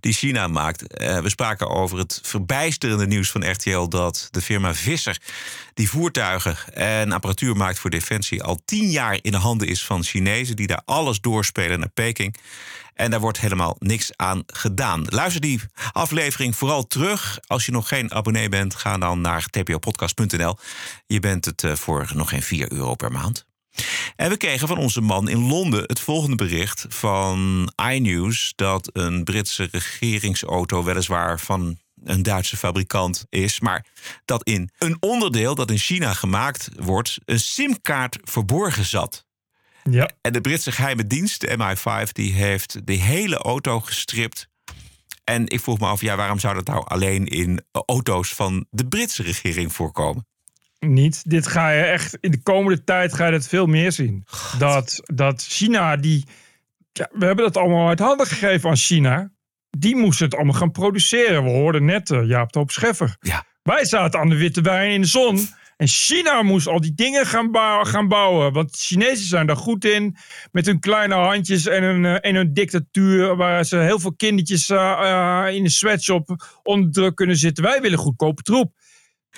die 0.00 0.12
China 0.12 0.46
maakt. 0.46 0.86
Eh, 0.86 1.18
we 1.18 1.28
spraken 1.28 1.68
over 1.68 1.98
het 1.98 2.20
verbijsterende 2.22 3.06
nieuws 3.06 3.30
van 3.30 3.50
RTL 3.50 3.88
dat 3.88 4.28
de 4.30 4.40
firma 4.40 4.74
Visser, 4.74 5.20
die 5.74 5.90
voertuigen 5.90 6.56
en 6.74 7.12
apparatuur 7.12 7.56
maakt 7.56 7.78
voor 7.78 7.90
defensie, 7.90 8.42
al 8.42 8.60
tien 8.64 8.90
jaar 8.90 9.18
in 9.22 9.32
de 9.32 9.38
handen 9.38 9.68
is 9.68 9.84
van 9.84 10.04
Chinezen 10.04 10.56
die 10.56 10.66
daar 10.66 10.82
alles 10.84 11.20
doorspelen 11.20 11.78
naar 11.78 11.88
Peking. 11.88 12.36
En 13.02 13.10
daar 13.10 13.20
wordt 13.20 13.40
helemaal 13.40 13.76
niks 13.78 14.10
aan 14.16 14.42
gedaan. 14.46 15.04
Luister 15.08 15.40
die 15.40 15.60
aflevering 15.92 16.56
vooral 16.56 16.86
terug. 16.86 17.38
Als 17.46 17.66
je 17.66 17.72
nog 17.72 17.88
geen 17.88 18.12
abonnee 18.12 18.48
bent, 18.48 18.74
ga 18.74 18.98
dan 18.98 19.20
naar 19.20 19.46
tpopodcast.nl. 19.46 20.56
Je 21.06 21.20
bent 21.20 21.44
het 21.44 21.64
eh, 21.64 21.74
voor 21.74 22.10
nog 22.14 22.28
geen 22.28 22.42
4 22.42 22.72
euro 22.72 22.94
per 22.94 23.12
maand. 23.12 23.46
En 24.16 24.28
we 24.28 24.36
kregen 24.36 24.68
van 24.68 24.78
onze 24.78 25.00
man 25.00 25.28
in 25.28 25.48
Londen 25.48 25.82
het 25.82 26.00
volgende 26.00 26.36
bericht 26.36 26.86
van 26.88 27.72
iNews... 27.90 28.52
dat 28.56 28.90
een 28.92 29.24
Britse 29.24 29.68
regeringsauto 29.70 30.84
weliswaar 30.84 31.40
van 31.40 31.78
een 32.04 32.22
Duitse 32.22 32.56
fabrikant 32.56 33.26
is... 33.28 33.60
maar 33.60 33.86
dat 34.24 34.42
in 34.42 34.70
een 34.78 34.96
onderdeel 35.00 35.54
dat 35.54 35.70
in 35.70 35.78
China 35.78 36.12
gemaakt 36.12 36.68
wordt... 36.76 37.18
een 37.24 37.40
simkaart 37.40 38.18
verborgen 38.22 38.84
zat. 38.84 39.26
Ja. 39.90 40.10
En 40.20 40.32
de 40.32 40.40
Britse 40.40 40.72
geheime 40.72 41.06
dienst, 41.06 41.40
de 41.40 41.56
MI5, 41.58 42.12
die 42.12 42.32
heeft 42.32 42.86
de 42.86 42.92
hele 42.92 43.36
auto 43.36 43.80
gestript. 43.80 44.48
En 45.24 45.48
ik 45.48 45.60
vroeg 45.60 45.78
me 45.78 45.86
af, 45.86 46.00
ja, 46.00 46.16
waarom 46.16 46.38
zou 46.38 46.54
dat 46.54 46.66
nou 46.66 46.86
alleen 46.86 47.26
in 47.26 47.64
auto's 47.86 48.34
van 48.34 48.66
de 48.70 48.86
Britse 48.86 49.22
regering 49.22 49.72
voorkomen? 49.72 50.26
Niet. 50.78 51.30
Dit 51.30 51.46
ga 51.46 51.70
je 51.70 51.82
echt, 51.82 52.18
in 52.20 52.30
de 52.30 52.42
komende 52.42 52.84
tijd 52.84 53.14
ga 53.14 53.26
je 53.26 53.32
het 53.32 53.48
veel 53.48 53.66
meer 53.66 53.92
zien. 53.92 54.24
Dat, 54.58 55.00
dat 55.14 55.42
China, 55.42 55.96
die, 55.96 56.26
ja, 56.92 57.08
we 57.12 57.24
hebben 57.24 57.44
dat 57.44 57.56
allemaal 57.56 57.88
uit 57.88 57.98
handen 57.98 58.26
gegeven 58.26 58.70
aan 58.70 58.76
China. 58.76 59.30
Die 59.70 59.96
moesten 59.96 60.24
het 60.24 60.34
allemaal 60.34 60.54
gaan 60.54 60.70
produceren. 60.70 61.44
We 61.44 61.50
hoorden 61.50 61.84
net 61.84 62.10
eh, 62.10 62.26
Jaap 62.26 62.54
Hoop 62.54 62.70
Scheffer. 62.70 63.16
Ja. 63.20 63.44
Wij 63.62 63.84
zaten 63.84 64.20
aan 64.20 64.28
de 64.28 64.36
witte 64.36 64.60
wijn 64.60 64.90
in 64.90 65.00
de 65.00 65.06
zon. 65.06 65.48
En 65.82 65.88
China 65.88 66.42
moest 66.42 66.66
al 66.66 66.80
die 66.80 66.94
dingen 66.94 67.26
gaan, 67.26 67.50
gaan 67.86 68.08
bouwen. 68.08 68.52
Want 68.52 68.76
Chinezen 68.76 69.26
zijn 69.26 69.46
daar 69.46 69.56
goed 69.56 69.84
in. 69.84 70.16
Met 70.52 70.66
hun 70.66 70.80
kleine 70.80 71.14
handjes 71.14 71.66
en 71.66 71.82
hun, 71.82 72.04
eh, 72.04 72.36
en 72.36 72.52
dictatuur. 72.52 73.36
Waar 73.36 73.64
ze 73.64 73.76
heel 73.76 73.98
veel 73.98 74.14
kindertjes 74.14 74.70
eh, 74.70 75.46
eh, 75.46 75.54
in 75.54 75.62
de 75.62 75.70
sweatshop 75.70 76.36
onder 76.62 76.90
druk 76.90 77.14
kunnen 77.14 77.36
zitten. 77.36 77.64
Wij 77.64 77.80
willen 77.80 77.98
goedkope 77.98 78.42
troep. 78.42 78.72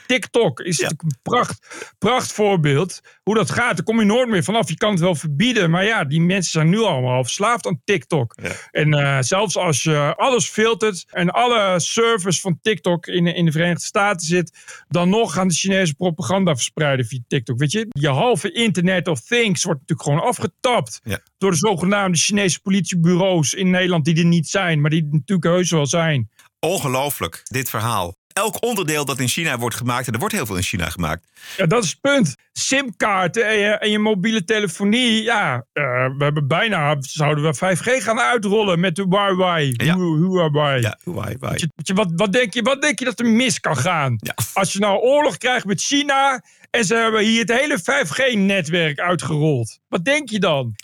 TikTok 0.06 0.60
is 0.60 0.78
natuurlijk 0.78 1.02
een 1.02 1.18
pracht, 1.22 1.66
prachtvoorbeeld 1.98 3.00
hoe 3.22 3.34
dat 3.34 3.50
gaat. 3.50 3.76
Daar 3.76 3.84
kom 3.84 3.98
je 3.98 4.04
nooit 4.04 4.28
meer 4.28 4.44
vanaf. 4.44 4.68
Je 4.68 4.76
kan 4.76 4.90
het 4.90 5.00
wel 5.00 5.14
verbieden, 5.14 5.70
maar 5.70 5.84
ja, 5.84 6.04
die 6.04 6.20
mensen 6.20 6.50
zijn 6.50 6.68
nu 6.68 6.78
allemaal 6.78 7.22
verslaafd 7.22 7.66
aan 7.66 7.80
TikTok. 7.84 8.34
En 8.70 8.94
eh, 8.94 9.18
zelfs 9.20 9.56
als 9.56 9.82
je 9.82 10.14
alles 10.16 10.48
filtert 10.48 11.04
en 11.10 11.30
alle 11.30 11.80
servers 11.80 12.40
van 12.40 12.58
TikTok 12.62 13.06
in, 13.06 13.26
in 13.26 13.44
de 13.44 13.52
Verenigde 13.52 13.84
Staten 13.84 14.26
zit, 14.26 14.58
dan 14.88 15.08
nog 15.08 15.32
gaan 15.32 15.48
de 15.48 15.54
Chinese 15.54 15.94
propaganda 15.94 16.54
verspreiden 16.54 17.06
via 17.06 17.20
TikTok. 17.28 17.58
Weet 17.58 17.72
je, 17.72 17.86
je 17.88 18.08
halve 18.08 18.52
Internet 18.52 19.08
of 19.08 19.20
Things 19.20 19.64
wordt 19.64 19.80
natuurlijk 19.80 20.08
gewoon 20.08 20.28
afgetapt 20.28 21.00
door 21.38 21.50
de 21.50 21.56
zogenaamde 21.56 22.18
Chinese 22.18 22.60
politiebureaus 22.60 23.54
in 23.54 23.70
Nederland 23.70 24.04
die 24.04 24.18
er 24.18 24.24
niet 24.24 24.48
zijn, 24.48 24.80
maar 24.80 24.90
die 24.90 25.02
er 25.02 25.08
natuurlijk 25.10 25.48
heus 25.48 25.70
wel 25.70 25.86
zijn. 25.86 26.30
Ongelooflijk, 26.60 27.40
dit 27.44 27.70
verhaal. 27.70 28.14
Elk 28.34 28.62
onderdeel 28.62 29.04
dat 29.04 29.18
in 29.18 29.28
China 29.28 29.58
wordt 29.58 29.76
gemaakt, 29.76 30.06
en 30.06 30.12
er 30.12 30.18
wordt 30.18 30.34
heel 30.34 30.46
veel 30.46 30.56
in 30.56 30.62
China 30.62 30.90
gemaakt. 30.90 31.26
Ja, 31.56 31.66
dat 31.66 31.84
is 31.84 31.90
het 31.90 32.00
punt. 32.00 32.34
SIM-kaarten 32.52 33.46
en 33.46 33.58
je, 33.58 33.68
en 33.68 33.90
je 33.90 33.98
mobiele 33.98 34.44
telefonie. 34.44 35.22
Ja, 35.22 35.66
eh, 35.72 35.82
we 36.18 36.24
hebben 36.24 36.46
bijna, 36.48 36.96
zouden 37.00 37.44
we 37.44 37.54
5G 37.54 38.02
gaan 38.02 38.20
uitrollen 38.20 38.80
met 38.80 38.96
de 38.96 39.06
Huawei. 39.08 39.74
Ja. 39.76 39.94
Hu- 39.96 40.26
Huawei. 40.28 40.80
Ja, 40.80 40.98
Huawei. 41.04 41.68
Wat, 41.94 42.10
wat, 42.16 42.32
denk 42.32 42.54
je, 42.54 42.62
wat 42.62 42.82
denk 42.82 42.98
je 42.98 43.04
dat 43.04 43.20
er 43.20 43.26
mis 43.26 43.60
kan 43.60 43.76
gaan? 43.76 44.18
Als 44.52 44.72
je 44.72 44.78
nou 44.78 44.98
oorlog 45.00 45.36
krijgt 45.36 45.64
met 45.66 45.80
China 45.82 46.42
en 46.70 46.84
ze 46.84 46.94
hebben 46.94 47.24
hier 47.24 47.40
het 47.40 47.52
hele 47.52 47.78
5G-netwerk 47.78 48.98
uitgerold. 48.98 49.78
Wat 49.88 50.04
denk 50.04 50.30
je 50.30 50.38
dan? 50.40 50.74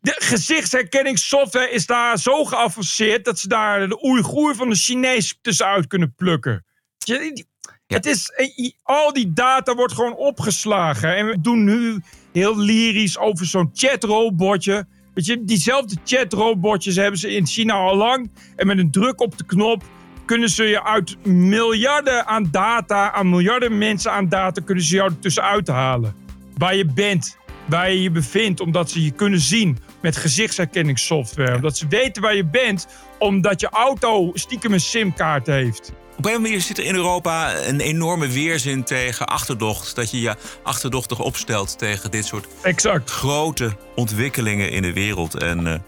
De 0.00 0.14
gezichtsherkenningssoftware 0.18 1.70
is 1.70 1.86
daar 1.86 2.18
zo 2.18 2.44
geavanceerd 2.44 3.24
dat 3.24 3.38
ze 3.38 3.48
daar 3.48 3.88
de 3.88 4.04
Oeigoer 4.04 4.54
van 4.54 4.68
de 4.68 4.76
Chinees 4.76 5.38
tussenuit 5.42 5.86
kunnen 5.86 6.14
plukken. 6.14 6.64
Je, 7.06 7.44
Het 7.86 8.06
is, 8.06 8.28
eh, 8.28 8.70
al 8.82 9.12
die 9.12 9.32
data 9.32 9.74
wordt 9.74 9.92
gewoon 9.92 10.16
opgeslagen. 10.16 11.16
En 11.16 11.26
we 11.26 11.40
doen 11.40 11.64
nu 11.64 12.02
heel 12.32 12.58
lyrisch 12.58 13.18
over 13.18 13.46
zo'n 13.46 13.70
chatrobotje. 13.72 14.86
Weet 15.14 15.26
je, 15.26 15.44
diezelfde 15.44 15.96
chatrobotjes 16.04 16.96
hebben 16.96 17.18
ze 17.18 17.34
in 17.34 17.46
China 17.46 17.74
al 17.74 17.96
lang. 17.96 18.30
En 18.56 18.66
met 18.66 18.78
een 18.78 18.90
druk 18.90 19.20
op 19.20 19.38
de 19.38 19.44
knop 19.44 19.82
kunnen 20.24 20.48
ze 20.48 20.64
je 20.64 20.84
uit 20.84 21.26
miljarden 21.26 22.26
aan 22.26 22.48
data, 22.50 23.12
aan 23.12 23.30
miljarden 23.30 23.78
mensen 23.78 24.12
aan 24.12 24.28
data, 24.28 24.62
kunnen 24.64 24.84
ze 24.84 24.94
jou 24.94 25.10
er 25.10 25.18
tussenuit 25.18 25.68
halen. 25.68 26.14
Waar 26.56 26.76
je 26.76 26.86
bent, 26.86 27.36
waar 27.68 27.90
je 27.90 28.02
je 28.02 28.10
bevindt, 28.10 28.60
omdat 28.60 28.90
ze 28.90 29.04
je 29.04 29.10
kunnen 29.10 29.40
zien 29.40 29.78
met 30.02 30.16
gezichtsherkenningssoftware. 30.16 31.54
Omdat 31.54 31.76
ze 31.76 31.88
weten 31.88 32.22
waar 32.22 32.36
je 32.36 32.46
bent, 32.46 32.86
omdat 33.18 33.60
je 33.60 33.68
auto 33.68 34.30
stiekem 34.34 34.72
een 34.72 34.80
simkaart 34.80 35.46
heeft. 35.46 35.92
Op 36.18 36.26
een 36.26 36.42
manier 36.42 36.60
zit 36.60 36.78
er 36.78 36.84
in 36.84 36.94
Europa 36.94 37.54
een 37.56 37.80
enorme 37.80 38.28
weerzin 38.28 38.84
tegen 38.84 39.26
achterdocht. 39.26 39.94
Dat 39.94 40.10
je 40.10 40.20
je 40.20 40.34
achterdochtig 40.62 41.18
opstelt 41.18 41.78
tegen 41.78 42.10
dit 42.10 42.24
soort 42.24 42.46
exact. 42.62 43.10
grote 43.10 43.76
ontwikkelingen 43.94 44.70
in 44.70 44.82
de 44.82 44.92
wereld. 44.92 45.34
En 45.34 45.66
eh, 45.66 45.78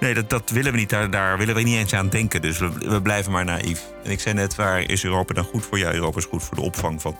nee, 0.00 0.14
dat, 0.14 0.30
dat 0.30 0.50
willen 0.50 0.72
we 0.72 0.78
niet. 0.78 0.90
Daar, 0.90 1.10
daar 1.10 1.38
willen 1.38 1.54
we 1.54 1.62
niet 1.62 1.76
eens 1.76 1.94
aan 1.94 2.08
denken. 2.08 2.42
Dus 2.42 2.58
we, 2.58 2.70
we 2.78 3.02
blijven 3.02 3.32
maar 3.32 3.44
naïef. 3.44 3.80
En 4.04 4.10
ik 4.10 4.20
zei 4.20 4.34
net, 4.34 4.54
waar 4.54 4.90
is 4.90 5.04
Europa 5.04 5.34
dan 5.34 5.44
goed 5.44 5.66
voor? 5.66 5.78
Ja, 5.78 5.92
Europa 5.92 6.18
is 6.18 6.24
goed 6.24 6.42
voor 6.42 6.56
de 6.56 6.62
opvang 6.62 7.02
van 7.02 7.16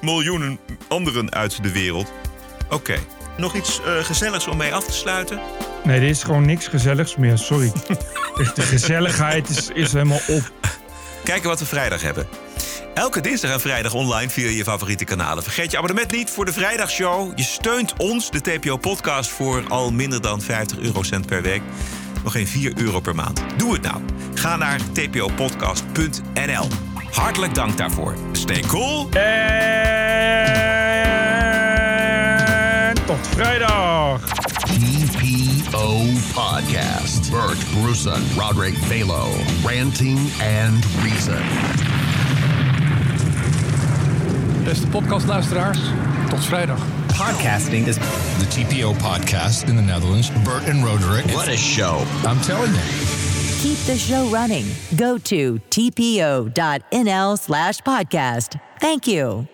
miljoenen 0.00 0.58
anderen 0.88 1.32
uit 1.32 1.62
de 1.62 1.72
wereld. 1.72 2.12
Oké, 2.70 2.98
nog 3.36 3.54
iets 3.54 3.80
eh, 3.80 4.04
gezelligs 4.04 4.46
om 4.46 4.56
mee 4.56 4.74
af 4.74 4.84
te 4.84 4.92
sluiten? 4.92 5.40
Nee, 5.84 6.00
er 6.00 6.08
is 6.08 6.22
gewoon 6.22 6.46
niks 6.46 6.66
gezelligs 6.66 7.16
meer, 7.16 7.38
sorry. 7.38 7.72
De 8.54 8.62
gezelligheid 8.62 9.48
is, 9.48 9.68
is 9.68 9.92
helemaal 9.92 10.20
op. 10.26 10.52
Kijken 11.28 11.48
wat 11.48 11.58
we 11.58 11.66
vrijdag 11.66 12.02
hebben. 12.02 12.26
Elke 12.94 13.20
dinsdag 13.20 13.50
en 13.50 13.60
vrijdag 13.60 13.94
online 13.94 14.30
via 14.30 14.48
je 14.48 14.64
favoriete 14.64 15.04
kanalen. 15.04 15.42
Vergeet 15.42 15.70
je 15.70 15.76
abonnement 15.76 16.10
niet 16.10 16.30
voor 16.30 16.44
de 16.44 16.52
vrijdagshow. 16.52 17.32
Je 17.38 17.42
steunt 17.42 17.94
ons, 17.96 18.30
de 18.30 18.40
TPO-podcast, 18.40 19.30
voor 19.30 19.64
al 19.68 19.92
minder 19.92 20.20
dan 20.20 20.40
50 20.40 20.78
eurocent 20.78 21.26
per 21.26 21.42
week. 21.42 21.62
Nog 22.24 22.32
geen 22.32 22.46
4 22.46 22.72
euro 22.76 23.00
per 23.00 23.14
maand. 23.14 23.42
Doe 23.56 23.72
het 23.72 23.82
nou. 23.82 24.02
Ga 24.34 24.56
naar 24.56 24.80
tpopodcast.nl. 24.92 26.68
Hartelijk 27.10 27.54
dank 27.54 27.76
daarvoor. 27.78 28.14
Stay 28.32 28.60
cool. 28.60 29.08
En 29.10 29.24
tot 33.06 33.28
vrijdag. 33.34 34.37
TPO 35.78 36.16
Podcast. 36.34 37.30
Bert 37.30 37.58
Bruson, 37.72 38.20
Roderick 38.36 38.74
Balo. 38.90 39.30
Ranting 39.64 40.18
and 40.40 40.84
Reason. 41.04 41.38
Beste 44.64 44.88
podcastluisteraars, 44.88 45.78
tot 46.28 46.44
vrijdag. 46.44 46.78
Podcasting 47.06 47.86
is 47.86 47.96
the 48.38 48.46
TPO 48.50 48.94
podcast 48.94 49.68
in 49.68 49.76
the 49.76 49.82
Netherlands. 49.82 50.30
Bert 50.44 50.68
and 50.68 50.84
Roderick. 50.84 51.26
What 51.26 51.48
a 51.48 51.56
show. 51.56 52.04
I'm 52.24 52.40
telling 52.40 52.74
you. 52.74 52.82
Keep 53.62 53.78
the 53.86 53.96
show 53.96 54.26
running. 54.32 54.64
Go 54.96 55.18
to 55.18 55.60
tpo.nl 55.70 57.38
slash 57.38 57.80
podcast. 57.80 58.60
Thank 58.80 59.06
you. 59.06 59.46